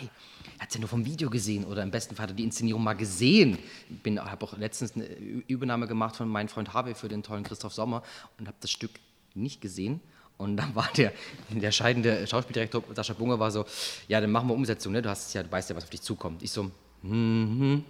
Er 0.58 0.62
hat 0.62 0.70
es 0.70 0.76
ja 0.76 0.80
nur 0.80 0.90
vom 0.90 1.06
Video 1.06 1.30
gesehen 1.30 1.66
oder 1.66 1.84
im 1.84 1.92
besten 1.92 2.16
Fall 2.16 2.24
hat 2.24 2.32
er 2.32 2.36
die 2.36 2.44
Inszenierung 2.44 2.84
mal 2.84 2.94
gesehen. 2.94 3.58
Ich 4.04 4.18
habe 4.18 4.46
auch 4.46 4.58
letztens 4.58 4.96
eine 4.96 5.06
Übernahme 5.06 5.88
gemacht 5.88 6.16
von 6.16 6.30
meinem 6.30 6.48
Freund 6.48 6.74
Harvey 6.74 6.96
für 6.96 7.10
den 7.10 7.24
tollen 7.24 7.44
Christoph 7.44 7.74
Sommer 7.74 8.04
und 8.38 8.48
habe 8.48 8.58
das 8.62 8.72
Stück 8.72 8.92
nicht 9.34 9.62
gesehen. 9.62 10.00
Und 10.38 10.56
dann 10.56 10.74
war 10.74 10.90
der, 10.96 11.12
der 11.50 11.72
scheidende 11.72 12.26
Schauspieldirektor 12.26 12.82
Sascha 12.96 13.14
Bunger 13.14 13.40
war 13.40 13.52
so, 13.52 13.66
ja, 14.08 14.22
dann 14.22 14.32
machen 14.32 14.48
wir 14.48 14.54
Umsetzung, 14.54 14.94
ne? 14.94 15.02
Du 15.02 15.10
hast 15.10 15.34
ja, 15.34 15.44
du 15.44 15.52
weißt 15.52 15.70
ja, 15.70 15.76
was 15.76 15.84
auf 15.84 15.90
dich 15.90 16.02
zukommt. 16.02 16.42
Ich 16.44 16.52
so, 16.52 16.72
mhm, 17.02 17.84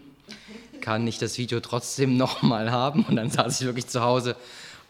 kann 0.81 1.05
ich 1.05 1.19
das 1.19 1.37
Video 1.37 1.59
trotzdem 1.59 2.17
nochmal 2.17 2.71
haben? 2.71 3.03
Und 3.05 3.17
dann 3.17 3.29
saß 3.29 3.61
ich 3.61 3.67
wirklich 3.67 3.87
zu 3.87 4.01
Hause 4.01 4.35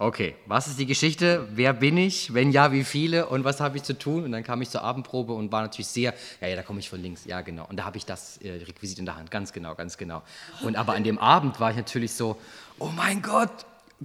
Okay, 0.01 0.35
was 0.45 0.67
ist 0.67 0.79
die 0.79 0.85
Geschichte? 0.85 1.45
Wer 1.51 1.73
bin 1.73 1.97
ich? 1.97 2.33
Wenn 2.33 2.53
ja, 2.53 2.71
wie 2.71 2.85
viele? 2.85 3.25
Und 3.25 3.43
was 3.43 3.59
habe 3.59 3.75
ich 3.75 3.83
zu 3.83 3.97
tun? 3.97 4.23
Und 4.23 4.31
dann 4.31 4.45
kam 4.45 4.61
ich 4.61 4.69
zur 4.69 4.81
Abendprobe 4.81 5.33
und 5.33 5.51
war 5.51 5.61
natürlich 5.61 5.89
sehr, 5.89 6.13
ja, 6.39 6.47
ja, 6.47 6.55
da 6.55 6.63
komme 6.63 6.79
ich 6.79 6.89
von 6.89 7.01
links, 7.01 7.25
ja, 7.25 7.41
genau. 7.41 7.67
Und 7.67 7.75
da 7.75 7.83
habe 7.83 7.97
ich 7.97 8.05
das 8.05 8.37
äh, 8.37 8.49
Requisit 8.49 8.99
in 8.99 9.05
der 9.05 9.17
Hand, 9.17 9.29
ganz 9.29 9.51
genau, 9.51 9.75
ganz 9.75 9.97
genau. 9.97 10.23
Und 10.61 10.77
aber 10.77 10.93
an 10.93 11.03
dem 11.03 11.17
Abend 11.19 11.59
war 11.59 11.71
ich 11.71 11.75
natürlich 11.75 12.13
so, 12.13 12.37
oh 12.79 12.91
mein 12.95 13.21
Gott, 13.21 13.51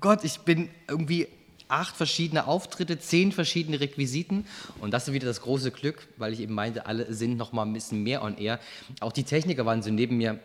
Gott, 0.01 0.25
ich 0.25 0.41
bin 0.41 0.69
irgendwie 0.89 1.29
acht 1.69 1.95
verschiedene 1.95 2.49
Auftritte, 2.49 2.99
zehn 2.99 3.31
verschiedene 3.31 3.79
Requisiten. 3.79 4.47
Und 4.81 4.91
das 4.91 5.07
ist 5.07 5.15
wieder 5.15 5.29
das 5.29 5.43
große 5.43 5.71
Glück, 5.71 6.09
weil 6.17 6.33
ich 6.33 6.41
eben 6.41 6.55
meinte, 6.55 6.87
alle 6.87 7.15
sind 7.15 7.37
noch 7.37 7.53
mal 7.53 7.63
ein 7.63 7.73
bisschen 7.73 8.03
mehr 8.03 8.25
on 8.25 8.37
air. 8.37 8.59
Auch 8.99 9.13
die 9.13 9.23
Techniker 9.23 9.65
waren 9.65 9.81
so 9.81 9.91
neben 9.91 10.17
mir, 10.17 10.41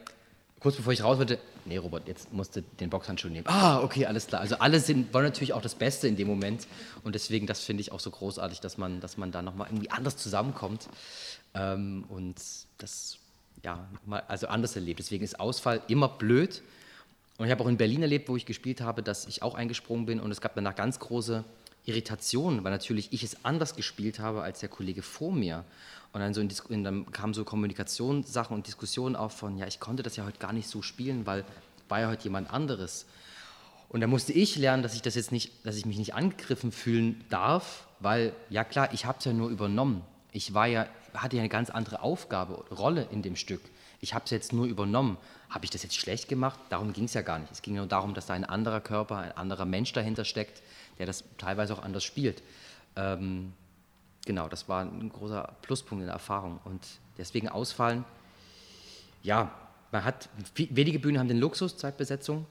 kurz 0.59 0.75
bevor 0.75 0.93
ich 0.93 1.03
raus 1.03 1.17
wollte, 1.17 1.39
nee, 1.65 1.77
Robert, 1.77 2.07
jetzt 2.07 2.33
musst 2.33 2.55
du 2.55 2.61
den 2.61 2.89
Boxhandschuh 2.89 3.29
nehmen. 3.29 3.47
Ah, 3.47 3.81
okay, 3.81 4.05
alles 4.05 4.27
klar. 4.27 4.41
Also 4.41 4.55
alle 4.59 4.79
sind, 4.79 5.13
wollen 5.13 5.25
natürlich 5.25 5.53
auch 5.53 5.61
das 5.61 5.75
Beste 5.75 6.07
in 6.07 6.15
dem 6.15 6.27
Moment. 6.27 6.67
Und 7.03 7.15
deswegen, 7.15 7.47
das 7.47 7.61
finde 7.61 7.81
ich 7.81 7.91
auch 7.91 7.99
so 7.99 8.11
großartig, 8.11 8.59
dass 8.59 8.77
man, 8.77 8.99
dass 8.99 9.17
man 9.17 9.31
da 9.31 9.41
nochmal 9.41 9.67
irgendwie 9.69 9.89
anders 9.89 10.17
zusammenkommt 10.17 10.89
ähm, 11.53 12.05
und 12.09 12.35
das, 12.77 13.17
ja, 13.63 13.87
mal, 14.05 14.23
also 14.27 14.47
anders 14.47 14.75
erlebt. 14.75 14.99
Deswegen 14.99 15.23
ist 15.23 15.39
Ausfall 15.39 15.81
immer 15.87 16.09
blöd. 16.09 16.61
Und 17.37 17.45
ich 17.45 17.51
habe 17.51 17.63
auch 17.63 17.69
in 17.69 17.77
Berlin 17.77 18.01
erlebt, 18.01 18.27
wo 18.27 18.35
ich 18.35 18.45
gespielt 18.45 18.81
habe, 18.81 19.01
dass 19.01 19.25
ich 19.25 19.41
auch 19.43 19.55
eingesprungen 19.55 20.05
bin 20.05 20.19
und 20.19 20.29
es 20.29 20.41
gab 20.41 20.55
danach 20.55 20.75
ganz 20.75 20.99
große 20.99 21.45
Irritationen, 21.85 22.63
weil 22.63 22.71
natürlich 22.71 23.11
ich 23.13 23.23
es 23.23 23.43
anders 23.45 23.75
gespielt 23.75 24.19
habe 24.19 24.41
als 24.41 24.59
der 24.59 24.69
Kollege 24.69 25.01
vor 25.01 25.31
mir. 25.31 25.65
Und 26.11 26.21
dann, 26.21 26.33
so 26.33 26.41
in, 26.41 26.51
in, 26.69 26.83
dann 26.83 27.11
kamen 27.11 27.33
so 27.33 27.43
Kommunikationssachen 27.43 28.55
und 28.55 28.67
Diskussionen 28.67 29.15
auf 29.15 29.33
von, 29.33 29.57
ja, 29.57 29.67
ich 29.67 29.79
konnte 29.79 30.03
das 30.03 30.15
ja 30.15 30.25
heute 30.25 30.39
gar 30.39 30.53
nicht 30.53 30.67
so 30.67 30.81
spielen, 30.81 31.25
weil 31.25 31.45
war 31.89 31.99
ja 31.99 32.07
heute 32.07 32.23
jemand 32.23 32.51
anderes. 32.51 33.05
Und 33.89 34.01
da 34.01 34.07
musste 34.07 34.33
ich 34.33 34.55
lernen, 34.55 34.83
dass 34.83 34.93
ich 34.93 35.01
das 35.01 35.15
jetzt 35.15 35.31
nicht, 35.31 35.65
dass 35.65 35.75
ich 35.75 35.85
mich 35.85 35.97
nicht 35.97 36.13
angegriffen 36.13 36.71
fühlen 36.71 37.23
darf, 37.29 37.87
weil, 37.99 38.33
ja 38.49 38.63
klar, 38.63 38.93
ich 38.93 39.05
habe 39.05 39.17
es 39.17 39.25
ja 39.25 39.33
nur 39.33 39.49
übernommen. 39.49 40.03
Ich 40.31 40.53
war 40.53 40.67
ja, 40.67 40.85
hatte 41.13 41.37
ja 41.37 41.41
eine 41.41 41.49
ganz 41.49 41.71
andere 41.71 42.01
Aufgabe, 42.03 42.63
Rolle 42.69 43.07
in 43.11 43.23
dem 43.23 43.35
Stück. 43.35 43.61
Ich 43.99 44.13
habe 44.13 44.25
es 44.25 44.31
jetzt 44.31 44.53
nur 44.53 44.67
übernommen. 44.67 45.17
Habe 45.49 45.65
ich 45.65 45.71
das 45.71 45.81
jetzt 45.81 45.95
schlecht 45.95 46.29
gemacht? 46.29 46.59
Darum 46.69 46.93
ging 46.93 47.05
es 47.05 47.15
ja 47.15 47.23
gar 47.23 47.39
nicht. 47.39 47.51
Es 47.51 47.63
ging 47.63 47.75
nur 47.75 47.87
darum, 47.87 48.13
dass 48.13 48.27
da 48.27 48.33
ein 48.33 48.45
anderer 48.45 48.79
Körper, 48.79 49.17
ein 49.17 49.31
anderer 49.31 49.65
Mensch 49.65 49.91
dahinter 49.91 50.23
steckt, 50.23 50.61
der 50.99 51.05
das 51.05 51.23
teilweise 51.37 51.73
auch 51.73 51.81
anders 51.81 52.03
spielt. 52.03 52.43
Ähm, 52.95 53.53
genau, 54.25 54.47
das 54.47 54.69
war 54.69 54.83
ein 54.83 55.09
großer 55.09 55.55
Pluspunkt 55.61 56.01
in 56.01 56.07
der 56.07 56.13
Erfahrung. 56.13 56.59
Und 56.65 56.85
deswegen 57.17 57.49
ausfallen, 57.49 58.05
ja, 59.23 59.51
man 59.91 60.03
hat, 60.03 60.29
wenige 60.55 60.99
Bühnen 60.99 61.17
haben 61.17 61.27
den 61.27 61.39
Luxus, 61.39 61.77
Zeitbesetzung. 61.77 62.45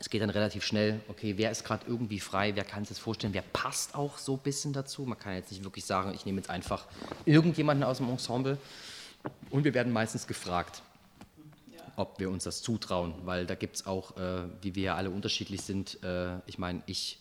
es 0.00 0.08
geht 0.08 0.22
dann 0.22 0.30
relativ 0.30 0.64
schnell, 0.64 1.00
okay, 1.08 1.34
wer 1.36 1.50
ist 1.50 1.64
gerade 1.64 1.84
irgendwie 1.86 2.18
frei, 2.20 2.56
wer 2.56 2.64
kann 2.64 2.84
sich 2.84 2.96
das 2.96 2.98
vorstellen, 2.98 3.34
wer 3.34 3.42
passt 3.42 3.94
auch 3.94 4.16
so 4.16 4.34
ein 4.34 4.38
bisschen 4.38 4.72
dazu. 4.72 5.02
Man 5.02 5.18
kann 5.18 5.34
jetzt 5.34 5.50
nicht 5.50 5.64
wirklich 5.64 5.84
sagen, 5.84 6.14
ich 6.14 6.24
nehme 6.24 6.38
jetzt 6.38 6.48
einfach 6.48 6.86
irgendjemanden 7.26 7.84
aus 7.84 7.98
dem 7.98 8.08
Ensemble. 8.08 8.56
Und 9.50 9.64
wir 9.64 9.74
werden 9.74 9.92
meistens 9.92 10.26
gefragt, 10.26 10.82
ob 11.96 12.18
wir 12.18 12.30
uns 12.30 12.44
das 12.44 12.62
zutrauen, 12.62 13.14
weil 13.24 13.46
da 13.46 13.54
gibt 13.54 13.76
es 13.76 13.86
auch, 13.86 14.16
äh, 14.16 14.44
wie 14.62 14.74
wir 14.74 14.82
ja 14.82 14.96
alle 14.96 15.10
unterschiedlich 15.10 15.62
sind, 15.62 16.02
äh, 16.02 16.38
ich 16.46 16.58
meine, 16.58 16.82
ich 16.86 17.18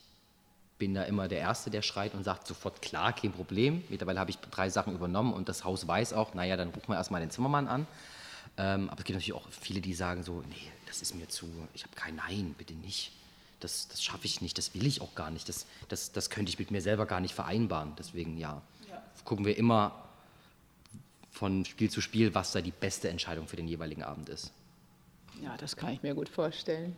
bin 0.81 0.95
da 0.95 1.03
immer 1.03 1.27
der 1.27 1.37
Erste, 1.37 1.69
der 1.69 1.83
schreit 1.83 2.15
und 2.15 2.23
sagt 2.23 2.47
sofort, 2.47 2.81
klar, 2.81 3.13
kein 3.13 3.31
Problem. 3.31 3.83
Mittlerweile 3.89 4.19
habe 4.19 4.31
ich 4.31 4.37
drei 4.37 4.67
Sachen 4.71 4.95
übernommen 4.95 5.31
und 5.31 5.47
das 5.47 5.63
Haus 5.63 5.87
weiß 5.87 6.13
auch, 6.13 6.33
naja, 6.33 6.57
dann 6.57 6.69
rufen 6.69 6.87
wir 6.87 6.95
erstmal 6.95 7.21
den 7.21 7.29
Zimmermann 7.29 7.67
an. 7.67 7.85
Ähm, 8.57 8.89
aber 8.89 8.97
es 8.97 9.05
gibt 9.05 9.15
natürlich 9.15 9.33
auch 9.33 9.47
viele, 9.51 9.79
die 9.79 9.93
sagen 9.93 10.23
so, 10.23 10.43
nee, 10.49 10.71
das 10.87 11.03
ist 11.03 11.13
mir 11.13 11.29
zu, 11.29 11.45
ich 11.75 11.83
habe 11.83 11.93
kein 11.95 12.15
Nein, 12.15 12.55
bitte 12.57 12.73
nicht. 12.73 13.11
Das, 13.59 13.89
das 13.89 14.03
schaffe 14.03 14.25
ich 14.25 14.41
nicht, 14.41 14.57
das 14.57 14.73
will 14.73 14.87
ich 14.87 15.01
auch 15.01 15.13
gar 15.13 15.29
nicht. 15.29 15.47
Das, 15.47 15.67
das, 15.87 16.13
das 16.13 16.31
könnte 16.31 16.49
ich 16.49 16.57
mit 16.57 16.71
mir 16.71 16.81
selber 16.81 17.05
gar 17.05 17.19
nicht 17.19 17.35
vereinbaren. 17.35 17.93
Deswegen, 17.99 18.39
ja, 18.39 18.59
ja. 18.89 19.03
gucken 19.23 19.45
wir 19.45 19.55
immer 19.59 20.09
von 21.29 21.63
Spiel 21.63 21.91
zu 21.91 22.01
Spiel, 22.01 22.33
was 22.33 22.53
da 22.53 22.61
die 22.61 22.71
beste 22.71 23.07
Entscheidung 23.07 23.47
für 23.47 23.55
den 23.55 23.67
jeweiligen 23.67 24.01
Abend 24.01 24.29
ist. 24.29 24.51
Ja, 25.43 25.55
das 25.57 25.75
kann 25.75 25.93
ich 25.93 26.01
mir 26.01 26.15
gut 26.15 26.27
vorstellen. 26.27 26.97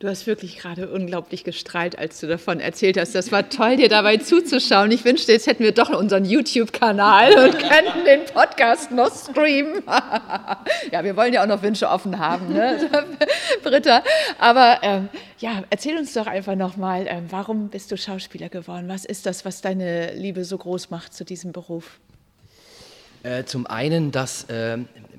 Du 0.00 0.08
hast 0.08 0.26
wirklich 0.26 0.58
gerade 0.58 0.88
unglaublich 0.88 1.44
gestrahlt, 1.44 1.96
als 1.96 2.18
du 2.18 2.26
davon 2.26 2.58
erzählt 2.58 2.98
hast. 2.98 3.14
Das 3.14 3.30
war 3.30 3.48
toll, 3.48 3.76
dir 3.76 3.88
dabei 3.88 4.16
zuzuschauen. 4.16 4.90
Ich 4.90 5.04
wünschte, 5.04 5.30
jetzt 5.30 5.46
hätten 5.46 5.62
wir 5.62 5.70
doch 5.70 5.90
unseren 5.90 6.24
YouTube-Kanal 6.24 7.32
und 7.44 7.58
könnten 7.58 8.04
den 8.04 8.24
Podcast 8.24 8.90
noch 8.90 9.14
streamen. 9.14 9.84
ja, 10.90 11.04
wir 11.04 11.16
wollen 11.16 11.32
ja 11.32 11.44
auch 11.44 11.46
noch 11.46 11.62
Wünsche 11.62 11.88
offen 11.88 12.18
haben, 12.18 12.52
ne? 12.52 12.90
Britta. 13.62 14.02
Aber 14.40 14.80
ähm, 14.82 15.08
ja, 15.38 15.62
erzähl 15.70 15.96
uns 15.96 16.12
doch 16.12 16.26
einfach 16.26 16.56
nochmal, 16.56 17.06
ähm, 17.08 17.26
warum 17.30 17.68
bist 17.68 17.92
du 17.92 17.96
Schauspieler 17.96 18.48
geworden? 18.48 18.88
Was 18.88 19.04
ist 19.04 19.26
das, 19.26 19.44
was 19.44 19.60
deine 19.60 20.12
Liebe 20.14 20.44
so 20.44 20.58
groß 20.58 20.90
macht 20.90 21.14
zu 21.14 21.24
diesem 21.24 21.52
Beruf? 21.52 22.00
Äh, 23.22 23.44
zum 23.44 23.66
einen, 23.68 24.10
dass 24.10 24.44
äh, 24.50 24.76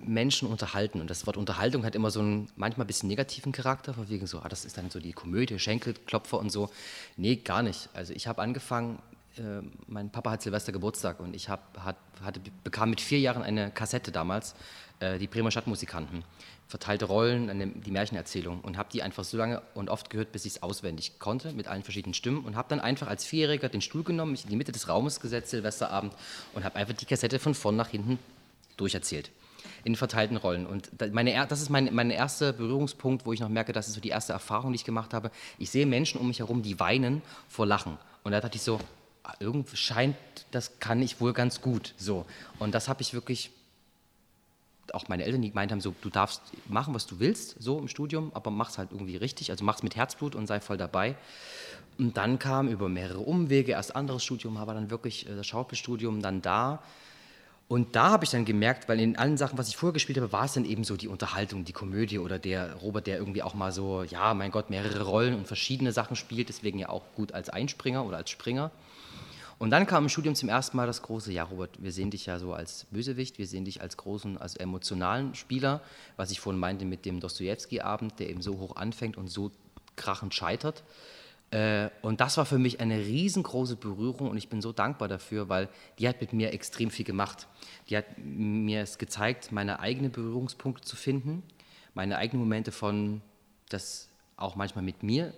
Menschen 0.08 0.48
unterhalten. 0.48 1.02
Und 1.02 1.10
das 1.10 1.26
Wort 1.28 1.38
Unterhaltung 1.38 1.86
hat 1.86 1.96
immer 1.96 2.12
so 2.12 2.20
einen 2.20 2.50
manchmal 2.56 2.86
ein 2.86 2.88
bisschen 2.88 3.10
negativen 3.10 3.52
Charakter, 3.52 3.94
von 3.94 4.10
wegen 4.10 4.28
so, 4.28 4.40
ah, 4.40 4.50
das 4.50 4.66
ist 4.66 4.78
dann 4.78 4.90
so 4.90 5.00
die 5.00 5.14
Komödie, 5.14 5.60
Schenkelklopfer 5.60 6.38
und 6.40 6.52
so. 6.52 6.70
Nee, 7.18 7.38
gar 7.38 7.64
nicht. 7.64 7.90
Also 7.94 8.14
ich 8.14 8.28
habe 8.28 8.42
angefangen, 8.42 9.00
äh, 9.38 9.62
mein 9.88 10.10
Papa 10.10 10.32
hat 10.32 10.42
Silvester 10.42 10.72
Geburtstag 10.72 11.20
und 11.20 11.36
ich 11.36 11.50
hab, 11.50 11.78
hat, 11.84 11.98
hatte, 12.24 12.40
bekam 12.64 12.90
mit 12.90 13.02
vier 13.02 13.20
Jahren 13.20 13.44
eine 13.44 13.72
Kassette 13.72 14.12
damals, 14.12 14.56
äh, 15.00 15.18
die 15.18 15.28
Bremer 15.28 15.52
Stadtmusikanten, 15.52 16.24
verteilte 16.68 17.06
Rollen, 17.06 17.50
eine, 17.50 17.68
die 17.68 17.92
Märchenerzählung 17.92 18.62
und 18.62 18.78
habe 18.78 18.90
die 18.92 19.04
einfach 19.04 19.24
so 19.24 19.38
lange 19.38 19.62
und 19.74 19.90
oft 19.90 20.10
gehört, 20.10 20.32
bis 20.32 20.46
ich 20.46 20.54
es 20.54 20.64
auswendig 20.64 21.20
konnte, 21.20 21.52
mit 21.54 21.68
allen 21.68 21.84
verschiedenen 21.84 22.14
Stimmen 22.14 22.44
und 22.46 22.56
habe 22.56 22.70
dann 22.70 22.80
einfach 22.80 23.08
als 23.08 23.26
Vierjähriger 23.26 23.70
den 23.70 23.82
Stuhl 23.82 24.04
genommen, 24.04 24.32
mich 24.32 24.44
in 24.44 24.50
die 24.50 24.56
Mitte 24.56 24.72
des 24.72 24.88
Raumes 24.88 25.20
gesetzt, 25.20 25.52
Silvesterabend 25.52 26.14
und 26.54 26.64
habe 26.64 26.76
einfach 26.78 26.94
die 26.94 27.06
Kassette 27.06 27.40
von 27.40 27.54
vorn 27.54 27.76
nach 27.76 27.90
hinten 27.90 28.20
durcherzählt 28.78 29.32
in 29.86 29.96
verteilten 29.96 30.36
Rollen. 30.36 30.66
Und 30.66 30.90
meine, 31.14 31.46
das 31.48 31.62
ist 31.62 31.70
mein, 31.70 31.94
mein 31.94 32.10
erster 32.10 32.54
Berührungspunkt, 32.54 33.28
wo 33.28 33.34
ich 33.34 33.40
noch 33.40 33.50
merke, 33.50 33.72
das 33.72 33.88
ist 33.88 33.94
so 33.94 34.02
die 34.02 34.10
erste 34.10 34.34
Erfahrung, 34.34 34.72
die 34.72 34.78
ich 34.78 34.84
gemacht 34.84 35.14
habe. 35.14 35.30
Ich 35.60 35.70
sehe 35.70 35.86
Menschen 35.86 36.20
um 36.20 36.28
mich 36.28 36.40
herum, 36.40 36.64
die 36.64 36.80
weinen 36.80 37.22
vor 37.48 37.68
Lachen. 37.68 38.00
Und 38.24 38.32
da 38.32 38.42
dachte 38.42 38.56
ich 38.56 38.64
so, 38.64 38.80
ah, 39.24 39.34
irgendwie 39.40 39.78
scheint, 39.78 40.16
das 40.50 40.80
kann 40.80 41.04
ich 41.04 41.22
wohl 41.22 41.34
ganz 41.34 41.62
gut. 41.62 41.94
So. 41.98 42.26
Und 42.58 42.74
das 42.74 42.90
habe 42.90 43.04
ich 43.04 43.14
wirklich, 43.14 43.52
auch 44.92 45.08
meine 45.08 45.24
Eltern, 45.24 45.44
die 45.44 45.50
gemeint 45.50 45.72
haben, 45.72 45.82
so, 45.82 45.94
du 46.02 46.10
darfst 46.10 46.42
machen, 46.68 46.96
was 46.96 47.06
du 47.06 47.20
willst, 47.20 47.56
so 47.60 47.78
im 47.78 47.88
Studium, 47.88 48.32
aber 48.34 48.50
mach 48.50 48.72
es 48.72 48.80
halt 48.80 48.90
irgendwie 48.92 49.18
richtig. 49.18 49.52
Also 49.52 49.64
mach 49.64 49.76
es 49.76 49.84
mit 49.84 49.96
Herzblut 49.96 50.34
und 50.34 50.48
sei 50.48 50.62
voll 50.62 50.78
dabei. 50.78 51.16
Und 52.00 52.18
dann 52.18 52.40
kam 52.40 52.70
über 52.70 52.90
mehrere 52.90 53.20
Umwege, 53.20 53.74
erst 53.74 53.96
anderes 53.96 54.24
Studium, 54.24 54.58
aber 54.58 54.74
dann 54.74 54.90
wirklich 54.90 55.30
äh, 55.30 55.36
das 55.36 55.46
Schauspielstudium, 55.46 56.24
dann 56.24 56.42
da 56.42 56.82
und 57.68 57.96
da 57.96 58.12
habe 58.12 58.26
ich 58.26 58.30
dann 58.30 58.46
gemerkt, 58.46 58.88
weil 58.88 59.00
in 59.00 59.18
allen 59.18 59.38
Sachen, 59.38 59.58
was 59.58 59.70
ich 59.70 59.78
vorher 59.78 59.94
gespielt 59.94 60.20
habe, 60.20 60.32
war 60.32 60.46
es 60.46 60.54
dann 60.54 60.66
eben 60.66 60.84
so 60.84 60.98
die 60.98 61.08
Unterhaltung, 61.08 61.66
die 61.66 61.74
Komödie 61.74 62.20
oder 62.20 62.38
der 62.38 62.76
Robert, 62.76 63.08
der 63.08 63.18
irgendwie 63.18 63.42
auch 63.42 63.56
mal 63.56 63.72
so, 63.72 64.04
ja, 64.04 64.36
mein 64.36 64.52
Gott, 64.52 64.70
mehrere 64.70 65.04
Rollen 65.04 65.34
und 65.34 65.48
verschiedene 65.48 65.92
Sachen 65.92 66.16
spielt, 66.16 66.50
deswegen 66.50 66.78
ja 66.78 66.90
auch 66.90 67.04
gut 67.16 67.32
als 67.32 67.50
Einspringer 67.50 68.06
oder 68.06 68.18
als 68.18 68.30
Springer. 68.30 68.70
Und 69.58 69.72
dann 69.72 69.88
kam 69.88 70.04
im 70.04 70.10
Studium 70.10 70.36
zum 70.36 70.50
ersten 70.50 70.78
Mal 70.78 70.86
das 70.86 71.02
große, 71.02 71.32
ja, 71.32 71.44
Robert, 71.44 71.82
wir 71.82 71.92
sehen 71.92 72.12
dich 72.12 72.28
ja 72.28 72.38
so 72.38 72.54
als 72.54 72.86
Bösewicht, 72.92 73.40
wir 73.40 73.48
sehen 73.48 73.66
dich 73.66 73.82
als 73.82 73.98
großen, 73.98 74.38
als 74.38 74.58
emotionalen 74.58 75.34
Spieler, 75.34 75.82
was 76.18 76.30
ich 76.30 76.40
vorhin 76.40 76.60
meinte 76.60 76.86
mit 76.86 77.06
dem 77.06 77.20
Dostoevsky-Abend, 77.20 78.20
der 78.20 78.30
eben 78.30 78.42
so 78.42 78.60
hoch 78.60 78.76
anfängt 78.76 79.18
und 79.18 79.30
so 79.30 79.52
krachend 79.96 80.36
scheitert. 80.36 80.84
Äh, 81.52 81.90
und 82.02 82.22
das 82.22 82.38
war 82.38 82.46
für 82.46 82.58
mich 82.58 82.80
eine 82.80 82.98
riesengroße 82.98 83.76
Berührung 83.76 84.30
und 84.30 84.38
ich 84.38 84.50
bin 84.50 84.62
so 84.62 84.72
dankbar 84.72 85.08
dafür, 85.08 85.50
weil 85.50 85.70
die 86.00 86.08
hat 86.08 86.22
mit 86.22 86.34
mir 86.34 86.54
extrem 86.54 86.90
viel 86.90 87.06
gemacht. 87.06 87.48
Die 87.90 87.98
hat 87.98 88.06
mir 88.18 88.82
es 88.82 88.98
gezeigt, 88.98 89.52
meine 89.52 89.80
eigenen 89.80 90.12
Berührungspunkte 90.12 90.84
zu 90.84 90.96
finden, 90.96 91.44
meine 91.94 92.18
eigenen 92.18 92.44
Momente 92.44 92.72
von, 92.72 93.22
das 93.70 94.10
auch 94.38 94.56
manchmal 94.56 94.84
mit 94.84 95.04
mir, 95.04 95.34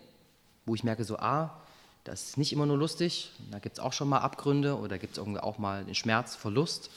wo 0.65 0.76
ich 0.76 0.84
merke, 0.84 1.04
so, 1.04 1.17
ah, 1.17 1.62
das 2.04 2.24
ist 2.30 2.38
nicht 2.38 2.54
immer 2.54 2.65
nur 2.65 2.78
lustig, 2.78 3.32
da 3.52 3.60
gibt 3.60 3.78
es 3.78 3.84
auch 3.84 3.91
schon 3.91 4.08
mal 4.08 4.20
Abgründe 4.20 4.78
oder 4.78 4.98
gibt 4.98 5.17
es 5.17 5.24
auch 5.24 5.58
mal 5.58 5.84
den 5.84 5.96
Schmerz, 5.96 6.36
Verlust. 6.36 6.89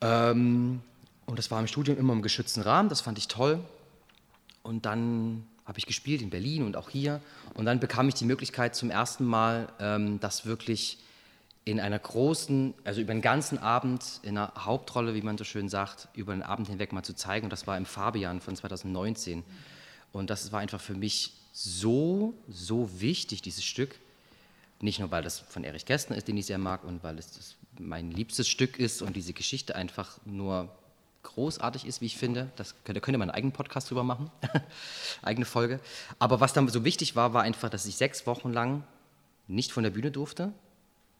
Ähm, 0.00 0.80
und 1.26 1.38
das 1.38 1.50
war 1.50 1.60
im 1.60 1.66
Studium 1.66 1.98
immer 1.98 2.14
im 2.14 2.22
geschützten 2.22 2.62
Rahmen, 2.62 2.88
das 2.88 3.02
fand 3.02 3.18
ich 3.18 3.28
toll. 3.28 3.60
Und 4.62 4.86
dann 4.86 5.46
habe 5.70 5.78
ich 5.78 5.86
gespielt 5.86 6.20
in 6.20 6.30
Berlin 6.30 6.64
und 6.64 6.76
auch 6.76 6.90
hier. 6.90 7.20
Und 7.54 7.64
dann 7.64 7.78
bekam 7.78 8.08
ich 8.08 8.14
die 8.14 8.24
Möglichkeit 8.24 8.74
zum 8.74 8.90
ersten 8.90 9.24
Mal, 9.24 9.72
ähm, 9.78 10.18
das 10.18 10.44
wirklich 10.44 10.98
in 11.64 11.78
einer 11.78 12.00
großen, 12.00 12.74
also 12.82 13.00
über 13.00 13.12
den 13.12 13.22
ganzen 13.22 13.56
Abend, 13.56 14.18
in 14.24 14.36
einer 14.36 14.52
Hauptrolle, 14.58 15.14
wie 15.14 15.22
man 15.22 15.38
so 15.38 15.44
schön 15.44 15.68
sagt, 15.68 16.08
über 16.14 16.34
den 16.34 16.42
Abend 16.42 16.66
hinweg 16.66 16.92
mal 16.92 17.04
zu 17.04 17.14
zeigen. 17.14 17.44
Und 17.44 17.50
das 17.50 17.68
war 17.68 17.76
im 17.76 17.86
Fabian 17.86 18.40
von 18.40 18.56
2019. 18.56 19.44
Und 20.10 20.28
das 20.28 20.50
war 20.50 20.58
einfach 20.58 20.80
für 20.80 20.94
mich 20.94 21.34
so, 21.52 22.34
so 22.48 23.00
wichtig, 23.00 23.40
dieses 23.40 23.62
Stück. 23.62 23.94
Nicht 24.80 24.98
nur, 24.98 25.12
weil 25.12 25.22
das 25.22 25.38
von 25.38 25.62
Erich 25.62 25.84
Kästner 25.86 26.16
ist, 26.16 26.26
den 26.26 26.36
ich 26.36 26.46
sehr 26.46 26.58
mag, 26.58 26.82
und 26.82 27.04
weil 27.04 27.16
es 27.16 27.54
mein 27.78 28.10
liebstes 28.10 28.48
Stück 28.48 28.80
ist 28.80 29.02
und 29.02 29.14
diese 29.14 29.34
Geschichte 29.34 29.76
einfach 29.76 30.18
nur 30.24 30.68
großartig 31.22 31.86
ist, 31.86 32.00
wie 32.00 32.06
ich 32.06 32.16
finde. 32.16 32.50
Das, 32.56 32.74
da 32.84 32.92
könnte 32.94 33.18
man 33.18 33.30
einen 33.30 33.36
eigenen 33.36 33.52
Podcast 33.52 33.90
drüber 33.90 34.04
machen, 34.04 34.30
eigene 35.22 35.46
Folge. 35.46 35.80
Aber 36.18 36.40
was 36.40 36.52
dann 36.52 36.68
so 36.68 36.84
wichtig 36.84 37.16
war, 37.16 37.34
war 37.34 37.42
einfach, 37.42 37.70
dass 37.70 37.86
ich 37.86 37.96
sechs 37.96 38.26
Wochen 38.26 38.52
lang 38.52 38.84
nicht 39.48 39.72
von 39.72 39.82
der 39.82 39.90
Bühne 39.90 40.10
durfte. 40.10 40.52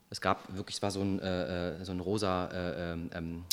Es 0.09 0.21
gab 0.21 0.55
wirklich, 0.55 0.77
es 0.77 0.83
war 0.83 0.91
so 0.91 1.03
ein, 1.03 1.21
äh, 1.21 1.79
äh 1.79 1.85
so 1.85 1.93
ein 1.93 2.01
rosa 2.01 2.47
äh, 2.47 2.93
ähm, 2.93 3.11
ähm, 3.15 3.45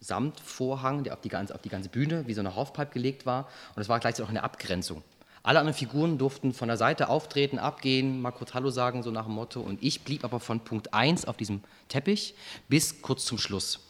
Samtvorhang, 0.00 1.04
der 1.04 1.12
auf 1.14 1.20
die, 1.20 1.28
ganze, 1.28 1.54
auf 1.54 1.62
die 1.62 1.68
ganze 1.68 1.88
Bühne 1.88 2.26
wie 2.26 2.34
so 2.34 2.40
eine 2.40 2.56
Halfpipe 2.56 2.92
gelegt 2.92 3.24
war. 3.26 3.48
Und 3.74 3.82
es 3.82 3.88
war 3.88 4.00
gleichzeitig 4.00 4.26
auch 4.26 4.30
eine 4.30 4.42
Abgrenzung. 4.42 5.02
Alle 5.44 5.58
anderen 5.58 5.76
Figuren 5.76 6.18
durften 6.18 6.52
von 6.52 6.68
der 6.68 6.76
Seite 6.76 7.08
auftreten, 7.08 7.58
abgehen, 7.58 8.22
mal 8.22 8.30
kurz 8.30 8.54
Hallo 8.54 8.70
sagen, 8.70 9.02
so 9.02 9.10
nach 9.10 9.24
dem 9.24 9.34
Motto. 9.34 9.60
Und 9.60 9.82
ich 9.82 10.02
blieb 10.02 10.24
aber 10.24 10.40
von 10.40 10.60
Punkt 10.60 10.94
1 10.94 11.26
auf 11.26 11.36
diesem 11.36 11.62
Teppich 11.88 12.34
bis 12.68 13.02
kurz 13.02 13.24
zum 13.24 13.38
Schluss 13.38 13.80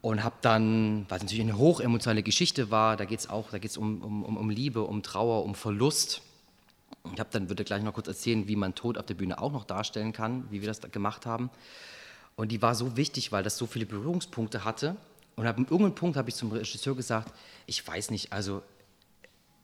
und 0.00 0.22
habe 0.22 0.36
dann, 0.42 1.06
es 1.10 1.22
natürlich 1.22 1.40
eine 1.40 1.58
hochemotionale 1.58 2.22
Geschichte 2.22 2.70
war, 2.70 2.96
da 2.96 3.04
geht 3.04 3.20
es 3.20 3.28
auch, 3.28 3.50
da 3.50 3.58
geht 3.58 3.72
es 3.72 3.76
um, 3.76 4.02
um, 4.02 4.36
um 4.36 4.50
Liebe, 4.50 4.82
um 4.82 5.02
Trauer, 5.02 5.44
um 5.44 5.54
Verlust. 5.54 6.22
Ich 7.12 7.18
habe 7.18 7.30
dann 7.32 7.48
würde 7.48 7.64
gleich 7.64 7.82
noch 7.82 7.94
kurz 7.94 8.06
erzählen, 8.06 8.46
wie 8.46 8.56
man 8.56 8.74
Tod 8.74 8.98
auf 8.98 9.06
der 9.06 9.14
Bühne 9.14 9.40
auch 9.40 9.52
noch 9.52 9.64
darstellen 9.64 10.12
kann, 10.12 10.44
wie 10.50 10.60
wir 10.60 10.68
das 10.68 10.80
gemacht 10.92 11.26
haben. 11.26 11.50
Und 12.36 12.52
die 12.52 12.62
war 12.62 12.74
so 12.74 12.96
wichtig, 12.96 13.32
weil 13.32 13.42
das 13.42 13.56
so 13.56 13.66
viele 13.66 13.86
Berührungspunkte 13.86 14.64
hatte. 14.64 14.96
Und 15.34 15.46
ab 15.46 15.58
irgendeinem 15.58 15.94
Punkt 15.94 16.16
habe 16.16 16.28
ich 16.28 16.36
zum 16.36 16.52
Regisseur 16.52 16.94
gesagt, 16.94 17.32
ich 17.66 17.86
weiß 17.86 18.10
nicht, 18.10 18.32
also 18.32 18.62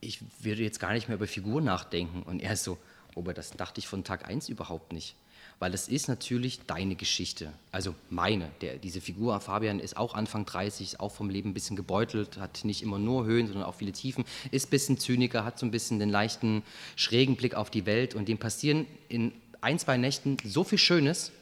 ich 0.00 0.20
würde 0.40 0.62
jetzt 0.62 0.80
gar 0.80 0.92
nicht 0.92 1.09
mehr 1.09 1.16
über 1.16 1.26
Figuren 1.26 1.64
nachdenken. 1.64 2.22
Und 2.22 2.42
er 2.42 2.54
ist 2.54 2.64
so, 2.64 2.78
aber 3.14 3.34
das 3.34 3.52
dachte 3.52 3.78
ich 3.78 3.86
von 3.86 4.02
Tag 4.02 4.28
1 4.28 4.48
überhaupt 4.48 4.92
nicht 4.92 5.14
weil 5.59 5.72
es 5.72 5.88
ist 5.88 6.09
natürlich 6.09 6.61
deine 6.66 6.96
Geschichte, 6.96 7.52
also 7.72 7.94
meine. 8.11 8.50
Der, 8.61 8.76
diese 8.76 9.00
Figur 9.00 9.38
Fabian 9.40 9.80
ist 9.80 9.96
auch 9.96 10.14
Anfang 10.14 10.44
30, 10.44 10.86
ist 10.88 11.00
auch 11.00 11.12
vom 11.12 11.30
Leben 11.30 11.50
ein 11.50 11.55
bisschen 11.55 11.76
gebeutelt, 11.76 12.38
hat 12.38 12.64
nicht 12.64 12.82
immer 12.82 12.98
nur 12.98 13.24
Höhen, 13.24 13.46
sondern 13.46 13.64
auch 13.64 13.74
viele 13.74 13.92
Tiefen, 13.92 14.24
ist 14.50 14.66
ein 14.66 14.70
bisschen 14.70 14.98
Zyniker, 14.98 15.44
hat 15.44 15.59
so 15.59 15.66
ein 15.66 15.70
bisschen 15.70 15.98
den 15.98 16.11
leichten, 16.11 16.62
schrägen 16.96 17.36
Blick 17.36 17.55
auf 17.55 17.70
die 17.70 17.86
Welt 17.86 18.14
und 18.14 18.28
dem 18.28 18.38
passieren 18.38 18.86
in 19.09 19.32
ein, 19.61 19.78
zwei 19.78 19.96
Nächten 19.96 20.36
so 20.44 20.64
viel 20.64 20.78
Schönes 20.78 21.32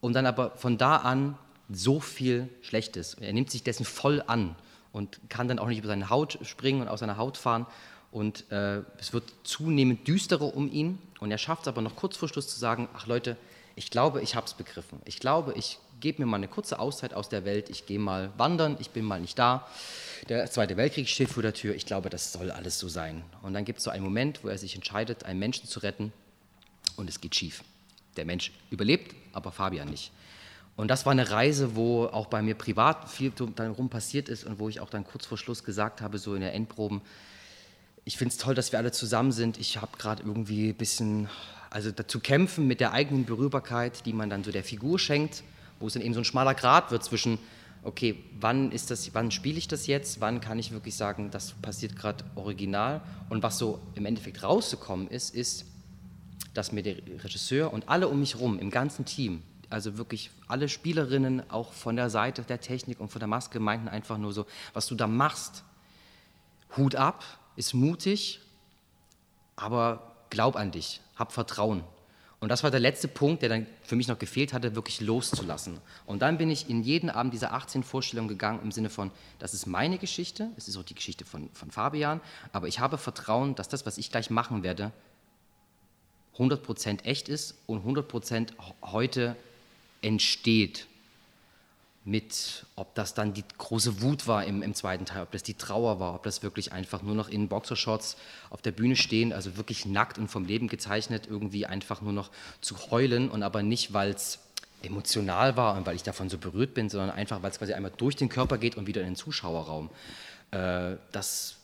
und 0.00 0.12
dann 0.12 0.26
aber 0.26 0.52
von 0.56 0.78
da 0.78 0.96
an 0.96 1.36
so 1.68 2.00
viel 2.00 2.48
Schlechtes. 2.62 3.14
Er 3.14 3.32
nimmt 3.32 3.50
sich 3.50 3.62
dessen 3.62 3.84
voll 3.84 4.22
an 4.26 4.56
und 4.92 5.20
kann 5.28 5.48
dann 5.48 5.58
auch 5.58 5.68
nicht 5.68 5.78
über 5.78 5.88
seine 5.88 6.10
Haut 6.10 6.38
springen 6.42 6.82
und 6.82 6.88
aus 6.88 7.00
seiner 7.00 7.16
Haut 7.16 7.36
fahren 7.36 7.66
und 8.12 8.50
äh, 8.50 8.82
es 8.98 9.12
wird 9.12 9.32
zunehmend 9.44 10.06
düsterer 10.06 10.54
um 10.54 10.70
ihn. 10.70 10.98
Und 11.20 11.30
er 11.30 11.38
schafft 11.38 11.62
es 11.62 11.68
aber 11.68 11.82
noch 11.82 11.96
kurz 11.96 12.16
vor 12.16 12.28
Schluss 12.28 12.48
zu 12.48 12.58
sagen, 12.58 12.88
ach 12.94 13.06
Leute, 13.06 13.36
ich 13.76 13.90
glaube, 13.90 14.20
ich 14.20 14.34
habe 14.34 14.46
es 14.46 14.54
begriffen. 14.54 15.00
Ich 15.04 15.20
glaube, 15.20 15.52
ich 15.54 15.78
gebe 16.00 16.22
mir 16.22 16.26
mal 16.26 16.38
eine 16.38 16.48
kurze 16.48 16.78
Auszeit 16.78 17.14
aus 17.14 17.28
der 17.28 17.44
Welt, 17.44 17.70
ich 17.70 17.86
gehe 17.86 17.98
mal 17.98 18.32
wandern, 18.36 18.76
ich 18.80 18.90
bin 18.90 19.04
mal 19.04 19.20
nicht 19.20 19.38
da. 19.38 19.68
Der 20.28 20.50
Zweite 20.50 20.76
Weltkrieg 20.76 21.08
steht 21.08 21.28
vor 21.28 21.42
der 21.42 21.54
Tür, 21.54 21.74
ich 21.74 21.86
glaube, 21.86 22.10
das 22.10 22.32
soll 22.32 22.50
alles 22.50 22.78
so 22.78 22.88
sein. 22.88 23.22
Und 23.42 23.52
dann 23.52 23.64
gibt 23.64 23.78
es 23.78 23.84
so 23.84 23.90
einen 23.90 24.04
Moment, 24.04 24.42
wo 24.42 24.48
er 24.48 24.58
sich 24.58 24.74
entscheidet, 24.74 25.24
einen 25.24 25.38
Menschen 25.38 25.68
zu 25.68 25.80
retten 25.80 26.12
und 26.96 27.08
es 27.08 27.20
geht 27.20 27.34
schief. 27.34 27.62
Der 28.16 28.24
Mensch 28.24 28.52
überlebt, 28.70 29.14
aber 29.32 29.52
Fabian 29.52 29.88
nicht. 29.88 30.10
Und 30.76 30.88
das 30.88 31.04
war 31.04 31.12
eine 31.12 31.30
Reise, 31.30 31.76
wo 31.76 32.06
auch 32.06 32.26
bei 32.26 32.40
mir 32.40 32.54
privat 32.54 33.10
viel 33.10 33.30
darum 33.30 33.90
passiert 33.90 34.28
ist 34.28 34.44
und 34.44 34.58
wo 34.58 34.68
ich 34.68 34.80
auch 34.80 34.88
dann 34.88 35.04
kurz 35.04 35.26
vor 35.26 35.36
Schluss 35.36 35.62
gesagt 35.62 36.00
habe, 36.00 36.18
so 36.18 36.34
in 36.34 36.40
der 36.40 36.54
Endproben, 36.54 37.02
ich 38.10 38.18
finde 38.18 38.32
es 38.32 38.38
toll, 38.38 38.56
dass 38.56 38.72
wir 38.72 38.80
alle 38.80 38.90
zusammen 38.90 39.30
sind. 39.30 39.56
Ich 39.60 39.80
habe 39.80 39.96
gerade 39.96 40.24
irgendwie 40.24 40.70
ein 40.70 40.74
bisschen, 40.74 41.28
also 41.70 41.92
dazu 41.92 42.18
kämpfen 42.18 42.66
mit 42.66 42.80
der 42.80 42.90
eigenen 42.90 43.24
Berührbarkeit, 43.24 44.04
die 44.04 44.12
man 44.12 44.28
dann 44.28 44.42
so 44.42 44.50
der 44.50 44.64
Figur 44.64 44.98
schenkt, 44.98 45.44
wo 45.78 45.86
es 45.86 45.92
dann 45.92 46.02
eben 46.02 46.12
so 46.12 46.20
ein 46.20 46.24
schmaler 46.24 46.54
Grad 46.54 46.90
wird 46.90 47.04
zwischen, 47.04 47.38
okay, 47.84 48.16
wann 48.40 48.72
ist 48.72 48.90
das, 48.90 49.14
wann 49.14 49.30
spiele 49.30 49.58
ich 49.58 49.68
das 49.68 49.86
jetzt, 49.86 50.20
wann 50.20 50.40
kann 50.40 50.58
ich 50.58 50.72
wirklich 50.72 50.96
sagen, 50.96 51.30
das 51.30 51.52
passiert 51.62 51.94
gerade 51.94 52.24
original 52.34 53.00
und 53.28 53.44
was 53.44 53.58
so 53.58 53.78
im 53.94 54.06
Endeffekt 54.06 54.42
rauszukommen 54.42 55.06
ist, 55.06 55.32
ist, 55.32 55.66
dass 56.52 56.72
mir 56.72 56.82
der 56.82 56.96
Regisseur 57.22 57.72
und 57.72 57.88
alle 57.88 58.08
um 58.08 58.18
mich 58.18 58.34
herum 58.34 58.58
im 58.58 58.72
ganzen 58.72 59.04
Team, 59.04 59.44
also 59.68 59.98
wirklich 59.98 60.32
alle 60.48 60.68
Spielerinnen 60.68 61.48
auch 61.48 61.72
von 61.72 61.94
der 61.94 62.10
Seite 62.10 62.42
der 62.42 62.60
Technik 62.60 62.98
und 62.98 63.12
von 63.12 63.20
der 63.20 63.28
Maske 63.28 63.60
meinten 63.60 63.86
einfach 63.86 64.18
nur 64.18 64.32
so, 64.32 64.46
was 64.72 64.88
du 64.88 64.96
da 64.96 65.06
machst, 65.06 65.62
Hut 66.76 66.96
ab, 66.96 67.24
ist 67.60 67.74
mutig, 67.74 68.40
aber 69.54 70.16
glaub 70.30 70.56
an 70.56 70.70
dich, 70.72 71.00
hab 71.14 71.32
Vertrauen. 71.32 71.84
Und 72.40 72.48
das 72.48 72.62
war 72.62 72.70
der 72.70 72.80
letzte 72.80 73.06
Punkt, 73.06 73.42
der 73.42 73.50
dann 73.50 73.66
für 73.82 73.96
mich 73.96 74.08
noch 74.08 74.18
gefehlt 74.18 74.54
hatte, 74.54 74.74
wirklich 74.74 75.02
loszulassen. 75.02 75.78
Und 76.06 76.22
dann 76.22 76.38
bin 76.38 76.50
ich 76.50 76.70
in 76.70 76.82
jeden 76.82 77.10
Abend 77.10 77.34
dieser 77.34 77.52
18 77.52 77.82
Vorstellungen 77.82 78.28
gegangen 78.28 78.60
im 78.62 78.72
Sinne 78.72 78.88
von, 78.88 79.10
das 79.38 79.52
ist 79.52 79.66
meine 79.66 79.98
Geschichte, 79.98 80.48
es 80.56 80.66
ist 80.66 80.78
auch 80.78 80.82
die 80.82 80.94
Geschichte 80.94 81.26
von, 81.26 81.50
von 81.52 81.70
Fabian, 81.70 82.22
aber 82.52 82.66
ich 82.66 82.80
habe 82.80 82.96
Vertrauen, 82.96 83.54
dass 83.54 83.68
das, 83.68 83.84
was 83.84 83.98
ich 83.98 84.10
gleich 84.10 84.30
machen 84.30 84.62
werde, 84.62 84.90
100% 86.38 87.04
echt 87.04 87.28
ist 87.28 87.58
und 87.66 87.84
100% 87.84 88.52
heute 88.80 89.36
entsteht 90.00 90.86
mit, 92.04 92.64
ob 92.76 92.94
das 92.94 93.12
dann 93.12 93.34
die 93.34 93.44
große 93.58 94.00
Wut 94.00 94.26
war 94.26 94.44
im, 94.44 94.62
im, 94.62 94.74
zweiten 94.74 95.04
Teil, 95.04 95.22
ob 95.22 95.32
das 95.32 95.42
die 95.42 95.54
Trauer 95.54 96.00
war, 96.00 96.14
ob 96.14 96.22
das 96.22 96.42
wirklich 96.42 96.72
einfach 96.72 97.02
nur 97.02 97.14
noch 97.14 97.28
in 97.28 97.48
Boxershorts 97.48 98.16
auf 98.48 98.62
der 98.62 98.72
Bühne 98.72 98.96
stehen, 98.96 99.32
also 99.32 99.56
wirklich 99.56 99.84
nackt 99.84 100.16
und 100.16 100.28
vom 100.28 100.46
Leben 100.46 100.68
gezeichnet, 100.68 101.26
irgendwie 101.28 101.66
einfach 101.66 102.00
nur 102.00 102.14
noch 102.14 102.30
zu 102.62 102.90
heulen 102.90 103.28
und 103.28 103.42
aber 103.42 103.62
nicht, 103.62 103.92
weil 103.92 104.10
es 104.10 104.38
emotional 104.82 105.58
war 105.58 105.76
und 105.76 105.84
weil 105.84 105.94
ich 105.94 106.02
davon 106.02 106.30
so 106.30 106.38
berührt 106.38 106.72
bin, 106.72 106.88
sondern 106.88 107.10
einfach, 107.10 107.42
weil 107.42 107.50
es 107.50 107.58
quasi 107.58 107.74
einmal 107.74 107.92
durch 107.94 108.16
den 108.16 108.30
Körper 108.30 108.56
geht 108.56 108.76
und 108.76 108.86
wieder 108.86 109.02
in 109.02 109.08
den 109.08 109.16
Zuschauerraum. 109.16 109.90
Äh, 110.52 110.96
das 111.12 111.56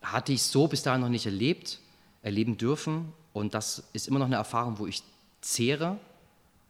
hatte 0.00 0.32
ich 0.32 0.42
so 0.42 0.68
bis 0.68 0.82
dahin 0.82 1.02
noch 1.02 1.10
nicht 1.10 1.26
erlebt, 1.26 1.80
erleben 2.22 2.56
dürfen 2.56 3.12
und 3.34 3.52
das 3.52 3.84
ist 3.92 4.08
immer 4.08 4.18
noch 4.18 4.26
eine 4.26 4.36
Erfahrung, 4.36 4.78
wo 4.78 4.86
ich 4.86 5.02
zehre 5.42 5.98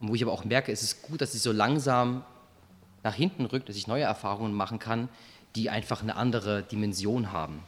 und 0.01 0.09
wo 0.09 0.15
ich 0.15 0.23
aber 0.23 0.33
auch 0.33 0.43
merke, 0.43 0.73
es 0.73 0.83
ist 0.83 1.03
gut, 1.03 1.21
dass 1.21 1.33
ich 1.33 1.41
so 1.41 1.53
langsam 1.53 2.25
nach 3.03 3.13
hinten 3.13 3.45
rückt, 3.45 3.69
dass 3.69 3.75
ich 3.75 3.87
neue 3.87 4.03
Erfahrungen 4.03 4.53
machen 4.53 4.79
kann, 4.79 5.09
die 5.55 5.69
einfach 5.69 6.01
eine 6.01 6.15
andere 6.15 6.63
Dimension 6.63 7.31
haben. 7.31 7.63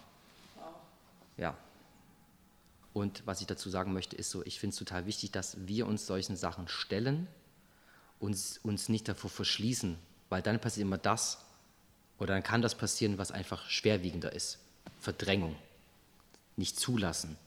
Ja. 1.38 1.56
Und 2.94 3.24
was 3.26 3.42
ich 3.42 3.48
dazu 3.48 3.70
sagen 3.70 3.94
möchte, 3.94 4.16
ist 4.16 4.32
so, 4.32 4.44
ich 4.46 4.60
finde 4.60 4.74
es 4.74 4.80
total 4.80 5.06
wichtig, 5.06 5.32
dass 5.32 5.68
wir 5.68 5.86
uns 5.86 6.08
solchen 6.08 6.38
Sachen 6.38 6.68
stellen 6.68 7.28
und 8.20 8.38
uns 8.64 8.90
nicht 8.90 9.08
davor 9.08 9.30
verschließen, 9.30 9.98
weil 10.30 10.42
dann 10.42 10.60
passiert 10.60 10.86
immer 10.86 10.98
das, 10.98 11.40
oder 12.18 12.34
dann 12.34 12.44
kann 12.44 12.62
das 12.62 12.76
passieren, 12.76 13.18
was 13.18 13.32
einfach 13.32 13.70
schwerwiegender 13.70 14.32
ist. 14.32 14.60
Verdrängung. 15.02 15.56
Nicht 16.56 16.80
zulassen 16.80 17.38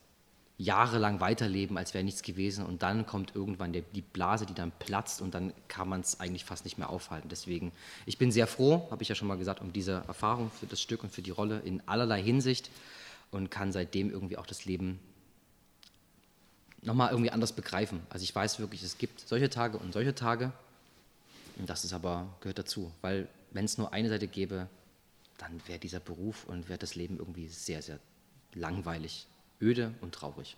jahrelang 0.58 1.20
weiterleben, 1.20 1.78
als 1.78 1.94
wäre 1.94 2.02
nichts 2.02 2.22
gewesen. 2.22 2.66
Und 2.66 2.82
dann 2.82 3.06
kommt 3.06 3.34
irgendwann 3.34 3.72
der, 3.72 3.82
die 3.94 4.02
Blase, 4.02 4.44
die 4.44 4.54
dann 4.54 4.72
platzt 4.72 5.22
und 5.22 5.32
dann 5.32 5.52
kann 5.68 5.88
man 5.88 6.00
es 6.00 6.18
eigentlich 6.18 6.44
fast 6.44 6.64
nicht 6.64 6.78
mehr 6.78 6.90
aufhalten. 6.90 7.28
Deswegen, 7.28 7.70
ich 8.06 8.18
bin 8.18 8.32
sehr 8.32 8.48
froh, 8.48 8.88
habe 8.90 9.02
ich 9.02 9.08
ja 9.08 9.14
schon 9.14 9.28
mal 9.28 9.38
gesagt, 9.38 9.60
um 9.60 9.72
diese 9.72 10.02
Erfahrung 10.08 10.50
für 10.50 10.66
das 10.66 10.82
Stück 10.82 11.04
und 11.04 11.12
für 11.12 11.22
die 11.22 11.30
Rolle 11.30 11.60
in 11.60 11.80
allerlei 11.86 12.20
Hinsicht 12.20 12.70
und 13.30 13.50
kann 13.50 13.70
seitdem 13.70 14.10
irgendwie 14.10 14.36
auch 14.36 14.46
das 14.46 14.64
Leben 14.64 14.98
nochmal 16.82 17.10
irgendwie 17.10 17.30
anders 17.30 17.52
begreifen. 17.52 18.00
Also 18.10 18.24
ich 18.24 18.34
weiß 18.34 18.58
wirklich, 18.58 18.82
es 18.82 18.98
gibt 18.98 19.20
solche 19.20 19.50
Tage 19.50 19.78
und 19.78 19.92
solche 19.92 20.14
Tage. 20.14 20.52
Und 21.56 21.70
das 21.70 21.84
ist 21.84 21.92
aber, 21.92 22.26
gehört 22.40 22.58
dazu. 22.58 22.90
Weil 23.00 23.28
wenn 23.52 23.64
es 23.64 23.78
nur 23.78 23.92
eine 23.92 24.08
Seite 24.08 24.26
gäbe, 24.26 24.68
dann 25.38 25.60
wäre 25.66 25.78
dieser 25.78 26.00
Beruf 26.00 26.44
und 26.46 26.68
wäre 26.68 26.78
das 26.78 26.96
Leben 26.96 27.18
irgendwie 27.18 27.46
sehr, 27.46 27.80
sehr 27.80 28.00
langweilig 28.54 29.28
öde 29.60 29.94
und 30.00 30.14
traurig. 30.14 30.56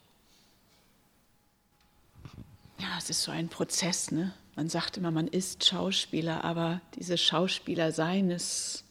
Ja, 2.79 2.89
es 2.99 3.11
ist 3.11 3.23
so 3.23 3.31
ein 3.31 3.49
Prozess. 3.49 4.11
Ne? 4.11 4.33
Man 4.57 4.69
sagt 4.69 4.97
immer, 4.97 5.11
man 5.11 5.29
ist 5.29 5.65
Schauspieler, 5.67 6.45
aber 6.45 6.81
dieses 6.95 7.21
Schauspieler 7.21 7.93
sein 7.93 8.31
ist 8.31 8.85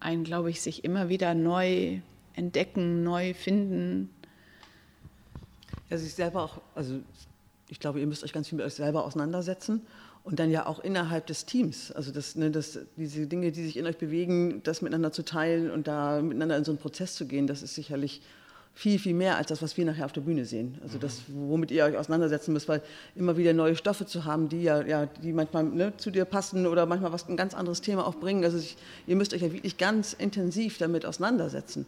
ein, 0.00 0.24
glaube 0.24 0.50
ich, 0.50 0.60
sich 0.60 0.84
immer 0.84 1.08
wieder 1.08 1.34
neu 1.34 2.00
entdecken, 2.34 3.02
neu 3.02 3.34
finden. 3.34 4.10
Ja, 5.90 5.98
sich 5.98 6.14
selber 6.14 6.44
auch, 6.44 6.60
also 6.74 7.00
ich 7.68 7.80
glaube, 7.80 8.00
ihr 8.00 8.06
müsst 8.06 8.22
euch 8.22 8.32
ganz 8.32 8.48
viel 8.48 8.56
mit 8.56 8.66
euch 8.66 8.74
selber 8.74 9.04
auseinandersetzen 9.04 9.86
und 10.22 10.38
dann 10.38 10.50
ja 10.50 10.66
auch 10.66 10.78
innerhalb 10.78 11.26
des 11.26 11.46
Teams. 11.46 11.90
Also 11.90 12.12
das, 12.12 12.36
ne, 12.36 12.50
das, 12.50 12.78
diese 12.96 13.26
Dinge, 13.26 13.50
die 13.50 13.64
sich 13.64 13.76
in 13.76 13.86
euch 13.86 13.98
bewegen, 13.98 14.62
das 14.62 14.82
miteinander 14.82 15.10
zu 15.10 15.24
teilen 15.24 15.70
und 15.70 15.88
da 15.88 16.20
miteinander 16.20 16.56
in 16.56 16.64
so 16.64 16.70
einen 16.70 16.78
Prozess 16.78 17.14
zu 17.14 17.26
gehen, 17.26 17.46
das 17.46 17.62
ist 17.62 17.74
sicherlich 17.74 18.22
viel, 18.74 18.98
viel 18.98 19.14
mehr 19.14 19.36
als 19.36 19.48
das, 19.48 19.60
was 19.60 19.76
wir 19.76 19.84
nachher 19.84 20.04
auf 20.04 20.12
der 20.12 20.20
Bühne 20.20 20.44
sehen. 20.44 20.78
Also 20.82 20.98
das, 20.98 21.22
womit 21.28 21.70
ihr 21.70 21.84
euch 21.84 21.96
auseinandersetzen 21.96 22.52
müsst, 22.52 22.68
weil 22.68 22.80
immer 23.16 23.36
wieder 23.36 23.52
neue 23.52 23.74
Stoffe 23.74 24.06
zu 24.06 24.24
haben, 24.24 24.48
die 24.48 24.62
ja, 24.62 24.82
ja 24.82 25.06
die 25.06 25.32
manchmal 25.32 25.64
ne, 25.64 25.96
zu 25.96 26.10
dir 26.10 26.24
passen 26.24 26.66
oder 26.66 26.86
manchmal 26.86 27.12
was 27.12 27.28
ein 27.28 27.36
ganz 27.36 27.54
anderes 27.54 27.80
Thema 27.80 28.06
auch 28.06 28.14
bringen. 28.14 28.44
Also 28.44 28.58
ich, 28.58 28.76
ihr 29.06 29.16
müsst 29.16 29.34
euch 29.34 29.42
ja 29.42 29.52
wirklich 29.52 29.78
ganz 29.78 30.12
intensiv 30.12 30.78
damit 30.78 31.04
auseinandersetzen. 31.06 31.86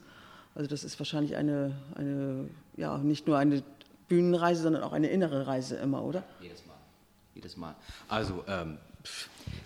Also 0.55 0.69
das 0.69 0.83
ist 0.83 0.99
wahrscheinlich 0.99 1.37
eine, 1.37 1.77
eine 1.95 2.49
ja, 2.77 2.99
nicht 2.99 3.27
nur 3.27 3.39
eine 3.39 3.63
Bühnenreise, 4.09 4.63
sondern 4.63 4.83
auch 4.83 4.93
eine 4.93 5.09
innere 5.09 5.47
Reise 5.47 5.77
immer, 5.77 6.03
oder? 6.03 6.25
Jedes 6.41 6.67
Mal. 6.67 6.75
Jedes 7.35 7.57
Mal. 7.57 7.77
Also 8.09 8.45
ähm, 8.49 8.79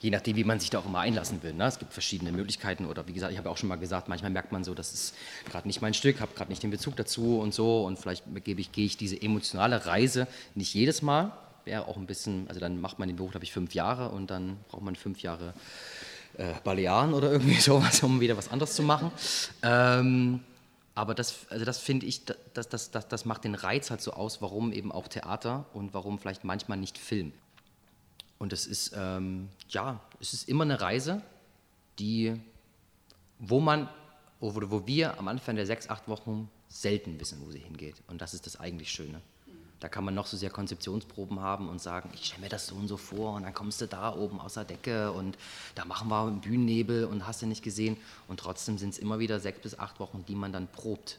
je 0.01 0.11
nachdem, 0.11 0.37
wie 0.37 0.45
man 0.45 0.61
sich 0.61 0.71
da 0.71 0.79
auch 0.79 0.87
immer 0.87 1.01
einlassen 1.01 1.43
will. 1.43 1.53
Ne? 1.53 1.67
Es 1.67 1.79
gibt 1.79 1.93
verschiedene 1.93 2.33
Möglichkeiten 2.33 2.87
oder 2.87 3.07
wie 3.09 3.13
gesagt, 3.13 3.33
ich 3.33 3.39
habe 3.39 3.51
auch 3.51 3.57
schon 3.57 3.69
mal 3.69 3.77
gesagt, 3.77 4.09
manchmal 4.09 4.31
merkt 4.31 4.53
man 4.53 4.65
so, 4.65 4.75
das 4.75 4.93
ist 4.93 5.15
gerade 5.47 5.67
nicht 5.67 5.83
mein 5.83 5.95
Stück, 5.95 6.21
habe 6.21 6.35
gerade 6.35 6.51
nicht 6.51 6.63
den 6.63 6.71
Bezug 6.71 6.97
dazu 6.97 7.39
und 7.39 7.55
so 7.55 7.85
und 7.85 7.99
vielleicht 7.99 8.25
gebe 8.45 8.61
ich, 8.61 8.73
gehe 8.73 8.87
ich 8.87 8.97
diese 8.97 9.21
emotionale 9.21 9.87
Reise 9.87 10.27
nicht 10.55 10.75
jedes 10.75 11.03
Mal, 11.03 11.33
wäre 11.65 11.89
auch 11.89 11.97
ein 11.97 12.07
bisschen, 12.07 12.47
also 12.49 12.61
dann 12.61 12.81
macht 12.81 12.99
man 12.99 13.09
den 13.09 13.17
Beruf, 13.17 13.33
glaube 13.33 13.45
ich, 13.45 13.53
fünf 13.53 13.75
Jahre 13.75 14.11
und 14.11 14.31
dann 14.31 14.59
braucht 14.69 14.83
man 14.83 14.97
fünf 14.97 15.21
Jahre 15.21 15.55
äh, 16.37 16.53
Balearen 16.63 17.15
oder 17.15 17.33
irgendwie 17.33 17.61
sowas, 17.61 18.03
um 18.03 18.21
wieder 18.21 18.37
was 18.37 18.51
anderes 18.51 18.75
zu 18.75 18.83
machen. 18.83 19.11
Ähm, 19.63 20.41
aber 20.95 21.15
das, 21.15 21.47
also 21.51 21.65
das 21.65 21.79
finde 21.79 22.07
ich, 22.07 22.25
das, 22.25 22.69
das, 22.69 22.91
das, 22.91 23.09
das 23.09 23.25
macht 23.25 23.45
den 23.45 23.57
Reiz 23.57 23.91
halt 23.91 24.01
so 24.01 24.13
aus, 24.13 24.41
warum 24.41 24.73
eben 24.73 24.93
auch 24.93 25.09
Theater 25.09 25.65
und 25.73 25.93
warum 25.93 26.19
vielleicht 26.21 26.45
manchmal 26.45 26.79
nicht 26.79 26.99
Film. 26.99 27.33
Und 28.45 28.53
es 28.53 28.67
ist, 28.67 28.93
ähm, 28.95 29.49
ja, 29.71 29.99
es 30.21 30.35
ist 30.35 30.51
immer 30.51 30.65
eine 30.65 30.79
Reise, 30.79 31.23
die, 31.99 32.39
wo 33.39 33.59
man, 33.59 33.89
wo, 34.39 34.55
wo 34.55 34.87
wir 34.87 35.19
am 35.19 35.29
Anfang 35.29 35.57
der 35.57 35.65
sechs, 35.65 35.89
acht 35.89 36.09
Wochen 36.09 36.51
selten 36.69 37.19
wissen, 37.19 37.41
wo 37.43 37.51
sie 37.51 37.61
hingeht. 37.61 37.95
Und 38.07 38.21
das 38.21 38.35
ist 38.35 38.45
das 38.45 38.61
eigentlich 38.61 38.91
Schöne. 38.91 39.23
Da 39.81 39.89
kann 39.89 40.05
man 40.05 40.15
noch 40.15 40.27
so 40.27 40.37
sehr 40.37 40.51
Konzeptionsproben 40.51 41.41
haben 41.41 41.71
und 41.71 41.81
sagen, 41.81 42.11
ich 42.13 42.27
stelle 42.27 42.43
mir 42.43 42.49
das 42.51 42.67
so 42.67 42.75
und 42.75 42.87
so 42.87 42.99
vor 42.99 43.33
und 43.33 43.45
dann 43.45 43.55
kommst 43.55 43.81
du 43.81 43.87
da 43.87 44.15
oben 44.15 44.39
aus 44.39 44.53
der 44.53 44.65
Decke 44.65 45.11
und 45.11 45.39
da 45.75 45.87
machen 45.87 46.09
wir 46.11 46.27
einen 46.27 46.43
Bühnennebel 46.43 47.07
und 47.07 47.27
hast 47.27 47.41
du 47.41 47.47
nicht 47.47 47.63
gesehen. 47.63 47.97
Und 48.29 48.41
trotzdem 48.41 48.77
sind 48.77 48.91
es 48.91 48.99
immer 48.99 49.21
wieder 49.21 49.41
sechs 49.41 49.61
bis 49.61 49.79
acht 49.79 50.01
Wochen, 50.01 50.23
die 50.29 50.35
man 50.35 50.53
dann 50.53 50.69
probt 50.69 51.19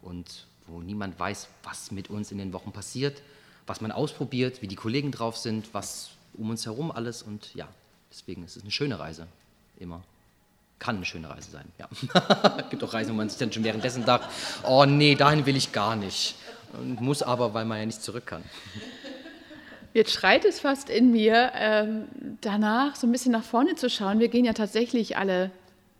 und 0.00 0.46
wo 0.68 0.80
niemand 0.80 1.18
weiß, 1.18 1.48
was 1.64 1.90
mit 1.90 2.08
uns 2.08 2.30
in 2.30 2.38
den 2.38 2.52
Wochen 2.52 2.70
passiert, 2.70 3.20
was 3.66 3.80
man 3.80 3.90
ausprobiert, 3.90 4.62
wie 4.62 4.68
die 4.68 4.76
Kollegen 4.76 5.10
drauf 5.10 5.36
sind, 5.36 5.74
was 5.74 6.10
um 6.38 6.50
uns 6.50 6.66
herum 6.66 6.90
alles 6.90 7.22
und 7.22 7.54
ja, 7.54 7.68
deswegen 8.10 8.44
ist 8.44 8.56
es 8.56 8.62
eine 8.62 8.70
schöne 8.70 8.98
Reise, 8.98 9.26
immer. 9.78 10.02
Kann 10.78 10.96
eine 10.96 11.06
schöne 11.06 11.30
Reise 11.30 11.50
sein, 11.50 11.64
ja. 11.78 11.88
es 12.58 12.68
gibt 12.70 12.84
auch 12.84 12.92
Reisen, 12.92 13.12
wo 13.12 13.16
man 13.16 13.28
sich 13.28 13.38
dann 13.38 13.50
schon 13.50 13.64
währenddessen 13.64 14.04
sagt, 14.04 14.28
oh 14.62 14.84
nee, 14.84 15.14
dahin 15.14 15.46
will 15.46 15.56
ich 15.56 15.72
gar 15.72 15.96
nicht. 15.96 16.34
Und 16.74 17.00
muss 17.00 17.22
aber, 17.22 17.54
weil 17.54 17.64
man 17.64 17.78
ja 17.78 17.86
nicht 17.86 18.02
zurück 18.02 18.26
kann. 18.26 18.42
Jetzt 19.94 20.12
schreit 20.12 20.44
es 20.44 20.60
fast 20.60 20.90
in 20.90 21.10
mir, 21.10 21.52
ähm, 21.54 22.04
danach 22.42 22.96
so 22.96 23.06
ein 23.06 23.12
bisschen 23.12 23.32
nach 23.32 23.44
vorne 23.44 23.76
zu 23.76 23.88
schauen. 23.88 24.18
Wir 24.20 24.28
gehen 24.28 24.44
ja 24.44 24.52
tatsächlich 24.52 25.16
alle, 25.16 25.50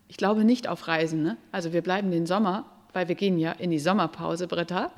ich 0.09 0.19
glaube, 0.19 0.45
nicht 0.45 0.69
auf 0.69 0.87
Reisen. 0.87 1.23
Ne? 1.23 1.39
Also 1.51 1.73
wir 1.73 1.81
bleiben 1.81 2.11
den 2.11 2.27
Sommer, 2.27 2.67
weil 2.93 3.09
wir 3.09 3.15
gehen 3.15 3.39
ja 3.39 3.53
in 3.53 3.71
die 3.71 3.79
Sommerpause, 3.79 4.49
Britta. 4.49 4.91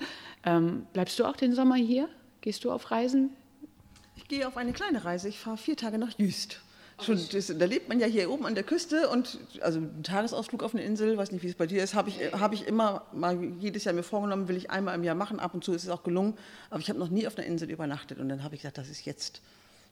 Ähm, 0.44 0.86
bleibst 0.92 1.16
du 1.20 1.26
auch 1.26 1.36
den 1.36 1.54
Sommer 1.54 1.76
hier? 1.76 2.08
Gehst 2.40 2.64
du 2.64 2.72
auf 2.72 2.90
Reisen? 2.90 3.30
Ich 4.18 4.26
gehe 4.26 4.48
auf 4.48 4.56
eine 4.56 4.72
kleine 4.72 5.04
Reise. 5.04 5.28
Ich 5.28 5.38
fahre 5.38 5.56
vier 5.56 5.76
Tage 5.76 5.96
nach 5.96 6.18
Jüst. 6.18 6.60
Schon, 7.00 7.20
das, 7.32 7.46
da 7.56 7.64
lebt 7.64 7.88
man 7.88 8.00
ja 8.00 8.08
hier 8.08 8.28
oben 8.28 8.44
an 8.46 8.56
der 8.56 8.64
Küste 8.64 9.08
und 9.08 9.38
also 9.60 9.78
einen 9.78 10.02
Tagesausflug 10.02 10.64
auf 10.64 10.74
eine 10.74 10.82
Insel, 10.82 11.16
weiß 11.16 11.30
nicht, 11.30 11.44
wie 11.44 11.48
es 11.48 11.54
bei 11.54 11.68
dir 11.68 11.80
ist, 11.84 11.94
habe 11.94 12.08
ich, 12.08 12.18
hab 12.32 12.52
ich 12.52 12.66
immer 12.66 13.06
mal 13.12 13.38
jedes 13.60 13.84
Jahr 13.84 13.94
mir 13.94 14.02
vorgenommen, 14.02 14.48
will 14.48 14.56
ich 14.56 14.70
einmal 14.70 14.96
im 14.96 15.04
Jahr 15.04 15.14
machen. 15.14 15.38
Ab 15.38 15.54
und 15.54 15.62
zu 15.62 15.72
ist 15.72 15.84
es 15.84 15.90
auch 15.90 16.02
gelungen, 16.02 16.36
aber 16.70 16.80
ich 16.80 16.88
habe 16.88 16.98
noch 16.98 17.10
nie 17.10 17.28
auf 17.28 17.38
einer 17.38 17.46
Insel 17.46 17.70
übernachtet 17.70 18.18
und 18.18 18.28
dann 18.28 18.42
habe 18.42 18.56
ich 18.56 18.62
gesagt, 18.62 18.78
das 18.78 18.88
ist 18.88 19.04
jetzt 19.04 19.40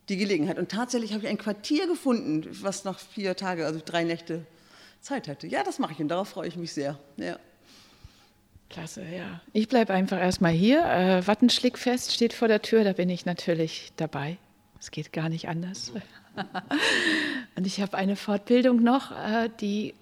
die 0.08 0.16
Gelegenheit. 0.16 0.58
Und 0.58 0.68
tatsächlich 0.68 1.12
habe 1.12 1.22
ich 1.22 1.28
ein 1.28 1.38
Quartier 1.38 1.86
gefunden, 1.86 2.48
was 2.62 2.82
noch 2.82 2.98
vier 2.98 3.36
Tage, 3.36 3.64
also 3.64 3.80
drei 3.84 4.02
Nächte 4.02 4.44
Zeit 5.00 5.28
hatte. 5.28 5.46
Ja, 5.46 5.62
das 5.62 5.78
mache 5.78 5.92
ich 5.92 6.00
und 6.00 6.08
darauf 6.08 6.28
freue 6.28 6.48
ich 6.48 6.56
mich 6.56 6.72
sehr. 6.72 6.98
Ja. 7.16 7.38
Klasse, 8.68 9.02
ja. 9.04 9.40
Ich 9.52 9.68
bleibe 9.68 9.92
einfach 9.92 10.18
erstmal 10.18 10.52
hier. 10.52 10.84
Äh, 10.84 11.26
Wattenschlickfest 11.26 12.12
steht 12.12 12.32
vor 12.32 12.48
der 12.48 12.62
Tür, 12.62 12.84
da 12.84 12.92
bin 12.92 13.08
ich 13.08 13.24
natürlich 13.24 13.92
dabei. 13.96 14.38
Es 14.80 14.90
geht 14.90 15.12
gar 15.12 15.28
nicht 15.28 15.48
anders. 15.48 15.92
Und 17.56 17.66
ich 17.66 17.80
habe 17.80 17.96
eine 17.96 18.16
Fortbildung 18.16 18.82
noch, 18.82 19.12
äh, 19.12 19.48
die 19.60 19.94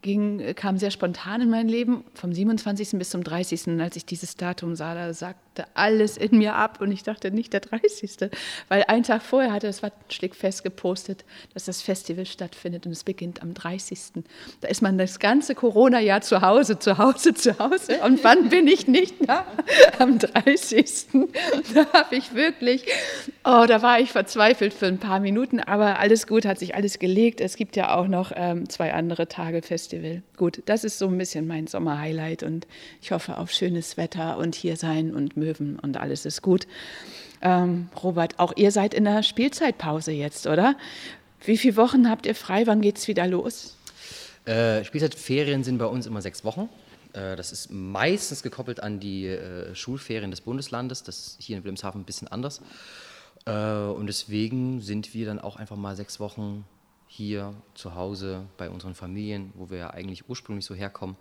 ging, 0.00 0.54
kam 0.54 0.78
sehr 0.78 0.90
spontan 0.90 1.40
in 1.40 1.50
mein 1.50 1.68
Leben, 1.68 2.04
vom 2.14 2.32
27. 2.32 2.98
bis 2.98 3.10
zum 3.10 3.22
30. 3.22 3.80
Als 3.80 3.96
ich 3.96 4.04
dieses 4.04 4.36
Datum 4.36 4.74
sah, 4.74 4.94
da 4.94 5.12
sagte 5.12 5.41
alles 5.74 6.16
in 6.16 6.38
mir 6.38 6.54
ab 6.54 6.80
und 6.80 6.90
ich 6.90 7.02
dachte 7.02 7.30
nicht 7.30 7.52
der 7.52 7.60
30. 7.60 8.30
Weil 8.68 8.84
einen 8.88 9.02
Tag 9.02 9.22
vorher 9.22 9.52
hatte 9.52 9.66
das 9.66 9.82
Wattenschlickfest 9.82 10.64
gepostet, 10.64 11.24
dass 11.54 11.66
das 11.66 11.82
Festival 11.82 12.26
stattfindet 12.26 12.86
und 12.86 12.92
es 12.92 13.04
beginnt 13.04 13.42
am 13.42 13.54
30. 13.54 14.24
Da 14.60 14.68
ist 14.68 14.82
man 14.82 14.98
das 14.98 15.18
ganze 15.18 15.54
Corona-Jahr 15.54 16.22
zu 16.22 16.40
Hause, 16.40 16.78
zu 16.78 16.98
Hause, 16.98 17.34
zu 17.34 17.58
Hause 17.58 18.00
und 18.04 18.24
wann 18.24 18.48
bin 18.48 18.66
ich 18.66 18.86
nicht 18.86 19.14
da? 19.28 19.46
Am 19.98 20.18
30. 20.18 21.06
Da 21.74 21.92
habe 21.92 22.16
ich 22.16 22.34
wirklich, 22.34 22.86
oh, 23.44 23.64
da 23.66 23.82
war 23.82 24.00
ich 24.00 24.10
verzweifelt 24.10 24.74
für 24.74 24.86
ein 24.86 24.98
paar 24.98 25.20
Minuten, 25.20 25.60
aber 25.60 25.98
alles 25.98 26.26
gut, 26.26 26.44
hat 26.44 26.58
sich 26.58 26.74
alles 26.74 26.98
gelegt. 26.98 27.40
Es 27.40 27.56
gibt 27.56 27.76
ja 27.76 27.94
auch 27.96 28.08
noch 28.08 28.32
ähm, 28.34 28.68
zwei 28.68 28.92
andere 28.94 29.28
Tage 29.28 29.62
Festival. 29.62 29.82
Festival. 29.82 30.22
Gut, 30.36 30.62
das 30.66 30.84
ist 30.84 30.98
so 30.98 31.08
ein 31.08 31.18
bisschen 31.18 31.46
mein 31.46 31.66
Sommerhighlight 31.66 32.42
und 32.42 32.66
ich 33.00 33.10
hoffe 33.10 33.38
auf 33.38 33.50
schönes 33.50 33.96
Wetter 33.96 34.38
und 34.38 34.54
hier 34.54 34.76
sein 34.76 35.14
und 35.14 35.36
Möwen 35.42 35.78
und 35.78 35.96
alles 35.96 36.24
ist 36.24 36.42
gut. 36.42 36.66
Ähm, 37.40 37.88
Robert, 38.02 38.38
auch 38.38 38.52
ihr 38.56 38.70
seid 38.70 38.94
in 38.94 39.04
der 39.04 39.22
Spielzeitpause 39.22 40.12
jetzt, 40.12 40.46
oder? 40.46 40.76
Wie 41.44 41.56
viele 41.56 41.76
Wochen 41.76 42.08
habt 42.08 42.26
ihr 42.26 42.34
frei? 42.34 42.66
Wann 42.66 42.80
geht 42.80 42.98
es 42.98 43.08
wieder 43.08 43.26
los? 43.26 43.76
Äh, 44.44 44.84
Spielzeitferien 44.84 45.64
sind 45.64 45.78
bei 45.78 45.86
uns 45.86 46.06
immer 46.06 46.22
sechs 46.22 46.44
Wochen. 46.44 46.68
Äh, 47.12 47.36
das 47.36 47.52
ist 47.52 47.70
meistens 47.70 48.42
gekoppelt 48.42 48.80
an 48.80 49.00
die 49.00 49.26
äh, 49.26 49.74
Schulferien 49.74 50.30
des 50.30 50.40
Bundeslandes. 50.40 51.02
Das 51.02 51.18
ist 51.18 51.36
hier 51.40 51.56
in 51.56 51.64
Wilhelmshaven 51.64 52.02
ein 52.02 52.04
bisschen 52.04 52.28
anders. 52.28 52.60
Äh, 53.44 53.52
und 53.52 54.06
deswegen 54.06 54.80
sind 54.80 55.14
wir 55.14 55.26
dann 55.26 55.40
auch 55.40 55.56
einfach 55.56 55.76
mal 55.76 55.96
sechs 55.96 56.20
Wochen 56.20 56.64
hier 57.08 57.54
zu 57.74 57.94
Hause 57.94 58.46
bei 58.56 58.70
unseren 58.70 58.94
Familien, 58.94 59.52
wo 59.54 59.68
wir 59.68 59.78
ja 59.78 59.90
eigentlich 59.90 60.28
ursprünglich 60.28 60.64
so 60.64 60.74
herkommen. 60.74 61.16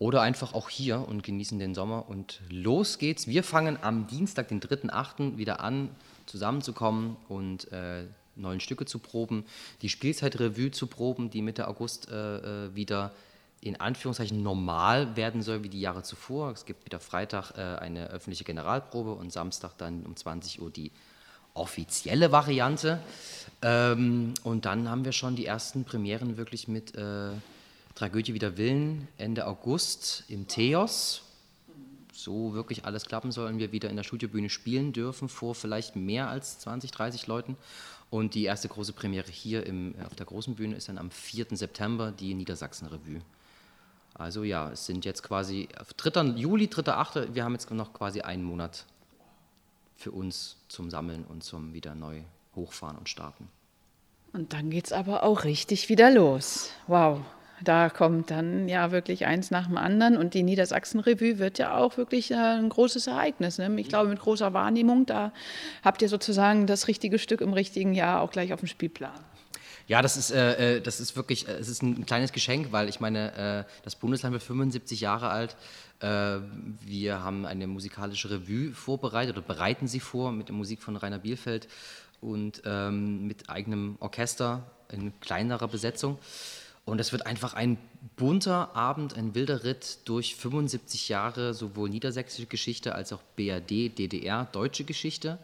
Oder 0.00 0.22
einfach 0.22 0.54
auch 0.54 0.70
hier 0.70 1.06
und 1.06 1.22
genießen 1.22 1.58
den 1.58 1.74
Sommer. 1.74 2.08
Und 2.08 2.40
los 2.48 2.96
geht's. 2.96 3.26
Wir 3.26 3.44
fangen 3.44 3.78
am 3.82 4.06
Dienstag, 4.06 4.48
den 4.48 4.58
3.8. 4.58 5.36
wieder 5.36 5.60
an, 5.60 5.90
zusammenzukommen 6.24 7.18
und 7.28 7.70
äh, 7.70 8.06
neuen 8.34 8.60
Stücke 8.60 8.86
zu 8.86 8.98
proben, 8.98 9.44
die 9.82 9.90
Spielzeitrevue 9.90 10.70
zu 10.70 10.86
proben, 10.86 11.28
die 11.28 11.42
Mitte 11.42 11.68
August 11.68 12.10
äh, 12.10 12.14
äh, 12.66 12.74
wieder 12.74 13.12
in 13.60 13.78
Anführungszeichen 13.78 14.42
normal 14.42 15.16
werden 15.16 15.42
soll 15.42 15.62
wie 15.64 15.68
die 15.68 15.82
Jahre 15.82 16.02
zuvor. 16.02 16.50
Es 16.50 16.64
gibt 16.64 16.86
wieder 16.86 16.98
Freitag 16.98 17.52
äh, 17.58 17.60
eine 17.60 18.08
öffentliche 18.08 18.44
Generalprobe 18.44 19.12
und 19.12 19.30
Samstag 19.30 19.76
dann 19.76 20.06
um 20.06 20.16
20 20.16 20.62
Uhr 20.62 20.70
die 20.70 20.92
offizielle 21.52 22.32
Variante. 22.32 23.00
Ähm, 23.60 24.32
und 24.44 24.64
dann 24.64 24.88
haben 24.88 25.04
wir 25.04 25.12
schon 25.12 25.36
die 25.36 25.44
ersten 25.44 25.84
Premieren 25.84 26.38
wirklich 26.38 26.68
mit 26.68 26.94
äh, 26.94 27.32
Tragödie 27.94 28.34
wider 28.34 28.56
Willen 28.56 29.08
Ende 29.18 29.46
August 29.46 30.24
im 30.28 30.46
Theos. 30.46 31.22
So 32.12 32.54
wirklich 32.54 32.84
alles 32.84 33.06
klappen 33.06 33.32
sollen 33.32 33.58
wir 33.58 33.72
wieder 33.72 33.88
in 33.88 33.96
der 33.96 34.04
Studiobühne 34.04 34.50
spielen 34.50 34.92
dürfen 34.92 35.28
vor 35.28 35.54
vielleicht 35.54 35.96
mehr 35.96 36.28
als 36.28 36.58
20, 36.60 36.90
30 36.90 37.26
Leuten. 37.26 37.56
Und 38.10 38.34
die 38.34 38.44
erste 38.44 38.68
große 38.68 38.92
Premiere 38.92 39.30
hier 39.30 39.66
im, 39.66 39.94
auf 40.04 40.14
der 40.14 40.26
großen 40.26 40.56
Bühne 40.56 40.76
ist 40.76 40.88
dann 40.88 40.98
am 40.98 41.10
4. 41.10 41.46
September 41.52 42.12
die 42.12 42.34
Niedersachsen-Revue. 42.34 43.20
Also 44.14 44.42
ja, 44.42 44.70
es 44.70 44.86
sind 44.86 45.04
jetzt 45.04 45.22
quasi 45.22 45.68
3. 45.96 46.22
Juli, 46.36 46.66
3.8., 46.66 47.34
wir 47.34 47.44
haben 47.44 47.52
jetzt 47.52 47.70
noch 47.70 47.92
quasi 47.92 48.20
einen 48.20 48.42
Monat 48.42 48.84
für 49.96 50.10
uns 50.10 50.56
zum 50.68 50.90
Sammeln 50.90 51.24
und 51.24 51.44
zum 51.44 51.72
wieder 51.72 51.94
neu 51.94 52.22
hochfahren 52.54 52.98
und 52.98 53.08
starten. 53.08 53.48
Und 54.32 54.52
dann 54.52 54.70
geht 54.70 54.86
es 54.86 54.92
aber 54.92 55.22
auch 55.22 55.44
richtig 55.44 55.88
wieder 55.88 56.10
los. 56.10 56.70
Wow, 56.86 57.20
da 57.62 57.90
kommt 57.90 58.30
dann 58.30 58.68
ja 58.68 58.90
wirklich 58.90 59.26
eins 59.26 59.50
nach 59.50 59.66
dem 59.66 59.76
anderen 59.76 60.16
und 60.16 60.34
die 60.34 60.42
Niedersachsen-Revue 60.42 61.38
wird 61.38 61.58
ja 61.58 61.76
auch 61.76 61.96
wirklich 61.96 62.30
äh, 62.30 62.34
ein 62.34 62.68
großes 62.68 63.06
Ereignis. 63.06 63.58
Ne? 63.58 63.70
Ich 63.80 63.88
glaube, 63.88 64.08
mit 64.08 64.20
großer 64.20 64.52
Wahrnehmung, 64.52 65.06
da 65.06 65.32
habt 65.82 66.02
ihr 66.02 66.08
sozusagen 66.08 66.66
das 66.66 66.88
richtige 66.88 67.18
Stück 67.18 67.40
im 67.40 67.52
richtigen 67.52 67.94
Jahr 67.94 68.20
auch 68.22 68.30
gleich 68.30 68.52
auf 68.52 68.60
dem 68.60 68.68
Spielplan. 68.68 69.12
Ja, 69.86 70.02
das 70.02 70.16
ist, 70.16 70.30
äh, 70.30 70.76
äh 70.76 70.80
das 70.80 71.00
ist 71.00 71.16
wirklich, 71.16 71.48
äh, 71.48 71.52
es 71.52 71.68
ist 71.68 71.82
ein 71.82 72.06
kleines 72.06 72.32
Geschenk, 72.32 72.70
weil 72.70 72.88
ich 72.88 73.00
meine, 73.00 73.66
äh, 73.66 73.70
das 73.82 73.96
Bundesland 73.96 74.32
wird 74.32 74.42
75 74.42 75.00
Jahre 75.00 75.30
alt. 75.30 75.56
Äh, 76.00 76.38
wir 76.86 77.22
haben 77.22 77.44
eine 77.44 77.66
musikalische 77.66 78.30
Revue 78.30 78.72
vorbereitet 78.72 79.36
oder 79.36 79.46
bereiten 79.46 79.88
sie 79.88 80.00
vor 80.00 80.32
mit 80.32 80.48
der 80.48 80.54
Musik 80.54 80.82
von 80.82 80.96
Rainer 80.96 81.18
Bielfeld 81.18 81.68
und 82.20 82.62
ähm, 82.64 83.26
mit 83.26 83.50
eigenem 83.50 83.96
Orchester 84.00 84.70
in 84.92 85.18
kleinerer 85.20 85.68
Besetzung. 85.68 86.18
Und 86.90 87.00
es 87.00 87.12
wird 87.12 87.24
einfach 87.24 87.54
ein 87.54 87.78
bunter 88.16 88.74
Abend, 88.74 89.16
ein 89.16 89.36
wilder 89.36 89.62
Ritt 89.62 90.00
durch 90.06 90.34
75 90.34 91.08
Jahre 91.08 91.54
sowohl 91.54 91.88
niedersächsische 91.88 92.48
Geschichte 92.48 92.96
als 92.96 93.12
auch 93.12 93.22
BRD, 93.36 93.96
DDR, 93.96 94.48
deutsche 94.50 94.82
Geschichte 94.82 95.38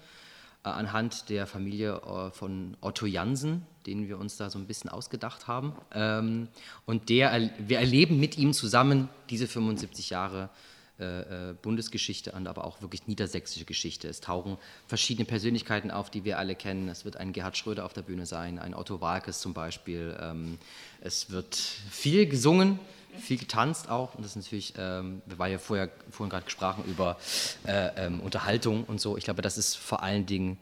äh, 0.65 0.71
anhand 0.71 1.29
der 1.29 1.47
Familie 1.47 2.03
äh, 2.05 2.33
von 2.33 2.77
Otto 2.81 3.07
Jansen, 3.07 3.65
den 3.87 4.09
wir 4.09 4.19
uns 4.19 4.37
da 4.37 4.51
so 4.51 4.59
ein 4.59 4.67
bisschen 4.67 4.91
ausgedacht 4.91 5.47
haben. 5.47 5.75
Ähm, 5.95 6.49
und 6.85 7.11
der, 7.11 7.49
wir 7.59 7.79
erleben 7.79 8.19
mit 8.19 8.37
ihm 8.37 8.53
zusammen 8.53 9.09
diese 9.31 9.47
75 9.47 10.11
Jahre 10.11 10.51
äh, 10.99 11.51
äh, 11.51 11.55
Bundesgeschichte 11.61 12.33
und 12.33 12.47
aber 12.47 12.65
auch 12.65 12.81
wirklich 12.81 13.07
niedersächsische 13.07 13.67
Geschichte. 13.67 14.09
Es 14.09 14.21
tauchen 14.21 14.57
verschiedene 14.87 15.27
Persönlichkeiten 15.27 15.91
auf, 15.91 16.09
die 16.09 16.25
wir 16.25 16.39
alle 16.39 16.55
kennen. 16.55 16.89
Es 16.89 17.05
wird 17.05 17.19
ein 17.19 17.35
Gerhard 17.35 17.57
Schröder 17.57 17.85
auf 17.85 17.93
der 17.93 18.03
Bühne 18.03 18.25
sein, 18.25 18.59
ein 18.59 18.75
Otto 18.75 19.01
Walkes 19.03 19.41
zum 19.41 19.53
Beispiel. 19.53 20.17
Ähm, 20.21 20.59
es 21.03 21.31
wird 21.31 21.55
viel 21.55 22.27
gesungen, 22.27 22.79
viel 23.19 23.37
getanzt 23.37 23.91
auch. 23.91 24.15
Und 24.15 24.25
das 24.25 24.37
ist 24.37 24.45
natürlich, 24.45 24.73
ähm, 24.79 25.21
wir 25.27 25.39
waren 25.39 25.51
ja 25.51 25.59
vorher, 25.59 25.91
vorhin 26.11 26.31
gerade 26.31 26.47
gesprochen 26.47 26.85
über 26.87 27.19
äh, 27.67 28.07
ähm, 28.07 28.21
Unterhaltung 28.21 28.85
und 28.85 29.01
so. 29.01 29.17
Ich 29.17 29.25
glaube, 29.25 29.43
das 29.43 29.59
ist 29.59 29.77
vor 29.77 30.03
allen 30.03 30.25
Dingen 30.25 30.57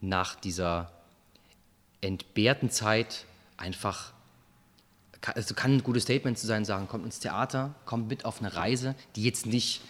nach 0.00 0.36
dieser 0.36 0.92
entbehrten 2.00 2.70
Zeit 2.70 3.24
einfach, 3.56 4.12
also 5.22 5.54
kann 5.54 5.76
ein 5.76 5.82
gutes 5.82 6.04
Statement 6.04 6.38
zu 6.38 6.46
sein, 6.46 6.64
sagen, 6.64 6.88
kommt 6.88 7.04
ins 7.04 7.20
Theater, 7.20 7.74
kommt 7.84 8.08
mit 8.08 8.24
auf 8.24 8.40
eine 8.40 8.54
Reise, 8.54 8.94
die 9.16 9.22
jetzt 9.22 9.46
nicht 9.46 9.80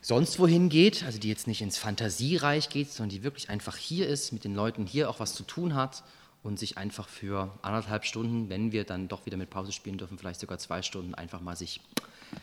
sonst 0.00 0.38
wohin 0.38 0.68
geht, 0.68 1.04
also 1.04 1.18
die 1.18 1.28
jetzt 1.28 1.46
nicht 1.46 1.60
ins 1.60 1.76
Fantasiereich 1.76 2.68
geht, 2.68 2.90
sondern 2.90 3.10
die 3.10 3.22
wirklich 3.22 3.50
einfach 3.50 3.76
hier 3.76 4.08
ist, 4.08 4.32
mit 4.32 4.44
den 4.44 4.54
Leuten 4.54 4.86
hier 4.86 5.10
auch 5.10 5.20
was 5.20 5.34
zu 5.34 5.42
tun 5.42 5.74
hat 5.74 6.02
und 6.42 6.58
sich 6.58 6.78
einfach 6.78 7.08
für 7.08 7.52
anderthalb 7.62 8.04
Stunden, 8.04 8.48
wenn 8.48 8.72
wir 8.72 8.84
dann 8.84 9.08
doch 9.08 9.26
wieder 9.26 9.36
mit 9.36 9.50
Pause 9.50 9.72
spielen 9.72 9.98
dürfen, 9.98 10.18
vielleicht 10.18 10.40
sogar 10.40 10.58
zwei 10.58 10.82
Stunden, 10.82 11.14
einfach 11.14 11.40
mal 11.40 11.56
sich 11.56 11.80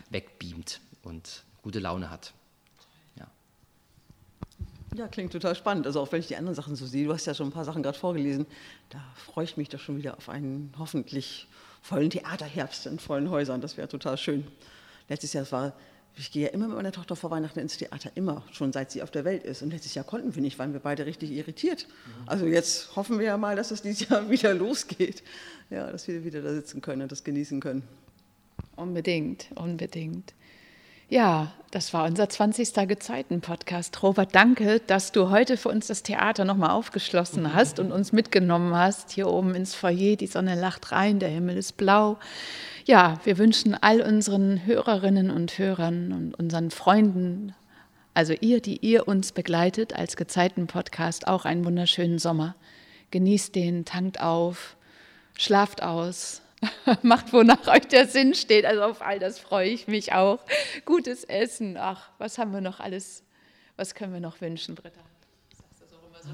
wegbeamt 0.09 0.81
und 1.03 1.43
gute 1.63 1.79
Laune 1.79 2.09
hat. 2.09 2.33
Ja, 4.95 5.09
klingt 5.09 5.33
total 5.33 5.55
spannend. 5.55 5.85
Also 5.87 5.99
auch 5.99 6.11
wenn 6.13 6.21
ich 6.21 6.27
die 6.27 6.37
anderen 6.37 6.55
Sachen 6.55 6.75
so 6.77 6.85
sehe, 6.85 7.05
du 7.05 7.13
hast 7.13 7.25
ja 7.25 7.33
schon 7.33 7.47
ein 7.47 7.51
paar 7.51 7.65
Sachen 7.65 7.83
gerade 7.83 7.97
vorgelesen, 7.97 8.45
da 8.89 9.03
freue 9.15 9.43
ich 9.43 9.57
mich 9.57 9.67
doch 9.67 9.79
schon 9.79 9.97
wieder 9.97 10.15
auf 10.15 10.29
einen 10.29 10.73
hoffentlich 10.77 11.47
vollen 11.85 12.09
Theaterherbst 12.09 12.87
in 12.87 12.97
vollen 12.97 13.29
Häusern. 13.29 13.61
Das 13.61 13.77
wäre 13.77 13.87
total 13.87 14.17
schön. 14.17 14.43
Letztes 15.07 15.33
Jahr 15.33 15.49
war, 15.51 15.73
ich 16.17 16.31
gehe 16.31 16.47
ja 16.47 16.49
immer 16.51 16.67
mit 16.67 16.77
meiner 16.77 16.91
Tochter 16.91 17.15
vor 17.15 17.29
Weihnachten 17.29 17.59
ins 17.59 17.77
Theater, 17.77 18.09
immer, 18.15 18.43
schon 18.51 18.73
seit 18.73 18.89
sie 18.89 19.03
auf 19.03 19.11
der 19.11 19.23
Welt 19.23 19.43
ist. 19.43 19.61
Und 19.61 19.69
letztes 19.69 19.93
Jahr 19.93 20.03
konnten 20.03 20.33
wir 20.33 20.41
nicht, 20.41 20.57
waren 20.57 20.73
wir 20.73 20.79
beide 20.79 21.05
richtig 21.05 21.29
irritiert. 21.29 21.85
Also 22.25 22.47
jetzt 22.47 22.95
hoffen 22.95 23.19
wir 23.19 23.27
ja 23.27 23.37
mal, 23.37 23.55
dass 23.55 23.69
es 23.69 23.83
dieses 23.83 24.09
Jahr 24.09 24.27
wieder 24.31 24.55
losgeht. 24.55 25.21
Ja, 25.69 25.91
dass 25.91 26.07
wir 26.07 26.23
wieder 26.23 26.41
da 26.41 26.53
sitzen 26.53 26.81
können 26.81 27.03
und 27.03 27.11
das 27.11 27.23
genießen 27.23 27.59
können. 27.59 27.83
Unbedingt, 28.75 29.49
unbedingt. 29.53 30.33
Ja, 31.07 31.53
das 31.69 31.93
war 31.93 32.05
unser 32.05 32.27
20. 32.27 32.87
Gezeiten-Podcast. 32.87 34.01
Robert, 34.01 34.33
danke, 34.33 34.79
dass 34.79 35.11
du 35.11 35.29
heute 35.29 35.55
für 35.55 35.69
uns 35.69 35.85
das 35.85 36.01
Theater 36.01 36.45
nochmal 36.45 36.71
aufgeschlossen 36.71 37.53
hast 37.53 37.79
und 37.79 37.91
uns 37.91 38.11
mitgenommen 38.11 38.75
hast. 38.75 39.11
Hier 39.11 39.27
oben 39.27 39.53
ins 39.53 39.75
Foyer, 39.75 40.15
die 40.15 40.25
Sonne 40.25 40.59
lacht 40.59 40.91
rein, 40.91 41.19
der 41.19 41.29
Himmel 41.29 41.57
ist 41.57 41.77
blau. 41.77 42.17
Ja, 42.85 43.19
wir 43.23 43.37
wünschen 43.37 43.75
all 43.79 44.01
unseren 44.01 44.65
Hörerinnen 44.65 45.29
und 45.29 45.59
Hörern 45.59 46.11
und 46.11 46.33
unseren 46.39 46.71
Freunden, 46.71 47.53
also 48.15 48.33
ihr, 48.41 48.59
die 48.59 48.77
ihr 48.77 49.07
uns 49.07 49.31
begleitet 49.31 49.95
als 49.95 50.17
Gezeiten-Podcast, 50.17 51.27
auch 51.27 51.45
einen 51.45 51.65
wunderschönen 51.65 52.17
Sommer. 52.17 52.55
genießt 53.11 53.53
den, 53.53 53.85
tankt 53.85 54.19
auf, 54.21 54.75
schlaft 55.37 55.83
aus, 55.83 56.41
macht, 57.01 57.33
wonach 57.33 57.67
euch 57.67 57.87
der 57.87 58.07
Sinn 58.07 58.33
steht. 58.33 58.65
Also 58.65 58.83
auf 58.83 59.01
all 59.01 59.19
das 59.19 59.39
freue 59.39 59.69
ich 59.69 59.87
mich 59.87 60.13
auch. 60.13 60.39
Gutes 60.85 61.23
Essen, 61.23 61.77
ach, 61.77 62.09
was 62.17 62.37
haben 62.37 62.53
wir 62.53 62.61
noch 62.61 62.79
alles, 62.79 63.23
was 63.77 63.95
können 63.95 64.13
wir 64.13 64.19
noch 64.19 64.41
wünschen, 64.41 64.75
Britta? 64.75 64.99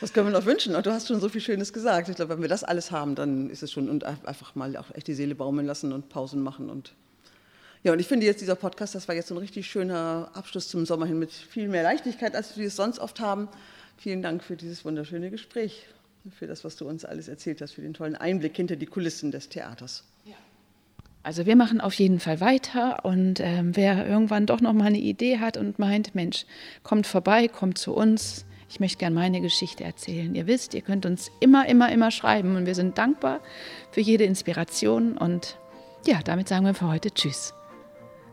Was 0.00 0.12
können 0.12 0.26
wir 0.26 0.32
noch 0.32 0.44
wünschen? 0.44 0.72
Du 0.82 0.90
hast 0.90 1.06
schon 1.06 1.20
so 1.20 1.28
viel 1.28 1.40
Schönes 1.40 1.72
gesagt. 1.72 2.08
Ich 2.08 2.16
glaube, 2.16 2.34
wenn 2.34 2.42
wir 2.42 2.48
das 2.48 2.64
alles 2.64 2.90
haben, 2.90 3.14
dann 3.14 3.48
ist 3.48 3.62
es 3.62 3.70
schon 3.70 3.88
und 3.88 4.02
einfach 4.02 4.56
mal 4.56 4.76
auch 4.76 4.92
echt 4.92 5.06
die 5.06 5.14
Seele 5.14 5.36
baumeln 5.36 5.64
lassen 5.64 5.92
und 5.92 6.08
Pausen 6.08 6.42
machen 6.42 6.68
und 6.68 6.94
ja, 7.84 7.92
und 7.92 7.98
ich 7.98 8.06
finde 8.06 8.24
jetzt 8.24 8.40
dieser 8.40 8.54
Podcast, 8.54 8.94
das 8.94 9.08
war 9.08 9.14
jetzt 9.14 9.28
so 9.28 9.34
ein 9.34 9.38
richtig 9.38 9.66
schöner 9.66 10.30
Abschluss 10.32 10.68
zum 10.68 10.86
Sommer 10.86 11.04
hin 11.04 11.18
mit 11.18 11.30
viel 11.30 11.68
mehr 11.68 11.82
Leichtigkeit, 11.82 12.34
als 12.34 12.56
wir 12.56 12.66
es 12.66 12.76
sonst 12.76 12.98
oft 12.98 13.20
haben. 13.20 13.46
Vielen 13.98 14.22
Dank 14.22 14.42
für 14.42 14.56
dieses 14.56 14.86
wunderschöne 14.86 15.30
Gespräch, 15.30 15.86
für 16.30 16.46
das, 16.46 16.64
was 16.64 16.76
du 16.76 16.88
uns 16.88 17.04
alles 17.04 17.28
erzählt 17.28 17.60
hast, 17.60 17.72
für 17.72 17.82
den 17.82 17.94
tollen 17.94 18.16
Einblick 18.16 18.56
hinter 18.56 18.76
die 18.76 18.86
Kulissen 18.86 19.30
des 19.30 19.48
Theaters. 19.48 20.04
Also 21.24 21.46
wir 21.46 21.56
machen 21.56 21.80
auf 21.80 21.94
jeden 21.94 22.20
Fall 22.20 22.40
weiter 22.40 23.02
und 23.06 23.40
ähm, 23.40 23.74
wer 23.74 24.06
irgendwann 24.06 24.44
doch 24.44 24.60
noch 24.60 24.74
mal 24.74 24.84
eine 24.84 24.98
Idee 24.98 25.38
hat 25.38 25.56
und 25.56 25.78
meint, 25.78 26.14
Mensch, 26.14 26.44
kommt 26.82 27.06
vorbei, 27.06 27.48
kommt 27.48 27.78
zu 27.78 27.94
uns. 27.94 28.44
Ich 28.68 28.78
möchte 28.78 28.98
gerne 28.98 29.14
meine 29.14 29.40
Geschichte 29.40 29.84
erzählen. 29.84 30.34
Ihr 30.34 30.46
wisst, 30.46 30.74
ihr 30.74 30.82
könnt 30.82 31.06
uns 31.06 31.30
immer, 31.40 31.66
immer, 31.66 31.90
immer 31.90 32.10
schreiben 32.10 32.56
und 32.56 32.66
wir 32.66 32.74
sind 32.74 32.98
dankbar 32.98 33.40
für 33.90 34.02
jede 34.02 34.24
Inspiration 34.24 35.16
und 35.16 35.58
ja, 36.06 36.20
damit 36.22 36.48
sagen 36.48 36.66
wir 36.66 36.74
für 36.74 36.88
heute 36.88 37.10
Tschüss. 37.10 37.54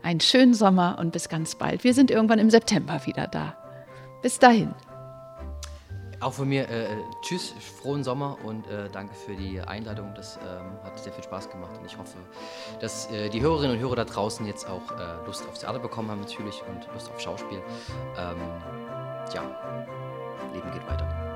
Einen 0.02 0.20
schönen 0.20 0.52
Sommer 0.52 0.98
und 1.00 1.12
bis 1.12 1.30
ganz 1.30 1.54
bald. 1.54 1.84
Wir 1.84 1.94
sind 1.94 2.10
irgendwann 2.10 2.40
im 2.40 2.50
September 2.50 3.00
wieder 3.06 3.26
da. 3.26 3.56
Bis 4.20 4.38
dahin. 4.38 4.74
Auch 6.22 6.32
von 6.32 6.48
mir, 6.48 6.68
äh, 6.68 6.86
tschüss, 7.20 7.52
frohen 7.80 8.04
Sommer 8.04 8.38
und 8.44 8.68
äh, 8.68 8.88
danke 8.92 9.12
für 9.12 9.34
die 9.34 9.60
Einladung. 9.60 10.14
Das 10.14 10.36
ähm, 10.36 10.78
hat 10.84 10.96
sehr 10.96 11.12
viel 11.12 11.24
Spaß 11.24 11.50
gemacht 11.50 11.72
und 11.80 11.84
ich 11.84 11.98
hoffe, 11.98 12.16
dass 12.80 13.10
äh, 13.10 13.28
die 13.28 13.40
Hörerinnen 13.40 13.76
und 13.76 13.82
Hörer 13.82 13.96
da 13.96 14.04
draußen 14.04 14.46
jetzt 14.46 14.68
auch 14.68 14.92
äh, 14.92 15.26
Lust 15.26 15.44
aufs 15.48 15.60
Theater 15.60 15.80
bekommen 15.80 16.12
haben 16.12 16.20
natürlich 16.20 16.62
und 16.68 16.86
Lust 16.94 17.10
auf 17.10 17.20
Schauspiel. 17.20 17.60
Ähm, 18.16 18.36
ja, 19.34 19.42
Leben 20.54 20.70
geht 20.70 20.86
weiter. 20.86 21.31